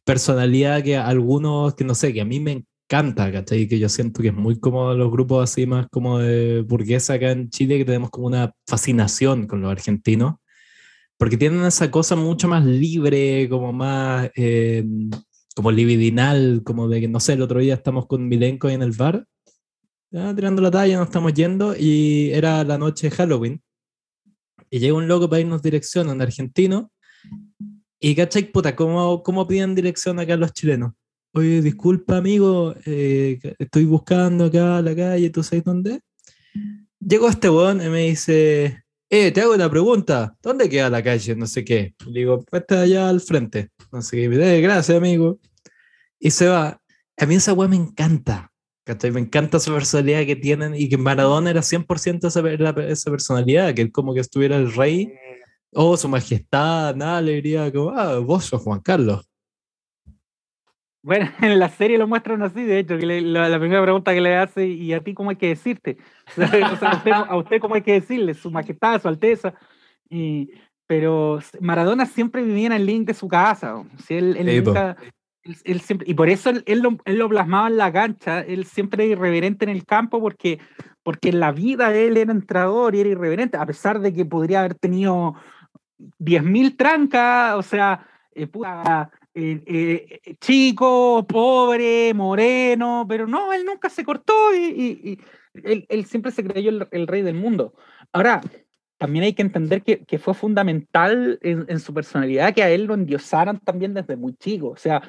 personalidad 0.04 0.82
que 0.82 0.96
algunos, 0.96 1.74
que 1.74 1.84
no 1.84 1.94
sé, 1.94 2.14
que 2.14 2.22
a 2.22 2.24
mí 2.24 2.40
me 2.40 2.64
canta, 2.90 3.30
¿cachai? 3.30 3.68
Que 3.68 3.78
yo 3.78 3.88
siento 3.88 4.20
que 4.20 4.28
es 4.28 4.34
muy 4.34 4.58
como 4.58 4.92
los 4.94 5.12
grupos 5.12 5.44
así 5.44 5.64
más 5.64 5.86
como 5.92 6.18
de 6.18 6.62
burguesa 6.62 7.14
acá 7.14 7.30
en 7.30 7.48
Chile, 7.48 7.78
que 7.78 7.84
tenemos 7.84 8.10
como 8.10 8.26
una 8.26 8.52
fascinación 8.66 9.46
con 9.46 9.60
los 9.62 9.70
argentinos, 9.70 10.34
porque 11.16 11.36
tienen 11.36 11.64
esa 11.64 11.88
cosa 11.88 12.16
mucho 12.16 12.48
más 12.48 12.64
libre, 12.66 13.48
como 13.48 13.72
más, 13.72 14.28
eh, 14.34 14.84
como 15.54 15.70
libidinal, 15.70 16.62
como 16.64 16.88
de 16.88 17.00
que, 17.02 17.06
no 17.08 17.20
sé, 17.20 17.34
el 17.34 17.42
otro 17.42 17.60
día 17.60 17.74
estamos 17.74 18.06
con 18.08 18.26
Milenko 18.28 18.68
en 18.68 18.82
el 18.82 18.90
bar, 18.90 19.24
ya, 20.10 20.34
tirando 20.34 20.60
la 20.60 20.72
talla, 20.72 20.98
nos 20.98 21.06
estamos 21.06 21.32
yendo, 21.32 21.76
y 21.78 22.30
era 22.32 22.64
la 22.64 22.76
noche 22.76 23.08
de 23.08 23.16
Halloween, 23.16 23.62
y 24.68 24.80
llega 24.80 24.94
un 24.94 25.06
loco 25.06 25.30
para 25.30 25.40
irnos 25.40 25.62
dirección, 25.62 26.08
un 26.08 26.20
argentino, 26.20 26.90
y 28.00 28.16
¿cachai? 28.16 28.50
Puta, 28.50 28.74
¿cómo, 28.74 29.22
¿cómo 29.22 29.46
piden 29.46 29.76
dirección 29.76 30.18
acá 30.18 30.36
los 30.36 30.52
chilenos? 30.52 30.94
Oye, 31.32 31.62
disculpa, 31.62 32.16
amigo, 32.16 32.74
eh, 32.84 33.38
estoy 33.58 33.84
buscando 33.84 34.46
acá 34.46 34.82
la 34.82 34.96
calle, 34.96 35.30
¿tú 35.30 35.44
sabes 35.44 35.64
dónde? 35.64 36.00
Llegó 36.98 37.28
este 37.28 37.48
weón 37.48 37.80
y 37.80 37.88
me 37.88 38.06
dice, 38.08 38.82
eh, 39.08 39.30
te 39.30 39.40
hago 39.40 39.54
una 39.54 39.70
pregunta, 39.70 40.36
¿dónde 40.42 40.68
queda 40.68 40.90
la 40.90 41.02
calle? 41.02 41.36
No 41.36 41.46
sé 41.46 41.64
qué. 41.64 41.94
Le 42.06 42.20
digo, 42.20 42.44
está 42.50 42.80
allá 42.82 43.08
al 43.08 43.20
frente. 43.20 43.70
No 43.92 44.02
sé 44.02 44.16
qué. 44.16 44.28
Dice, 44.28 44.60
gracias, 44.60 44.96
amigo. 44.96 45.38
Y 46.18 46.30
se 46.32 46.48
va. 46.48 46.80
A 47.16 47.26
mí 47.26 47.36
esa 47.36 47.52
weón 47.52 47.70
me 47.70 47.76
encanta. 47.76 48.50
Me 49.12 49.20
encanta 49.20 49.60
su 49.60 49.72
personalidad 49.72 50.26
que 50.26 50.34
tienen 50.34 50.74
y 50.74 50.88
que 50.88 50.96
Maradona 50.96 51.50
era 51.50 51.62
100% 51.62 52.26
esa, 52.26 52.82
esa 52.82 53.10
personalidad, 53.10 53.72
que 53.72 53.82
él 53.82 53.92
como 53.92 54.14
que 54.14 54.20
estuviera 54.20 54.56
el 54.56 54.72
rey 54.74 55.12
o 55.72 55.90
oh, 55.90 55.96
su 55.96 56.08
majestad, 56.08 56.96
nada, 56.96 57.20
le 57.20 57.34
diría 57.34 57.70
como, 57.72 57.90
ah, 57.90 58.18
vos 58.18 58.46
sos 58.46 58.60
Juan 58.62 58.80
Carlos. 58.80 59.29
Bueno, 61.02 61.30
en 61.40 61.58
la 61.58 61.68
serie 61.68 61.98
lo 61.98 62.06
muestran 62.06 62.42
así, 62.42 62.62
de 62.62 62.78
hecho, 62.78 62.98
que 62.98 63.06
la, 63.06 63.58
primera 63.58 63.82
pregunta 63.82 64.12
que 64.12 64.20
le 64.20 64.36
hace, 64.36 64.66
¿y 64.66 64.92
a 64.92 65.00
ti 65.00 65.14
cómo 65.14 65.30
hay 65.30 65.36
que 65.36 65.48
decirte? 65.48 65.96
a, 66.36 67.36
usted, 67.36 67.60
cómo 67.60 67.74
hay 67.74 67.82
que 67.82 67.94
decirle, 67.94 68.34
su 68.34 68.50
majestad, 68.50 69.00
su 69.00 69.08
alteza. 69.08 69.54
Y, 70.08 70.50
pero 70.86 71.38
Maradona 71.60 72.04
siempre 72.06 72.42
vivía 72.42 72.66
en 72.66 72.72
el 72.72 72.86
link 72.86 73.06
de 73.06 73.14
su 73.14 73.28
casa. 73.28 73.82
él, 74.08 74.64
nunca, 74.64 74.96
él, 75.64 75.80
siempre, 75.80 76.10
y 76.10 76.14
por 76.14 76.28
eso 76.28 76.50
él, 76.50 76.80
lo, 76.80 76.98
él, 77.04 77.18
lo, 77.18 77.28
plasmaba 77.28 77.68
en 77.68 77.76
la 77.76 77.92
cancha, 77.92 78.40
él 78.40 78.64
siempre 78.64 79.04
era 79.04 79.12
irreverente 79.12 79.64
en 79.64 79.70
el 79.70 79.86
campo 79.86 80.20
porque, 80.20 80.58
porque 81.02 81.30
en 81.30 81.40
la 81.40 81.52
vida 81.52 81.94
él 81.94 82.16
era 82.16 82.32
entrador 82.32 82.94
y 82.94 83.00
era 83.00 83.10
irreverente, 83.10 83.56
a 83.56 83.66
pesar 83.66 84.00
de 84.00 84.12
que 84.12 84.24
podría 84.24 84.60
haber 84.60 84.74
tenido 84.74 85.34
10.000 86.18 86.76
trancas, 86.76 87.54
o 87.54 87.62
sea, 87.62 88.06
eh, 88.34 88.46
eh, 89.34 89.62
eh, 89.66 90.34
chico, 90.40 91.24
pobre, 91.28 92.12
moreno, 92.14 93.06
pero 93.08 93.26
no, 93.26 93.52
él 93.52 93.64
nunca 93.64 93.88
se 93.88 94.04
cortó 94.04 94.34
y, 94.54 95.18
él, 95.54 96.04
siempre 96.06 96.32
se 96.32 96.44
creyó 96.44 96.88
el, 96.90 97.06
rey 97.06 97.22
del 97.22 97.34
mundo. 97.34 97.74
Ahora, 98.12 98.40
también 98.98 99.24
hay 99.24 99.32
que 99.32 99.42
entender 99.42 99.82
que, 99.82 100.18
fue 100.18 100.34
fundamental 100.34 101.38
en, 101.42 101.78
su 101.78 101.94
personalidad 101.94 102.54
que 102.54 102.62
a 102.62 102.70
él 102.70 102.84
lo 102.84 102.94
endiosaran 102.94 103.60
también 103.60 103.94
desde 103.94 104.16
muy 104.16 104.34
chico. 104.34 104.68
O 104.70 104.76
sea, 104.76 105.02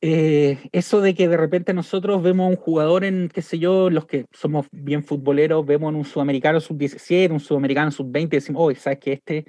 eh, 0.00 0.68
eso 0.72 1.00
de 1.00 1.14
que 1.14 1.26
de 1.26 1.36
repente 1.36 1.74
nosotros 1.74 2.22
vemos 2.22 2.46
a 2.46 2.50
un 2.50 2.56
jugador 2.56 3.04
en, 3.04 3.28
qué 3.32 3.42
sé 3.42 3.58
yo, 3.58 3.90
los 3.90 4.06
que 4.06 4.26
somos 4.32 4.66
bien 4.70 5.04
futboleros, 5.04 5.66
vemos 5.66 5.90
en 5.90 5.96
un 5.96 6.04
sudamericano 6.04 6.60
sub-17, 6.60 7.32
un 7.32 7.40
sudamericano 7.40 7.90
sub-20 7.90 8.24
y 8.24 8.26
decimos, 8.26 8.62
oye, 8.62 8.78
¿sabes 8.78 8.98
que 9.00 9.12
este 9.14 9.46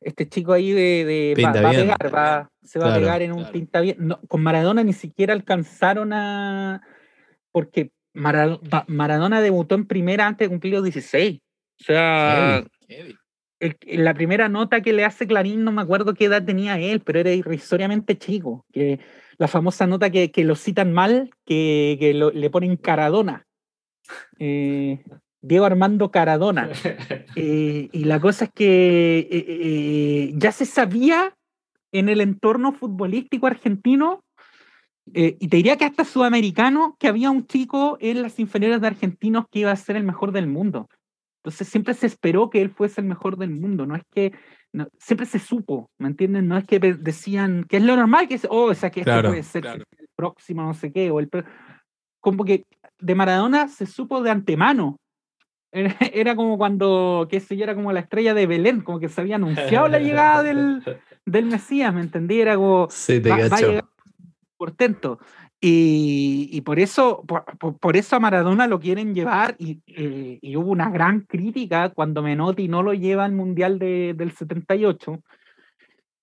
este 0.00 0.28
chico 0.28 0.52
ahí 0.52 0.72
de, 0.72 1.34
va, 1.42 1.50
a 1.50 1.52
pegar, 1.52 2.48
se 2.62 2.78
va 2.78 2.94
a 2.94 2.98
pegar 2.98 3.22
en 3.22 3.32
un 3.32 3.50
pinta 3.50 3.80
bien. 3.80 4.16
con 4.28 4.42
Maradona 4.42 4.82
ni 4.82 4.92
siquiera 4.92 5.32
alcanzaron 5.32 6.12
a. 6.12 6.82
Porque 7.52 7.92
Maradona, 8.14 9.40
debutó 9.40 9.74
en 9.74 9.86
primera 9.86 10.26
antes 10.26 10.46
de 10.46 10.50
cumplir 10.50 10.74
los 10.74 10.84
16. 10.84 11.40
O 11.80 11.84
sea, 11.84 12.64
la 13.82 14.14
primera 14.14 14.48
nota 14.48 14.80
que 14.80 14.92
le 14.92 15.04
hace 15.04 15.26
Clarín, 15.26 15.64
no 15.64 15.72
me 15.72 15.82
acuerdo 15.82 16.14
qué 16.14 16.26
edad 16.26 16.44
tenía 16.44 16.78
él, 16.78 17.00
pero 17.00 17.20
era 17.20 17.32
irrisoriamente 17.32 18.18
chico. 18.18 18.64
Que, 18.72 19.00
la 19.38 19.48
famosa 19.48 19.86
nota 19.86 20.10
que, 20.10 20.30
lo 20.44 20.54
citan 20.54 20.92
mal, 20.92 21.30
que, 21.46 22.30
le 22.34 22.50
ponen 22.50 22.76
Caradona. 22.76 23.46
Eh, 24.38 25.02
Diego 25.42 25.64
Armando 25.64 26.10
Caradona. 26.10 26.70
Eh, 27.36 27.88
y 27.92 28.04
la 28.04 28.18
cosa 28.18 28.46
es 28.46 28.50
que 28.52 29.20
eh, 29.20 29.28
eh, 29.30 30.32
ya 30.34 30.50
se 30.50 30.66
sabía 30.66 31.32
en 31.92 32.08
el 32.08 32.20
entorno 32.20 32.72
futbolístico 32.72 33.46
argentino, 33.46 34.24
eh, 35.14 35.36
y 35.40 35.48
te 35.48 35.56
diría 35.56 35.76
que 35.76 35.84
hasta 35.84 36.04
sudamericano, 36.04 36.96
que 36.98 37.08
había 37.08 37.30
un 37.30 37.46
chico 37.46 37.98
en 38.00 38.22
las 38.22 38.38
inferiores 38.38 38.80
de 38.80 38.88
argentinos 38.88 39.46
que 39.50 39.60
iba 39.60 39.70
a 39.70 39.76
ser 39.76 39.96
el 39.96 40.04
mejor 40.04 40.32
del 40.32 40.46
mundo. 40.46 40.88
Entonces 41.42 41.68
siempre 41.68 41.94
se 41.94 42.06
esperó 42.06 42.50
que 42.50 42.60
él 42.60 42.70
fuese 42.70 43.00
el 43.00 43.06
mejor 43.06 43.38
del 43.38 43.50
mundo, 43.50 43.86
no 43.86 43.96
es 43.96 44.02
que 44.12 44.32
siempre 44.98 45.26
se 45.26 45.38
supo, 45.38 45.90
¿me 45.98 46.08
entienden? 46.08 46.46
No 46.46 46.56
es 46.56 46.64
que 46.64 46.78
decían 46.78 47.64
que 47.68 47.78
es 47.78 47.82
lo 47.82 47.96
normal, 47.96 48.28
que 48.28 48.34
es, 48.34 48.46
oh, 48.48 48.66
o 48.66 48.74
sea, 48.74 48.90
que 48.90 49.00
este 49.00 49.22
puede 49.22 49.42
ser 49.42 49.66
el 49.66 49.84
próximo, 50.14 50.62
no 50.62 50.74
sé 50.74 50.92
qué, 50.92 51.10
o 51.10 51.18
el 51.18 51.28
como 52.20 52.44
que 52.44 52.64
de 52.98 53.14
Maradona 53.14 53.68
se 53.68 53.86
supo 53.86 54.22
de 54.22 54.30
antemano. 54.30 54.96
Era, 56.12 56.34
como 56.36 56.58
cuando, 56.58 57.28
qué 57.30 57.40
sé 57.40 57.56
yo, 57.56 57.64
era 57.64 57.74
como 57.74 57.92
la 57.92 58.00
estrella 58.00 58.34
de 58.34 58.46
Belén, 58.46 58.80
como 58.80 58.98
que 58.98 59.08
se 59.08 59.20
había 59.20 59.36
anunciado 59.36 59.86
la 59.88 60.00
llegada 60.00 60.42
del, 60.42 60.82
del 61.24 61.46
Mesías, 61.46 61.94
¿me 61.94 62.00
entendí? 62.00 62.40
Era 62.40 62.56
como, 62.56 62.88
sí, 62.90 63.20
te 63.20 63.30
va, 63.30 63.84
portento. 64.56 65.18
Y, 65.62 66.48
y, 66.52 66.62
por, 66.62 66.80
eso, 66.80 67.22
por, 67.26 67.96
eso 67.96 68.16
a 68.16 68.20
Maradona 68.20 68.66
lo 68.66 68.80
quieren 68.80 69.14
llevar 69.14 69.56
y, 69.58 69.82
eh, 69.86 70.38
y, 70.40 70.56
hubo 70.56 70.70
una 70.70 70.88
gran 70.88 71.20
crítica 71.20 71.90
cuando 71.90 72.22
Menotti 72.22 72.66
no 72.66 72.82
lo 72.82 72.94
lleva 72.94 73.26
al 73.26 73.32
Mundial 73.32 73.78
de, 73.78 74.14
del 74.16 74.32
78. 74.32 75.22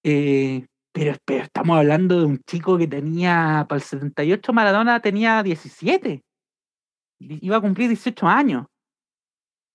Eh, 0.03 0.65
pero, 0.91 1.15
pero, 1.23 1.43
estamos 1.43 1.77
hablando 1.77 2.19
de 2.19 2.25
un 2.25 2.39
chico 2.47 2.79
que 2.79 2.87
tenía, 2.87 3.65
para 3.69 3.77
el 3.77 3.83
78 3.83 4.53
Maradona 4.53 4.99
tenía 5.01 5.43
17. 5.43 6.23
Iba 7.19 7.57
a 7.57 7.61
cumplir 7.61 7.89
18 7.89 8.27
años. 8.27 8.65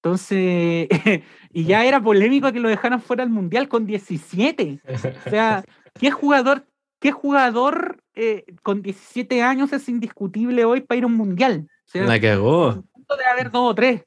Entonces, 0.03 0.89
y 1.53 1.65
ya 1.65 1.85
era 1.85 2.03
polémico 2.03 2.53
que 2.53 2.61
lo 2.61 2.69
dejaran 2.69 3.01
fuera 3.01 3.25
del 3.25 3.33
Mundial 3.33 3.69
con 3.69 3.87
17. 3.87 4.81
O 5.27 5.31
sea, 5.31 5.65
¿qué 6.01 6.11
jugador 6.11 6.67
¿Qué 7.03 7.11
jugador 7.11 8.01
eh, 8.15 8.45
con 8.63 8.81
17 8.81 9.43
años 9.43 9.73
es 9.73 9.89
indiscutible 9.89 10.65
hoy 10.65 10.83
para 10.83 10.99
ir 10.99 11.05
a 11.05 11.09
un 11.09 11.17
mundial? 11.17 11.67
La 11.95 12.21
cagó. 12.21 12.85
Debe 12.95 13.25
haber 13.29 13.51
dos 13.51 13.73
o 13.73 13.75
tres. 13.75 14.03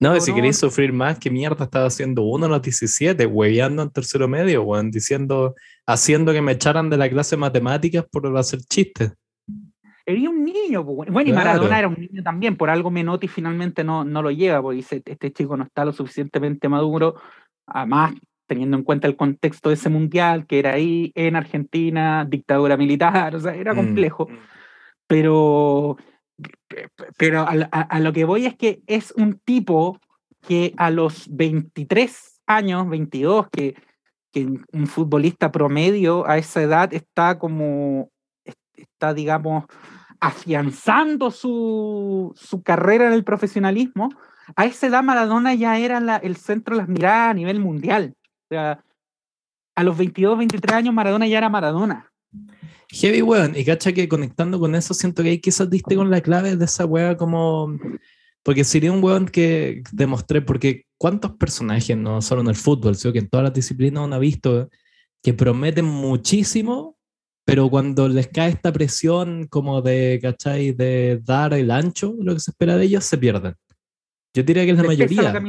No, 0.00 0.20
si 0.20 0.34
queréis 0.34 0.58
sufrir 0.58 0.92
más, 0.92 1.20
¿qué 1.20 1.30
mierda 1.30 1.64
estaba 1.64 1.86
haciendo 1.86 2.22
uno 2.22 2.46
a 2.46 2.48
los 2.48 2.60
17? 2.60 3.26
Hueveando 3.26 3.82
en 3.82 3.90
tercero 3.90 4.26
medio, 4.26 4.64
weón, 4.64 4.90
diciendo, 4.90 5.54
haciendo 5.86 6.32
que 6.32 6.42
me 6.42 6.50
echaran 6.50 6.90
de 6.90 6.96
la 6.96 7.08
clase 7.08 7.36
de 7.36 7.40
matemáticas 7.40 8.04
por 8.10 8.36
hacer 8.36 8.58
chistes. 8.62 9.12
Era 10.04 10.30
un 10.30 10.44
niño, 10.44 10.82
bueno, 10.82 11.20
y 11.20 11.32
Maradona 11.32 11.78
era 11.78 11.88
un 11.88 11.94
niño 11.94 12.22
también, 12.22 12.56
por 12.56 12.70
algo 12.70 12.90
Menotti 12.90 13.28
finalmente 13.28 13.84
no, 13.84 14.04
no 14.04 14.20
lo 14.22 14.30
lleva, 14.30 14.60
porque 14.60 14.76
dice, 14.76 15.02
este 15.04 15.32
chico 15.32 15.56
no 15.56 15.64
está 15.64 15.84
lo 15.84 15.92
suficientemente 15.92 16.68
maduro, 16.68 17.14
además 17.66 18.14
teniendo 18.46 18.76
en 18.76 18.82
cuenta 18.82 19.08
el 19.08 19.16
contexto 19.16 19.68
de 19.68 19.76
ese 19.76 19.88
mundial, 19.88 20.46
que 20.46 20.58
era 20.58 20.74
ahí 20.74 21.12
en 21.14 21.36
Argentina, 21.36 22.26
dictadura 22.28 22.76
militar, 22.76 23.34
o 23.34 23.40
sea, 23.40 23.54
era 23.54 23.72
mm, 23.72 23.76
complejo. 23.76 24.28
Mm. 24.28 24.36
Pero, 25.06 25.96
pero 27.16 27.46
a, 27.48 28.00
lo 28.00 28.12
que 28.12 28.24
voy 28.24 28.46
es 28.46 28.56
que 28.56 28.82
es 28.86 29.12
un 29.12 29.38
tipo 29.44 29.98
que 30.46 30.74
a 30.76 30.90
los 30.90 31.34
23 31.34 32.40
años, 32.46 32.88
22, 32.88 33.48
que, 33.50 33.74
que 34.32 34.46
un 34.72 34.86
futbolista 34.86 35.52
promedio 35.52 36.26
a 36.28 36.38
esa 36.38 36.62
edad 36.62 36.92
está 36.92 37.38
como, 37.38 38.10
está, 38.74 39.14
digamos, 39.14 39.64
afianzando 40.22 41.30
su, 41.30 42.32
su 42.34 42.62
carrera 42.62 43.08
en 43.08 43.12
el 43.12 43.24
profesionalismo, 43.24 44.08
a 44.56 44.64
esa 44.64 44.86
edad 44.86 45.02
Maradona 45.02 45.54
ya 45.54 45.78
era 45.78 46.16
el 46.16 46.36
centro 46.36 46.74
de 46.74 46.82
las 46.82 46.88
miradas 46.88 47.30
a 47.30 47.34
nivel 47.34 47.60
mundial 47.60 48.14
sea, 48.52 48.84
a 49.74 49.82
los 49.82 49.96
22, 49.96 50.38
23 50.38 50.76
años 50.76 50.94
Maradona 50.94 51.26
ya 51.26 51.38
era 51.38 51.48
Maradona. 51.48 52.10
Heavy, 52.88 53.22
weón. 53.22 53.56
Y 53.56 53.64
cacha 53.64 53.92
que 53.92 54.08
conectando 54.08 54.60
con 54.60 54.74
eso, 54.74 54.92
siento 54.92 55.22
que 55.22 55.30
ahí 55.30 55.40
quizás 55.40 55.70
diste 55.70 55.96
con 55.96 56.10
la 56.10 56.20
clave 56.20 56.56
de 56.56 56.64
esa 56.64 56.84
weá 56.84 57.16
como... 57.16 57.78
Porque 58.42 58.64
sería 58.64 58.92
un 58.92 59.02
weón 59.02 59.26
que 59.26 59.82
demostré, 59.92 60.42
porque 60.42 60.86
cuántos 60.98 61.32
personajes, 61.36 61.96
no 61.96 62.20
solo 62.20 62.42
en 62.42 62.48
el 62.48 62.56
fútbol, 62.56 62.96
sino 62.96 63.12
que 63.12 63.20
en 63.20 63.28
todas 63.28 63.44
las 63.44 63.54
disciplinas 63.54 64.04
uno 64.04 64.16
ha 64.16 64.18
visto 64.18 64.68
que 65.22 65.32
prometen 65.32 65.84
muchísimo, 65.84 66.96
pero 67.44 67.68
cuando 67.68 68.08
les 68.08 68.28
cae 68.28 68.50
esta 68.50 68.72
presión 68.72 69.46
como 69.48 69.82
de, 69.82 70.18
¿cachai? 70.22 70.72
De 70.72 71.20
dar 71.24 71.54
el 71.54 71.70
ancho, 71.70 72.14
lo 72.20 72.34
que 72.34 72.40
se 72.40 72.52
espera 72.52 72.76
de 72.76 72.84
ellos, 72.84 73.04
se 73.04 73.18
pierden. 73.18 73.54
Yo 74.34 74.42
diría 74.42 74.64
que 74.64 74.70
es 74.70 74.76
la 74.76 74.84
mayoría. 74.84 75.42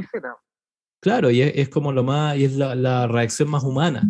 Claro, 1.00 1.30
y 1.30 1.42
es, 1.42 1.70
como 1.70 1.92
lo 1.92 2.04
más, 2.04 2.38
y 2.38 2.46
es 2.46 2.56
la, 2.56 3.08
reacción 3.08 3.50
más 3.50 3.64
humana. 3.64 4.04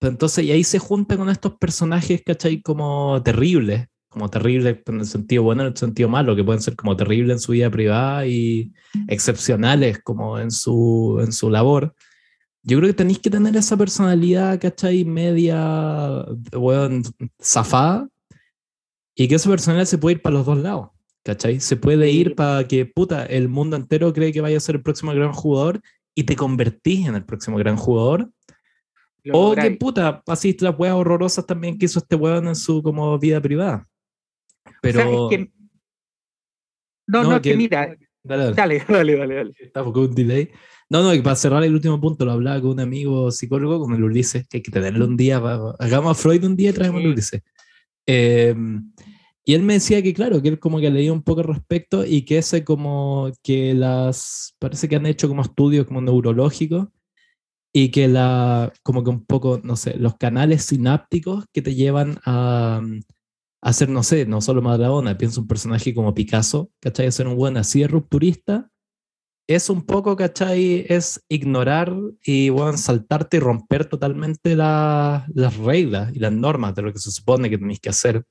entonces, 0.00 0.44
y 0.44 0.50
ahí 0.50 0.64
se 0.64 0.78
junta 0.78 1.16
con 1.16 1.28
estos 1.28 1.56
personajes, 1.58 2.22
¿cachai? 2.24 2.62
Como 2.62 3.22
terribles, 3.22 3.86
como 4.08 4.30
terribles 4.30 4.78
en 4.86 5.00
el 5.00 5.06
sentido 5.06 5.42
bueno, 5.42 5.62
en 5.62 5.68
el 5.68 5.76
sentido 5.76 6.08
malo, 6.08 6.34
que 6.34 6.44
pueden 6.44 6.62
ser 6.62 6.74
como 6.74 6.96
terribles 6.96 7.34
en 7.34 7.40
su 7.40 7.52
vida 7.52 7.70
privada 7.70 8.26
y 8.26 8.72
excepcionales 9.08 10.00
como 10.02 10.38
en 10.38 10.50
su, 10.50 11.20
en 11.22 11.32
su 11.32 11.50
labor. 11.50 11.94
Yo 12.62 12.78
creo 12.78 12.88
que 12.90 12.94
tenéis 12.94 13.18
que 13.18 13.30
tener 13.30 13.56
esa 13.56 13.76
personalidad, 13.76 14.60
¿cachai? 14.60 15.04
Media, 15.04 16.24
bueno, 16.52 17.02
zafada, 17.40 18.08
y 19.14 19.26
que 19.26 19.34
esa 19.34 19.50
personalidad 19.50 19.86
se 19.86 19.98
puede 19.98 20.16
ir 20.16 20.22
para 20.22 20.36
los 20.36 20.46
dos 20.46 20.58
lados. 20.58 20.90
¿Cachai? 21.24 21.60
Se 21.60 21.76
puede 21.76 22.10
ir 22.10 22.34
para 22.34 22.66
que, 22.66 22.86
puta, 22.86 23.26
el 23.26 23.48
mundo 23.48 23.76
entero 23.76 24.12
cree 24.12 24.32
que 24.32 24.40
vaya 24.40 24.56
a 24.56 24.60
ser 24.60 24.76
el 24.76 24.82
próximo 24.82 25.12
gran 25.12 25.32
jugador 25.32 25.80
y 26.14 26.24
te 26.24 26.36
convertís 26.36 27.06
en 27.06 27.16
el 27.16 27.24
próximo 27.24 27.58
gran 27.58 27.76
jugador. 27.76 28.30
o 29.32 29.54
que 29.54 29.72
puta, 29.72 30.22
así 30.26 30.56
las 30.60 30.78
weas 30.78 30.94
horrorosas 30.94 31.44
también 31.46 31.78
que 31.78 31.86
hizo 31.86 31.98
este 31.98 32.16
weón 32.16 32.48
en 32.48 32.56
su 32.56 32.82
como 32.82 33.18
vida 33.18 33.40
privada. 33.40 33.86
Pero. 34.80 35.28
No, 37.06 37.24
no, 37.24 37.40
que, 37.42 37.56
mira. 37.56 37.96
Dale, 38.22 38.52
dale, 38.54 38.84
dale, 38.88 39.16
dale. 39.16 39.52
Estamos 39.58 39.92
con 39.92 40.04
un 40.04 40.14
delay. 40.14 40.50
No, 40.90 41.02
no, 41.02 41.12
y 41.14 41.20
para 41.20 41.36
cerrar 41.36 41.62
el 41.64 41.74
último 41.74 42.00
punto, 42.00 42.24
lo 42.24 42.32
hablaba 42.32 42.60
con 42.60 42.70
un 42.70 42.80
amigo 42.80 43.30
psicólogo, 43.30 43.80
con 43.80 43.94
el 43.94 44.02
Ulises, 44.02 44.46
que 44.48 44.58
hay 44.58 44.62
que 44.62 44.70
tenerlo 44.70 45.04
un 45.04 45.16
día, 45.16 45.36
hagamos 45.78 46.12
a 46.12 46.14
Freud 46.14 46.44
un 46.44 46.56
día 46.56 46.70
y 46.70 46.72
traemos 46.72 47.04
a 47.04 47.08
Ulises. 47.08 47.42
Eh, 48.06 48.54
y 49.48 49.54
él 49.54 49.62
me 49.62 49.74
decía 49.74 50.02
que, 50.02 50.12
claro, 50.12 50.42
que 50.42 50.48
él 50.48 50.58
como 50.58 50.78
que 50.78 50.90
leía 50.90 51.10
un 51.10 51.22
poco 51.22 51.40
al 51.40 51.46
respecto 51.46 52.04
y 52.04 52.22
que 52.26 52.36
ese 52.36 52.64
como 52.64 53.30
que 53.42 53.72
las, 53.72 54.54
parece 54.58 54.88
que 54.90 54.96
han 54.96 55.06
hecho 55.06 55.26
como 55.26 55.40
estudios 55.40 55.86
como 55.86 56.02
neurológicos 56.02 56.88
y 57.72 57.90
que 57.90 58.08
la, 58.08 58.72
como 58.82 59.04
que 59.04 59.10
un 59.10 59.24
poco, 59.24 59.58
no 59.64 59.76
sé, 59.76 59.96
los 59.96 60.16
canales 60.16 60.64
sinápticos 60.64 61.46
que 61.52 61.62
te 61.62 61.74
llevan 61.74 62.18
a, 62.26 62.82
a 63.62 63.68
hacer, 63.70 63.88
no 63.88 64.02
sé, 64.02 64.26
no 64.26 64.42
solo 64.42 64.60
Maradona, 64.60 65.16
pienso 65.16 65.40
un 65.40 65.48
personaje 65.48 65.94
como 65.94 66.12
Picasso, 66.14 66.70
¿cachai? 66.80 67.06
A 67.06 67.12
ser 67.12 67.26
un 67.26 67.36
buen 67.36 67.56
así 67.56 67.80
de 67.80 67.88
rupturista, 67.88 68.70
es 69.48 69.70
un 69.70 69.82
poco, 69.82 70.14
¿cachai? 70.14 70.84
Es 70.88 71.24
ignorar 71.28 71.92
y, 72.22 72.50
bueno, 72.50 72.76
saltarte 72.76 73.38
y 73.38 73.40
romper 73.40 73.86
totalmente 73.86 74.54
las 74.54 75.56
reglas 75.56 76.14
y 76.14 76.18
las 76.18 76.32
normas 76.32 76.74
de 76.74 76.82
lo 76.82 76.92
que 76.92 76.98
se 76.98 77.10
supone 77.10 77.48
que 77.48 77.56
tenéis 77.56 77.80
que 77.80 77.88
hacer. 77.88 78.24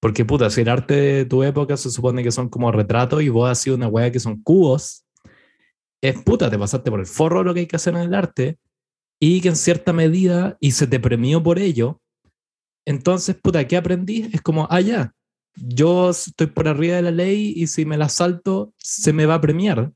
Porque, 0.00 0.24
puta, 0.24 0.50
si 0.50 0.62
el 0.62 0.68
arte 0.68 0.94
de 0.94 1.24
tu 1.26 1.44
época 1.44 1.76
se 1.76 1.90
supone 1.90 2.24
que 2.24 2.32
son 2.32 2.48
como 2.48 2.72
retratos 2.72 3.22
y 3.22 3.28
vos 3.28 3.48
has 3.48 3.60
sido 3.60 3.76
una 3.76 3.86
wea 3.88 4.10
que 4.10 4.18
son 4.18 4.42
cubos, 4.42 5.04
es 6.02 6.20
puta, 6.22 6.50
te 6.50 6.58
pasaste 6.58 6.90
por 6.90 7.00
el 7.00 7.06
forro 7.06 7.44
lo 7.44 7.54
que 7.54 7.60
hay 7.60 7.66
que 7.66 7.76
hacer 7.76 7.94
en 7.94 8.02
el 8.02 8.14
arte 8.14 8.58
y 9.20 9.40
que 9.40 9.48
en 9.48 9.56
cierta 9.56 9.92
medida, 9.92 10.56
y 10.60 10.72
se 10.72 10.86
te 10.88 11.00
premió 11.00 11.42
por 11.42 11.58
ello, 11.58 12.00
entonces, 12.84 13.36
puta, 13.36 13.66
¿qué 13.66 13.76
aprendí? 13.76 14.28
Es 14.32 14.40
como, 14.40 14.66
ah, 14.70 14.80
ya, 14.80 15.12
yo 15.54 16.10
estoy 16.10 16.48
por 16.48 16.68
arriba 16.68 16.96
de 16.96 17.02
la 17.02 17.10
ley 17.10 17.52
y 17.54 17.66
si 17.68 17.84
me 17.84 17.96
la 17.96 18.08
salto, 18.08 18.72
se 18.76 19.12
me 19.12 19.26
va 19.26 19.34
a 19.34 19.40
premiar. 19.40 19.92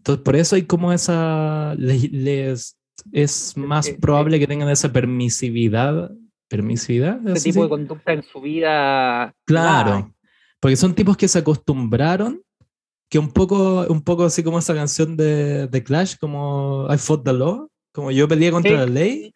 Entonces, 0.00 0.24
por 0.24 0.34
eso 0.34 0.56
hay 0.56 0.62
como 0.62 0.92
esa, 0.92 1.74
les, 1.76 2.78
es 3.12 3.56
más 3.56 3.88
eh, 3.88 3.98
probable 4.00 4.38
que 4.38 4.46
tengan 4.46 4.70
esa 4.70 4.90
permisividad 4.90 6.10
permisividad. 6.48 7.20
Ese 7.28 7.50
tipo 7.50 7.62
de 7.62 7.68
conducta 7.68 8.12
en 8.12 8.24
su 8.24 8.40
vida. 8.40 9.32
Claro, 9.46 10.12
porque 10.58 10.76
son 10.76 10.94
tipos 10.94 11.16
que 11.16 11.28
se 11.28 11.38
acostumbraron, 11.38 12.42
que 13.08 13.18
un 13.18 13.30
poco, 13.30 13.86
un 13.88 14.02
poco 14.02 14.24
así 14.24 14.42
como 14.42 14.58
esa 14.58 14.74
canción 14.74 15.16
de, 15.16 15.68
de 15.68 15.82
Clash, 15.84 16.16
como 16.18 16.88
I 16.92 16.98
fought 16.98 17.24
the 17.24 17.32
law, 17.32 17.68
como 17.92 18.10
yo 18.10 18.26
peleé 18.26 18.50
contra 18.50 18.72
la 18.72 18.86
ley, 18.86 19.32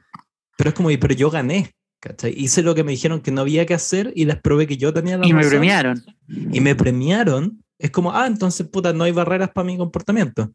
pero 0.58 0.70
es 0.70 0.74
como, 0.74 0.88
pero 1.00 1.14
yo 1.14 1.30
gané. 1.30 1.70
¿cachai? 2.00 2.34
Hice 2.36 2.62
lo 2.62 2.74
que 2.74 2.84
me 2.84 2.92
dijeron 2.92 3.20
que 3.20 3.30
no 3.30 3.40
había 3.40 3.64
que 3.64 3.72
hacer 3.72 4.12
y 4.14 4.26
les 4.26 4.38
probé 4.38 4.66
que 4.66 4.76
yo 4.76 4.92
tenía 4.92 5.16
la 5.16 5.26
Y 5.26 5.32
me 5.32 5.46
premiaron. 5.46 6.04
Y 6.28 6.60
me 6.60 6.74
premiaron. 6.74 7.63
Es 7.84 7.90
como, 7.90 8.12
ah, 8.14 8.26
entonces, 8.26 8.66
puta, 8.66 8.94
no 8.94 9.04
hay 9.04 9.12
barreras 9.12 9.50
para 9.50 9.66
mi 9.66 9.76
comportamiento. 9.76 10.50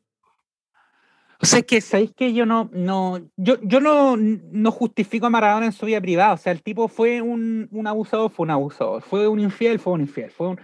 O 1.40 1.46
sea, 1.46 1.60
es 1.60 1.66
que 1.66 1.80
sabéis 1.80 2.12
que 2.16 2.34
yo 2.34 2.48
no, 2.48 2.72
no, 2.74 3.20
yo, 3.38 3.62
yo 3.62 3.80
no, 3.80 4.18
no 4.18 4.72
justifico 4.72 5.28
a 5.28 5.30
Maradona 5.30 5.68
en 5.68 5.72
su 5.72 5.86
vida 5.86 6.02
privada. 6.02 6.34
O 6.34 6.38
sea, 6.38 6.52
el 6.52 6.64
tipo 6.64 6.88
fue 6.88 7.22
un, 7.22 7.68
un 7.70 7.86
abusador, 7.86 8.32
fue 8.32 8.46
un 8.46 8.50
abusador. 8.50 9.04
Fue 9.04 9.28
un 9.28 9.40
infiel, 9.40 9.78
fue 9.78 9.94
un 9.94 10.02
infiel. 10.02 10.32
Fue 10.32 10.48
un 10.48 10.60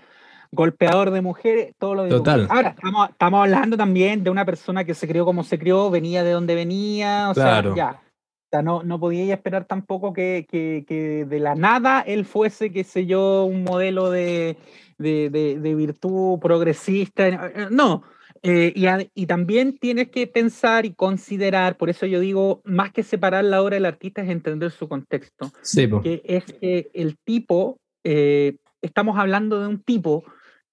golpeador 0.51 1.11
de 1.11 1.21
mujeres, 1.21 1.75
todo 1.77 1.93
lo 1.93 2.03
de 2.05 2.09
Total. 2.09 2.47
Ahora, 2.49 2.69
estamos, 2.69 3.09
estamos, 3.11 3.41
hablando 3.41 3.77
también 3.77 4.23
de 4.23 4.31
una 4.31 4.43
persona 4.43 4.83
que 4.85 4.95
se 4.95 5.07
crió 5.07 5.23
como 5.23 5.43
se 5.43 5.59
crió, 5.59 5.91
venía 5.91 6.23
de 6.23 6.31
donde 6.31 6.55
venía, 6.55 7.29
o 7.29 7.35
sea, 7.35 7.61
ya. 7.75 8.01
sea, 8.49 8.63
no, 8.63 8.81
no 8.81 8.99
podía 8.99 9.35
esperar 9.35 9.65
tampoco 9.65 10.13
que, 10.13 10.47
que, 10.49 10.83
que, 10.87 11.25
de 11.25 11.39
la 11.39 11.53
nada 11.53 12.01
él 12.01 12.25
fuese, 12.25 12.71
qué 12.71 12.83
sé 12.83 13.05
yo, 13.05 13.45
un 13.45 13.63
modelo 13.63 14.09
de, 14.09 14.57
de, 14.97 15.29
de, 15.29 15.75
virtud 15.75 16.39
progresista. 16.39 17.27
Eh, 17.27 17.67
no. 17.71 18.03
Eh, 18.41 18.73
y, 18.75 18.85
y, 19.15 19.25
también 19.25 19.77
tienes 19.77 20.09
que 20.09 20.27
pensar 20.27 20.85
y 20.85 20.93
considerar, 20.93 21.77
por 21.77 21.89
eso 21.89 22.05
yo 22.05 22.19
digo, 22.19 22.61
más 22.63 22.91
que 22.91 23.01
separar 23.01 23.43
la 23.43 23.61
obra 23.61 23.75
del 23.75 23.85
artista 23.85 24.21
es 24.21 24.29
entender 24.29 24.71
su 24.71 24.87
contexto. 24.87 25.51
Sí, 25.63 25.89
que 26.03 26.21
es 26.23 26.43
que 26.45 26.91
el 26.93 27.17
tipo, 27.17 27.79
eh, 28.03 28.57
estamos 28.81 29.17
hablando 29.17 29.59
de 29.59 29.67
un 29.67 29.81
tipo 29.81 30.23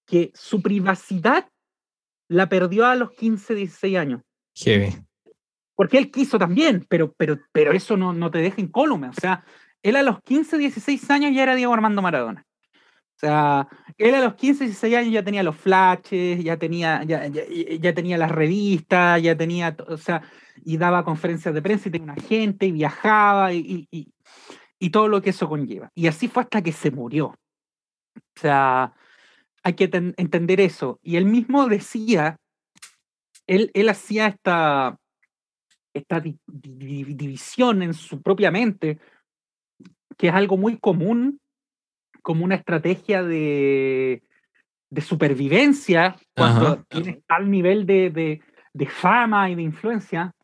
que 0.07 0.31
su 0.35 0.61
privacidad 0.61 1.49
la 2.29 2.49
perdió 2.49 2.85
a 2.85 2.95
los 2.95 3.12
15, 3.12 3.55
16 3.55 3.97
años. 3.97 4.20
Heavy 4.55 4.95
porque 5.75 5.99
él 5.99 6.11
quiso 6.11 6.39
también, 6.39 6.87
pero, 6.89 7.12
pero, 7.16 7.41
pero 7.51 7.73
eso 7.73 7.97
no, 7.97 8.12
no 8.12 8.31
te 8.31 8.39
deja 8.39 8.61
incólume. 8.61 9.09
O 9.09 9.12
sea, 9.12 9.45
él 9.83 9.97
a 9.97 10.03
los 10.03 10.23
15, 10.23 10.59
16 10.59 11.11
años 11.11 11.33
ya 11.35 11.43
era 11.43 11.57
Diego 11.57 11.75
Armando 11.75 12.03
Maradona. 12.03 12.47
O 13.23 13.27
sea, 13.27 13.68
él 13.99 14.16
a 14.16 14.20
los 14.20 14.35
15, 14.35 14.64
16 14.64 14.97
años 14.97 15.12
ya 15.12 15.23
tenía 15.23 15.45
los 15.45 15.57
flashes, 15.57 16.43
ya 16.43 16.57
tenía, 16.57 17.05
ya, 17.05 17.29
ya, 17.29 17.95
tenía 17.95 18.18
las 18.18 18.33
revistas, 18.33 19.23
ya 19.23 19.37
tenía, 19.37 19.77
o 19.87 19.97
sea, 19.97 20.23
y 20.64 20.77
daba 20.77 21.05
conferencias 21.05 21.55
de 21.55 21.62
prensa 21.62 21.89
y 21.89 21.93
tenía 21.93 22.12
una 22.12 22.20
gente 22.20 22.66
y 22.66 22.73
viajaba 22.73 23.53
y, 23.53 23.87
y, 23.93 24.12
y 24.81 24.91
todo 24.91 25.07
lo 25.07 25.23
que 25.23 25.31
eso 25.31 25.49
conlleva. 25.49 25.89
Y 25.95 26.09
así 26.09 26.27
fue 26.27 26.43
hasta 26.43 26.62
que 26.62 26.73
se 26.73 26.91
murió. 26.91 27.27
O 27.27 28.41
sea, 28.41 28.93
hay 29.62 29.75
que 29.75 29.89
entender 30.16 30.61
eso. 30.61 30.99
Y 31.01 31.14
él 31.14 31.25
mismo 31.25 31.68
decía, 31.68 32.39
él, 33.47 33.70
él 33.75 33.89
hacía 33.89 34.27
esta, 34.27 34.99
esta 35.95 36.20
división 36.49 37.85
en 37.85 37.95
su 37.95 38.20
propia 38.20 38.51
mente, 38.51 38.99
que 40.18 40.27
es 40.27 40.35
algo 40.35 40.57
muy 40.57 40.77
común 40.79 41.39
como 42.23 42.45
una 42.45 42.55
estrategia 42.55 43.23
de, 43.23 44.23
de 44.91 45.01
supervivencia 45.01 46.16
cuando 46.35 46.85
tienes 46.85 47.18
tal 47.27 47.51
nivel 47.51 47.87
de, 47.87 48.41
de, 48.73 48.87
fama 48.87 49.51
y 49.51 49.55
de 49.55 49.62
influencia, 49.62 50.35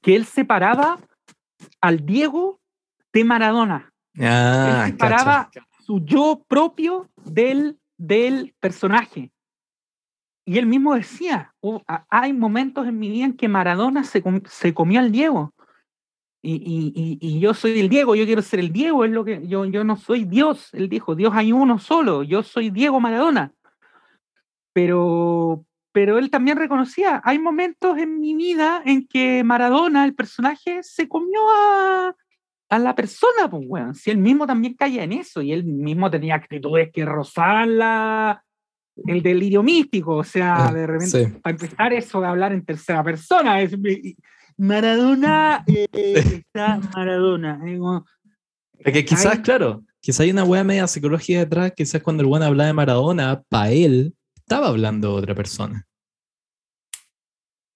que 0.00 0.16
él 0.16 0.24
separaba 0.24 0.98
al 1.80 2.04
Diego 2.06 2.60
de 3.12 3.24
Maradona. 3.24 3.92
Ah, 4.18 4.84
él 4.86 4.92
separaba 4.92 5.50
su 5.84 6.04
yo 6.04 6.44
propio 6.48 7.10
del, 7.24 7.78
del 7.96 8.54
personaje. 8.60 9.30
Y 10.44 10.58
él 10.58 10.66
mismo 10.66 10.94
decía, 10.94 11.54
oh, 11.60 11.82
hay 12.08 12.32
momentos 12.32 12.86
en 12.86 12.98
mi 12.98 13.08
vida 13.08 13.26
en 13.26 13.36
que 13.36 13.48
Maradona 13.48 14.04
se, 14.04 14.22
se 14.46 14.74
comió 14.74 15.00
al 15.00 15.12
Diego. 15.12 15.54
Y, 16.42 16.54
y, 16.54 17.18
y, 17.20 17.38
yo 17.38 17.52
soy 17.52 17.78
el 17.78 17.90
Diego, 17.90 18.14
yo 18.14 18.24
quiero 18.24 18.40
ser 18.40 18.60
el 18.60 18.72
Diego, 18.72 19.04
es 19.04 19.10
lo 19.10 19.24
que 19.24 19.46
yo, 19.46 19.66
yo 19.66 19.84
no 19.84 19.96
soy 19.96 20.24
Dios. 20.24 20.70
Él 20.72 20.88
dijo, 20.88 21.14
Dios 21.14 21.32
hay 21.34 21.52
uno 21.52 21.78
solo, 21.78 22.22
yo 22.22 22.42
soy 22.42 22.70
Diego 22.70 22.98
Maradona. 22.98 23.52
Pero, 24.72 25.66
pero 25.92 26.18
él 26.18 26.30
también 26.30 26.56
reconocía, 26.56 27.20
hay 27.24 27.38
momentos 27.38 27.98
en 27.98 28.20
mi 28.20 28.34
vida 28.34 28.82
en 28.86 29.06
que 29.06 29.44
Maradona, 29.44 30.04
el 30.04 30.14
personaje, 30.14 30.82
se 30.82 31.08
comió 31.08 31.40
a, 31.50 32.16
a 32.70 32.78
la 32.78 32.94
persona, 32.94 33.50
pues, 33.50 33.66
bueno, 33.66 33.92
si 33.92 34.10
él 34.10 34.18
mismo 34.18 34.46
también 34.46 34.74
caía 34.74 35.02
en 35.04 35.12
eso, 35.12 35.42
y 35.42 35.52
él 35.52 35.64
mismo 35.64 36.10
tenía 36.10 36.36
actitudes 36.36 36.90
que 36.92 37.04
rozaban 37.04 37.76
la, 37.76 38.42
el 39.06 39.22
delirio 39.22 39.62
místico, 39.62 40.16
o 40.16 40.24
sea, 40.24 40.68
ah, 40.68 40.72
de 40.72 40.86
repente, 40.86 41.38
para 41.42 41.52
empezar 41.52 41.92
eso 41.92 42.20
de 42.20 42.28
hablar 42.28 42.52
en 42.52 42.64
tercera 42.64 43.02
persona, 43.02 43.60
es 43.60 43.76
Maradona, 44.60 45.64
eh, 45.66 46.42
está 46.44 46.78
Maradona. 46.94 47.58
Es 48.78 48.92
que 48.92 49.04
quizás, 49.06 49.38
claro, 49.38 49.82
quizás 50.00 50.20
hay 50.20 50.30
una 50.32 50.44
wea 50.44 50.62
media 50.62 50.86
psicología 50.86 51.38
detrás, 51.40 51.72
quizás 51.74 52.02
cuando 52.02 52.22
el 52.22 52.28
buen 52.28 52.42
habla 52.42 52.66
de 52.66 52.74
Maradona, 52.74 53.42
para 53.48 53.70
él, 53.70 54.14
estaba 54.36 54.68
hablando 54.68 55.12
de 55.12 55.18
otra 55.18 55.34
persona. 55.34 55.86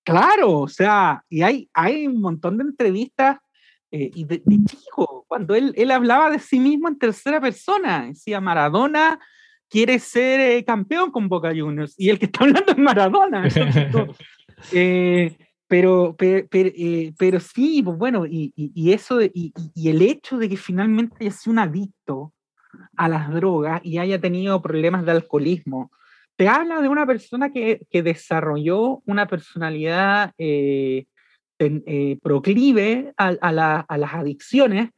Claro, 0.05 0.61
o 0.61 0.69
sea, 0.69 1.25
y 1.31 1.41
hay, 1.41 1.71
hay 1.73 2.07
un 2.07 2.21
montón 2.21 2.59
de 2.59 2.65
entrevistas 2.65 3.39
eh, 3.91 4.11
y 4.15 4.25
de, 4.25 4.43
de, 4.45 4.65
chico, 4.65 5.25
cuando 5.27 5.55
él, 5.55 5.73
él 5.77 5.91
hablaba 5.91 6.31
de 6.31 6.39
sí 6.39 6.61
mismo 6.61 6.89
en 6.89 6.99
tercera 6.99 7.41
persona, 7.41 8.09
decía 8.09 8.43
Maradona 8.43 9.19
quiere 9.71 9.99
ser 9.99 10.41
eh, 10.41 10.65
campeón 10.65 11.11
con 11.11 11.29
Boca 11.29 11.49
Juniors 11.49 11.95
y 11.97 12.11
el 12.11 12.19
que 12.19 12.27
está 12.27 12.45
hablando 12.45 12.73
es 12.73 12.79
Maradona. 12.79 13.49
Eh, 14.73 15.37
pero, 15.75 16.15
pero, 16.17 16.47
eh, 16.53 17.13
pero, 17.19 17.41
sí, 17.41 17.83
pues 17.83 17.99
bueno, 17.99 18.27
y, 18.27 18.53
y, 18.55 18.93
eso, 18.93 19.21
y, 19.21 19.53
y, 19.75 19.89
el 19.89 20.03
hecho 20.03 20.39
de 20.39 20.49
que 20.49 20.57
finalmente 20.57 21.17
haya 21.21 21.33
sido 21.33 21.51
un 21.51 21.59
adicto 21.59 22.33
a 22.97 23.09
las 23.09 23.29
drogas 23.35 23.81
y 23.83 23.99
haya 23.99 24.21
tenido 24.21 24.63
problemas 24.63 25.05
de 25.05 25.11
alcoholismo, 25.11 25.91
te 26.37 26.47
habla 26.47 26.81
de 26.81 26.89
una 26.89 27.05
persona 27.09 27.53
que, 27.53 27.81
que 27.91 28.05
desarrolló 28.05 29.03
una 29.05 29.27
personalidad 29.27 30.33
proclive 32.23 33.13
a, 33.17 33.31
a, 33.41 33.51
la, 33.51 33.81
a, 33.81 33.99
las 33.99 34.15
adicciones, 34.15 34.91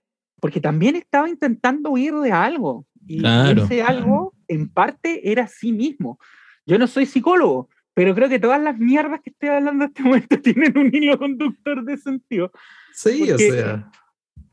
porque 0.42 0.60
también 0.60 0.96
estaba 0.96 1.30
intentando 1.30 1.88
huir 1.88 2.12
de 2.16 2.32
algo. 2.32 2.84
Y 3.06 3.24
ese 3.26 3.82
algo 3.82 4.34
en 4.46 4.68
parte 4.68 5.32
era 5.32 5.48
sí 5.48 5.72
mismo. 5.72 6.18
Yo 6.66 6.78
no 6.78 6.86
soy 6.86 7.06
psicólogo, 7.06 7.70
pero 7.97 8.14
creo 8.14 8.28
que 8.28 8.38
todas 8.38 8.62
las 8.62 8.78
mierdas 8.78 9.22
que 9.22 9.30
estoy 9.30 9.49
hablando 9.49 9.84
en 9.84 9.90
este 9.90 10.03
momento 10.03 10.38
tienen 10.42 10.76
un 10.76 10.94
hilo 10.94 11.18
conductor 11.18 11.82
de 11.82 11.97
sentido. 11.97 12.53
Sí, 12.92 13.30
o 13.32 13.38
sea. 13.38 13.90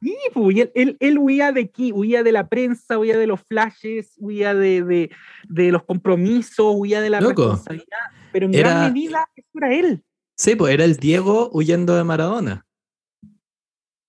Sí, 0.01 0.15
pues, 0.33 0.69
él, 0.73 0.95
él, 0.97 1.17
huía 1.17 1.51
de 1.51 1.61
aquí, 1.61 1.91
huía 1.91 2.23
de 2.23 2.31
la 2.31 2.47
prensa, 2.47 2.97
huía 2.97 3.17
de 3.17 3.27
los 3.27 3.41
flashes, 3.41 4.13
huía 4.17 4.53
de, 4.53 4.83
de, 4.83 5.11
de 5.49 5.71
los 5.73 5.83
compromisos, 5.83 6.73
huía 6.77 7.01
de 7.01 7.09
la 7.09 7.19
responsabilidad, 7.19 7.99
pero 8.31 8.45
en 8.45 8.53
gran 8.53 8.93
medida 8.93 9.29
eso 9.35 9.49
era 9.55 9.73
él. 9.73 10.03
Sí, 10.37 10.55
pues 10.55 10.73
era 10.73 10.85
el 10.85 10.95
Diego 10.95 11.49
huyendo 11.51 11.97
de 11.97 12.03
Maradona. 12.05 12.65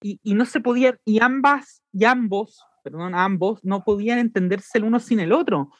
Y, 0.00 0.20
y 0.22 0.34
no 0.34 0.44
se 0.44 0.60
podía, 0.60 0.96
y 1.04 1.20
ambas, 1.20 1.82
y 1.92 2.04
ambos, 2.04 2.60
perdón, 2.84 3.16
ambos 3.16 3.58
no 3.64 3.82
podían 3.82 4.20
entenderse 4.20 4.78
el 4.78 4.84
uno 4.84 5.00
sin 5.00 5.18
el 5.18 5.32
otro 5.32 5.70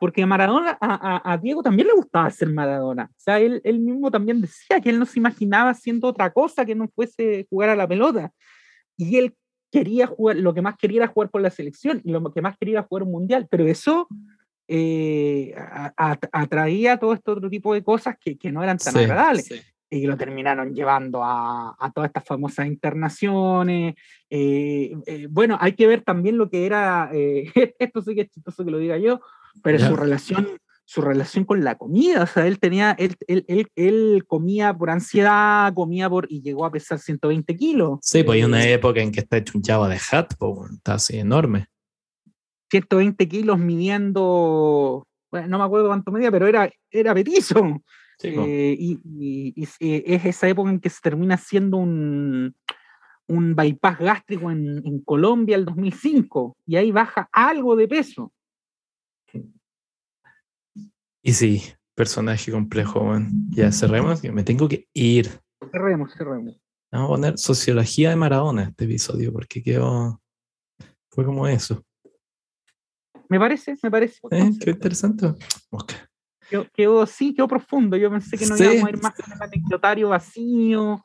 porque 0.00 0.22
a 0.22 0.26
Maradona, 0.26 0.76
a, 0.80 1.32
a, 1.32 1.36
Diego 1.38 1.62
también 1.62 1.88
le 1.88 1.94
gustaba 1.94 2.30
ser 2.30 2.48
Maradona. 2.48 3.10
O 3.10 3.20
sea, 3.20 3.38
él, 3.38 3.60
él, 3.64 3.80
mismo 3.80 4.10
también 4.10 4.40
decía 4.40 4.80
que 4.80 4.90
él 4.90 4.98
no 4.98 5.06
se 5.06 5.18
imaginaba 5.18 5.70
haciendo 5.70 6.08
otra 6.08 6.32
cosa 6.32 6.64
que 6.64 6.74
no 6.74 6.88
fuese 6.88 7.46
jugar 7.50 7.70
a 7.70 7.76
la 7.76 7.88
pelota. 7.88 8.32
Y 8.96 9.16
él 9.16 9.34
quería 9.70 10.06
jugar, 10.06 10.36
lo 10.36 10.54
que 10.54 10.62
más 10.62 10.76
quería 10.76 11.02
era 11.04 11.12
jugar 11.12 11.30
por 11.30 11.40
la 11.40 11.50
selección 11.50 12.00
y 12.04 12.10
lo 12.10 12.32
que 12.32 12.42
más 12.42 12.56
quería 12.58 12.78
era 12.78 12.86
jugar 12.88 13.04
un 13.04 13.12
mundial. 13.12 13.46
Pero 13.50 13.66
eso 13.66 14.08
eh, 14.66 15.54
atraía 15.96 16.98
todo 16.98 17.12
este 17.14 17.30
otro 17.30 17.50
tipo 17.50 17.74
de 17.74 17.82
cosas 17.82 18.16
que, 18.20 18.36
que 18.36 18.52
no 18.52 18.62
eran 18.62 18.78
tan 18.78 18.96
agradables. 18.96 19.64
Y 19.90 20.06
lo 20.06 20.18
terminaron 20.18 20.74
llevando 20.74 21.24
a, 21.24 21.74
a 21.78 21.90
todas 21.92 22.08
estas 22.08 22.24
famosas 22.24 22.66
internaciones. 22.66 23.94
Eh, 24.28 24.94
eh, 25.06 25.26
bueno, 25.30 25.56
hay 25.58 25.72
que 25.72 25.86
ver 25.86 26.02
también 26.02 26.36
lo 26.36 26.50
que 26.50 26.66
era, 26.66 27.10
esto 27.12 28.02
sí 28.02 28.14
que 28.14 28.22
es 28.22 28.30
chistoso 28.30 28.64
que 28.64 28.70
lo 28.70 28.78
diga 28.78 28.98
yo, 28.98 29.20
pero 29.62 29.78
su 29.78 29.96
relación, 29.96 30.48
su 30.84 31.02
relación 31.02 31.44
con 31.44 31.62
la 31.62 31.76
comida, 31.76 32.22
o 32.22 32.26
sea, 32.26 32.46
él 32.46 32.58
tenía, 32.58 32.92
él, 32.92 33.14
él, 33.26 33.44
él, 33.46 33.68
él, 33.76 34.24
comía 34.26 34.72
por 34.72 34.88
ansiedad, 34.88 35.72
comía 35.74 36.08
por, 36.08 36.26
y 36.30 36.40
llegó 36.40 36.64
a 36.64 36.72
pesar 36.72 36.98
120 36.98 37.56
kilos. 37.56 37.98
Sí, 38.00 38.22
pues 38.22 38.36
hay 38.36 38.44
una 38.44 38.64
eh, 38.64 38.72
época 38.72 39.00
en 39.00 39.12
que 39.12 39.20
está 39.20 39.36
hecho 39.36 39.58
un 39.58 39.62
chavo 39.62 39.86
de 39.86 39.98
hat, 40.10 40.28
pues, 40.38 40.72
está 40.72 40.94
así 40.94 41.18
enorme. 41.18 41.66
120 42.70 43.28
kilos 43.28 43.58
midiendo, 43.58 45.06
bueno, 45.30 45.48
no 45.48 45.58
me 45.58 45.64
acuerdo 45.64 45.88
cuánto 45.88 46.10
medía, 46.10 46.30
pero 46.30 46.46
era, 46.46 46.70
era 46.90 47.14
petizo. 47.14 47.82
eh, 48.22 48.74
y, 48.78 48.98
y, 49.04 49.54
y, 49.56 50.14
es 50.14 50.24
esa 50.24 50.48
época 50.48 50.70
en 50.70 50.80
que 50.80 50.90
se 50.90 51.00
termina 51.02 51.34
haciendo 51.34 51.76
un, 51.76 52.54
un 53.26 53.54
bypass 53.54 53.98
gástrico 53.98 54.50
en, 54.50 54.82
en 54.86 55.00
Colombia 55.02 55.56
el 55.56 55.66
2005, 55.66 56.56
y 56.66 56.76
ahí 56.76 56.90
baja 56.90 57.28
algo 57.30 57.76
de 57.76 57.86
peso. 57.86 58.32
Y 61.28 61.34
sí, 61.34 61.62
personaje 61.94 62.50
complejo, 62.50 63.04
man. 63.04 63.28
Ya 63.50 63.70
cerremos, 63.70 64.22
que 64.22 64.32
me 64.32 64.44
tengo 64.44 64.66
que 64.66 64.88
ir. 64.94 65.28
Cerremos, 65.70 66.14
cerremos. 66.14 66.56
Vamos 66.90 67.04
a 67.04 67.08
poner 67.08 67.38
sociología 67.38 68.08
de 68.08 68.16
Maradona 68.16 68.62
este 68.62 68.86
episodio, 68.86 69.30
porque 69.30 69.62
quedó. 69.62 70.22
Fue 71.10 71.26
como 71.26 71.46
eso. 71.46 71.84
Me 73.28 73.38
parece, 73.38 73.76
me 73.82 73.90
parece. 73.90 74.20
¿Eh? 74.30 74.52
Qué 74.58 74.70
interesante. 74.70 75.34
Quedó, 76.72 77.04
sí, 77.04 77.34
quedó 77.34 77.46
profundo. 77.46 77.98
Yo 77.98 78.10
pensé 78.10 78.38
que 78.38 78.46
no 78.46 78.56
íbamos 78.56 78.84
a 78.84 78.88
ir 78.88 79.02
más 79.02 79.14
con 79.14 79.30
el 79.30 79.42
anecdotario 79.42 80.08
vacío, 80.08 81.02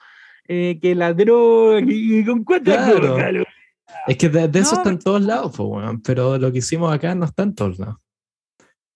eh, 0.48 0.80
que 0.82 0.96
la 0.96 1.14
droga, 1.14 1.82
y 1.86 2.24
con 2.24 2.46
cuántas 2.46 2.94
claro. 2.94 3.44
Es 4.08 4.18
que 4.18 4.30
de, 4.30 4.58
eso 4.58 4.76
está 4.76 4.90
en 4.90 5.00
todos 5.00 5.22
lados, 5.22 5.54
pero 6.02 6.38
lo 6.38 6.50
que 6.50 6.60
hicimos 6.60 6.94
acá 6.94 7.14
no 7.14 7.26
está 7.26 7.44
en 7.44 7.54
todos 7.54 7.78
lados. 7.78 7.98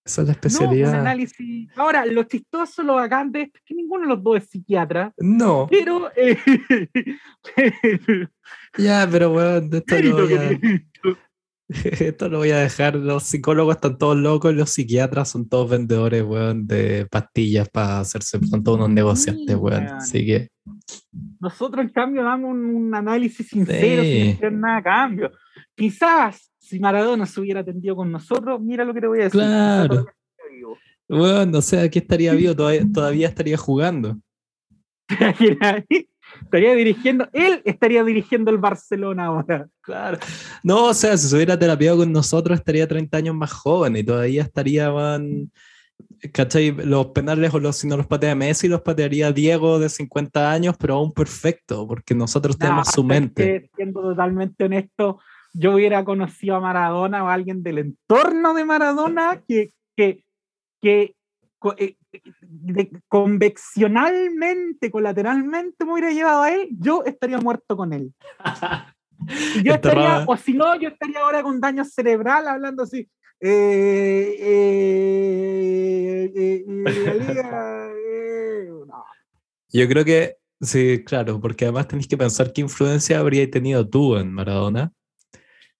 Esa 0.08 0.22
es 0.22 0.28
la 0.30 0.34
No, 0.34 0.39
un 0.39 0.45
especialidad. 0.47 0.93
análisis. 1.01 1.70
Ahora, 1.76 2.05
lo 2.05 2.24
chistoso, 2.24 2.82
lo 2.82 2.95
bacán 2.95 3.30
de 3.32 3.41
esto 3.43 3.58
es 3.60 3.64
que 3.66 3.76
ninguno 3.76 4.03
de 4.03 4.08
los 4.10 4.24
dos 4.24 4.38
es 4.38 4.49
psiquiatra, 4.49 5.14
No, 5.18 5.68
pero. 5.70 6.10
eh, 6.16 6.38
ya, 8.78 9.08
pero 9.12 9.32
weón, 9.34 9.70
esto 9.74 9.95
lo, 9.95 10.01
mérito 10.01 10.18
voy 10.18 10.28
que 10.28 10.38
a, 10.38 10.47
tiene 10.49 10.88
esto. 12.08 12.30
lo 12.30 12.38
voy 12.38 12.51
a 12.51 12.60
dejar. 12.60 12.95
Los 12.95 13.24
psicólogos 13.24 13.76
están 13.76 13.97
todos 13.97 14.16
locos, 14.16 14.53
los 14.55 14.70
psiquiatras 14.70 15.30
son 15.30 15.49
todos 15.49 15.70
vendedores, 15.70 16.24
weón, 16.24 16.66
de 16.68 17.05
pastillas 17.12 17.68
para 17.70 17.99
hacerse, 17.99 18.39
son 18.45 18.64
todos 18.64 18.78
unos 18.78 18.91
negociantes, 18.91 19.55
weón. 19.58 19.88
Así 19.88 20.26
que, 20.26 20.47
Nosotros, 21.41 21.84
en 21.86 21.91
cambio, 21.91 22.24
damos 22.24 22.51
un, 22.51 22.95
análisis 22.95 23.47
sincero 23.47 24.03
Sí. 24.03 24.12
sin 24.14 24.28
esperar 24.30 24.53
nada 24.53 24.78
a 24.78 24.84
cambio. 24.84 25.32
Quizás 25.76 26.49
si 26.68 26.80
Maradona 26.80 27.26
se 27.26 27.39
hubiera 27.39 27.61
atendido 27.61 27.95
con 27.95 28.11
nosotros, 28.11 28.59
mira 28.59 28.84
lo 28.84 28.93
que 28.93 29.01
te 29.01 29.07
voy 29.07 29.22
a 29.22 29.24
decir. 29.24 29.39
Claro. 29.39 30.05
weón, 31.07 31.55
o 31.55 31.61
sea, 31.61 31.84
aquí 31.84 31.99
estaría 31.99 32.34
vivo, 32.34 32.55
todavía, 32.55 32.86
todavía 32.93 33.28
estaría 33.30 33.57
jugando. 33.57 34.18
estaría 36.43 36.74
dirigiendo, 36.76 37.30
él 37.32 37.61
estaría 37.63 38.03
dirigiendo 38.03 38.51
el 38.51 38.57
Barcelona 38.57 39.26
ahora. 39.28 39.70
Claro. 39.82 40.18
No, 40.61 40.88
o 40.88 40.93
sea, 40.93 41.15
si 41.18 41.30
se 41.30 41.36
hubiera 41.38 41.57
terapiado 41.57 41.99
con 41.99 42.11
nosotros, 42.11 42.59
estaría 42.59 42.86
30 42.86 43.18
años 43.18 43.36
más 43.36 43.53
joven 43.53 43.95
y 43.95 44.03
todavía 44.03 44.41
estaría, 44.41 44.91
¿cachai? 46.34 46.72
Los 46.72 47.07
penales 47.07 47.53
o 47.53 47.59
los, 47.61 47.78
si 47.78 47.88
no 47.88 47.95
los 47.95 48.07
patea 48.07 48.36
Messi, 48.36 48.68
los 48.68 48.82
patearía 48.82 49.32
Diego 49.32 49.80
de 49.80 49.88
50 49.88 50.51
años, 50.51 50.76
pero 50.78 50.95
aún 50.95 51.13
perfecto, 51.13 51.88
porque 51.88 52.13
nosotros 52.13 52.57
tenemos 52.57 52.88
Nah, 52.88 52.91
su 52.91 53.01
es 53.01 53.07
mente. 53.07 53.70
siendo 53.78 54.01
totalmente 54.01 54.65
honesto, 54.65 55.20
yo 55.58 55.74
hubiera 55.74 56.05
conocido 56.05 56.55
a 56.55 56.60
Maradona 56.60 57.24
o 57.24 57.28
a 57.28 57.34
alguien 57.34 57.64
del 57.64 57.80
entorno 57.80 58.53
de 58.53 58.66
Maradona 58.66 59.41
que, 59.47 59.74
que, 59.95 60.24
que 60.82 61.16
eh, 61.78 61.95
conveccionalmente, 63.08 64.91
colateralmente 64.91 65.84
me 65.84 65.93
hubiera 65.93 66.12
llevado 66.12 66.43
a 66.43 66.51
él, 66.51 66.70
yo 66.80 67.03
estaría 67.05 67.39
muerto 67.39 67.76
con 67.76 67.93
él. 67.93 68.14
Yo 69.64 69.74
estaría, 69.74 69.76
Enterrada. 69.76 70.26
o 70.28 70.38
si 70.38 70.53
no, 70.53 70.80
yo 70.80 70.89
estaría 70.89 71.22
ahora 71.22 71.41
con 71.41 71.60
daño 71.60 71.84
cerebral 71.84 72.47
hablando 72.47 72.84
así. 72.84 73.10
Eh, 73.39 74.36
eh, 74.39 76.32
eh, 76.36 76.38
eh, 76.66 76.66
eh, 76.68 78.70
no. 78.88 79.03
Yo 79.70 79.88
creo 79.88 80.05
que, 80.05 80.36
sí, 80.62 81.03
claro, 81.03 81.41
porque 81.41 81.66
además 81.66 81.88
tenéis 81.88 82.08
que 82.08 82.16
pensar 82.16 82.53
qué 82.53 82.62
influencia 82.62 83.18
habríais 83.20 83.49
tenido 83.49 83.89
tú 83.89 84.18
en 84.18 84.32
Maradona. 84.32 84.93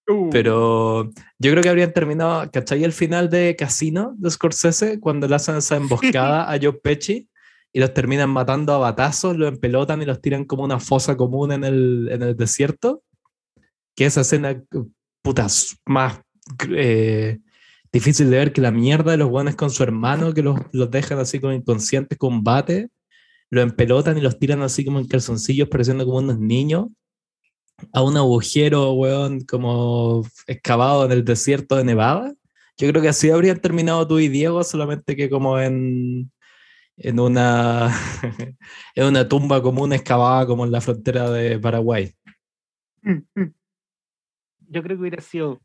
Uh, 0.08 0.30
Pero 0.30 1.10
yo 1.38 1.52
creo 1.52 1.62
que 1.62 1.70
habrían 1.70 1.92
terminado, 1.92 2.50
¿cachai? 2.52 2.84
El 2.84 2.94
final 2.94 3.30
de 3.30 3.56
Casino 3.58 4.16
de 4.18 4.32
Scorsese, 4.32 5.00
cuando 5.00 5.28
le 5.28 5.36
hacen 5.36 5.58
esa 5.58 5.76
emboscada 5.76 6.52
a 6.52 6.58
Joe 6.62 6.74
Pesci 6.74 7.28
y 7.74 7.80
los 7.80 7.94
terminan 7.94 8.30
matando 8.30 8.74
a 8.74 8.78
batazos, 8.78 9.36
los 9.38 9.50
empelotan 9.50 10.02
y 10.02 10.06
los 10.06 10.22
tiran 10.22 10.46
como 10.46 10.64
una 10.64 10.80
fosa 10.80 11.18
común 11.18 11.52
en 11.52 11.64
el, 11.66 12.10
en 12.12 12.24
el 12.24 12.38
desierto. 12.38 13.04
Que 13.96 14.06
esa 14.06 14.22
escena, 14.22 14.64
putas, 15.22 15.78
más 15.86 16.22
eh, 16.70 17.40
difícil 17.92 18.30
de 18.30 18.38
ver 18.38 18.54
que 18.54 18.62
la 18.62 18.72
mierda 18.72 19.12
de 19.12 19.18
los 19.18 19.28
guanes 19.28 19.56
con 19.56 19.72
su 19.72 19.84
hermano, 19.84 20.34
que 20.34 20.44
los, 20.44 20.58
los 20.72 20.90
dejan 20.90 21.20
así 21.20 21.40
como 21.40 21.52
inconscientes 21.52 22.18
con 22.18 22.44
bate, 22.44 22.90
los 23.50 23.64
empelotan 23.64 24.18
y 24.18 24.22
los 24.22 24.40
tiran 24.40 24.62
así 24.62 24.86
como 24.86 25.00
en 25.00 25.08
calzoncillos, 25.08 25.68
pareciendo 25.68 26.06
como 26.06 26.20
unos 26.20 26.40
niños 26.40 26.88
a 27.94 28.02
un 28.04 28.18
agujero, 28.18 28.94
weón, 28.94 29.42
como 29.42 30.24
excavado 30.48 31.06
en 31.06 31.12
el 31.12 31.24
desierto 31.24 31.76
de 31.76 31.84
Nevada. 31.84 32.34
Yo 32.78 32.88
creo 32.90 33.02
que 33.02 33.10
así 33.10 33.30
habrían 33.30 33.60
terminado 33.60 34.08
tú 34.08 34.20
y 34.20 34.28
Diego, 34.28 34.64
solamente 34.64 35.16
que 35.16 35.30
como 35.30 35.60
en, 35.60 36.32
en 36.98 37.20
una 37.20 37.92
en 38.96 39.06
una 39.06 39.28
tumba 39.28 39.62
común 39.62 39.94
excavada 39.94 40.46
como 40.46 40.66
en 40.66 40.72
la 40.72 40.82
frontera 40.82 41.30
de 41.32 41.60
Paraguay. 41.60 42.14
Yo 44.70 44.84
creo 44.84 44.98
que 44.98 45.02
hubiera 45.02 45.22
sido 45.22 45.62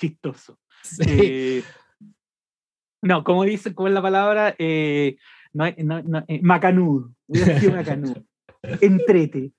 chistoso. 0.00 0.58
Sí. 0.82 1.04
Eh, 1.06 1.62
no, 3.02 3.22
como 3.22 3.44
dice, 3.44 3.74
como 3.74 3.88
es 3.88 3.94
la 3.94 4.02
palabra, 4.02 4.54
eh, 4.58 5.16
no, 5.52 5.64
no, 5.78 6.02
no, 6.02 6.24
eh, 6.28 6.40
macanudo. 6.42 7.12
Hubiera 7.26 7.60
sido 7.60 7.72
macanudo. 7.72 8.24
Entrete. 8.80 9.52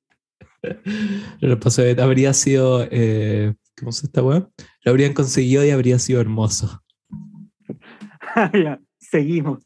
Pero 1.41 1.59
pasó, 1.59 1.81
habría 2.01 2.33
sido, 2.33 2.87
eh, 2.89 3.53
¿cómo 3.77 3.91
se 3.91 4.05
esta 4.07 4.23
weón? 4.23 4.49
Lo 4.83 4.91
habrían 4.91 5.13
conseguido 5.13 5.65
y 5.65 5.69
habría 5.71 5.99
sido 5.99 6.21
hermoso. 6.21 6.81
Ya, 8.53 8.79
Seguimos. 8.97 9.59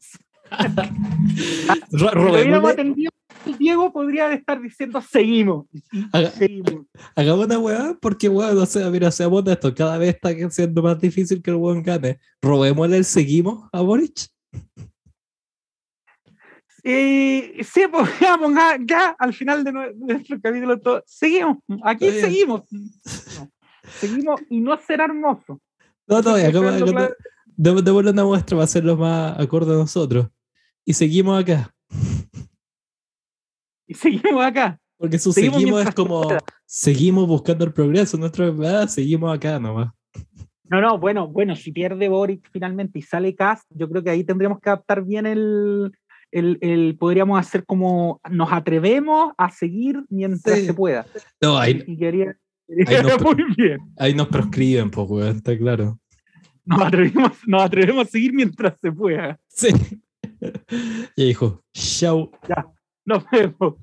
Si 1.90 1.96
lo 1.96 2.32
hubiéramos 2.32 2.70
atendido, 2.72 3.10
Diego 3.58 3.90
podría 3.92 4.30
estar 4.32 4.60
diciendo 4.60 5.00
seguimos. 5.00 5.66
Haga- 6.12 6.30
seguimos. 6.32 6.84
Hagamos 7.16 7.46
una 7.46 7.58
weá, 7.58 7.96
porque 8.00 8.28
weón, 8.28 8.58
o 8.58 8.66
sea, 8.66 8.90
mira, 8.90 9.10
seamos 9.10 9.40
honestos, 9.40 9.72
cada 9.74 9.96
vez 9.96 10.16
está 10.16 10.30
siendo 10.50 10.82
más 10.82 11.00
difícil 11.00 11.40
que 11.42 11.50
el 11.50 11.56
weón 11.56 11.82
gane. 11.82 12.18
Robémosle 12.42 12.98
el 12.98 13.04
seguimos 13.06 13.68
a 13.72 13.80
Boric. 13.80 14.26
Eh, 16.90 17.62
sí, 17.64 17.82
pues 17.90 18.08
ya, 18.20 18.38
ponga- 18.38 18.78
ya 18.86 19.10
al 19.18 19.34
final 19.34 19.62
de 19.62 19.72
nue- 19.72 19.92
de 19.94 20.14
nuestro 20.14 20.40
capítulo 20.40 20.80
todo, 20.80 21.02
seguimos, 21.06 21.58
aquí 21.84 22.10
seguimos. 22.10 22.62
No, 22.72 22.80
seguimos 24.00 24.40
y 24.48 24.60
no 24.60 24.74
será 24.78 25.04
hermoso. 25.04 25.60
No, 26.06 26.16
hagamos- 26.16 27.12
dé- 27.56 27.82
démosle 27.82 28.10
una 28.12 28.24
muestra 28.24 28.56
para 28.56 28.64
hacerlo 28.64 28.96
más 28.96 29.38
acorde 29.38 29.74
a 29.74 29.76
nosotros. 29.76 30.28
Y 30.86 30.94
seguimos 30.94 31.38
acá. 31.42 31.70
Y 33.86 33.92
seguimos 33.92 34.42
acá. 34.42 34.78
Porque 34.96 35.18
su 35.18 35.32
Seguimos 35.32 35.58
seguimos, 35.60 35.82
es 35.86 35.94
como, 35.94 36.22
pueda. 36.22 36.38
seguimos 36.64 37.26
buscando 37.28 37.64
el 37.66 37.72
progreso. 37.74 38.16
Nuestra 38.16 38.46
verdad, 38.50 38.88
seguimos 38.88 39.34
acá 39.36 39.58
nomás. 39.60 39.92
No, 40.70 40.80
no, 40.80 40.98
bueno, 40.98 41.28
bueno, 41.28 41.54
si 41.54 41.70
pierde 41.72 42.08
Boric 42.08 42.48
finalmente 42.50 42.98
y 42.98 43.02
sale 43.02 43.34
Cast, 43.34 43.64
yo 43.70 43.88
creo 43.88 44.02
que 44.02 44.10
ahí 44.10 44.24
tendríamos 44.24 44.60
que 44.60 44.68
adaptar 44.70 45.02
bien 45.04 45.24
el, 45.26 45.92
el, 46.30 46.58
el- 46.60 46.96
podríamos 46.98 47.38
hacer 47.40 47.64
como 47.64 48.20
nos 48.30 48.52
atrevemos 48.52 49.32
a 49.38 49.50
seguir 49.50 50.04
mientras 50.08 50.58
Sí. 50.58 50.66
se 50.66 50.74
pueda. 50.74 51.06
No, 51.40 51.58
ahí, 51.58 51.82
Y 51.86 52.04
Ahí 52.04 52.22
nos- 53.02 53.22
muy 53.22 53.44
bien. 53.56 53.78
ahí 53.96 54.14
nos 54.14 54.28
proscriben, 54.28 54.90
pues, 54.90 55.08
weón, 55.08 55.36
está 55.36 55.56
claro. 55.56 55.98
Nos 56.64 56.82
atrevemos, 56.82 57.32
nos 57.46 57.62
atrevemos 57.62 58.06
a 58.06 58.10
seguir 58.10 58.32
mientras 58.34 58.78
se 58.80 58.92
pueda. 58.92 59.38
Sí. 59.48 59.68
Y 61.16 61.28
dijo, 61.28 61.64
chau. 61.72 62.30
Nos 63.04 63.24
vemos. 63.30 63.74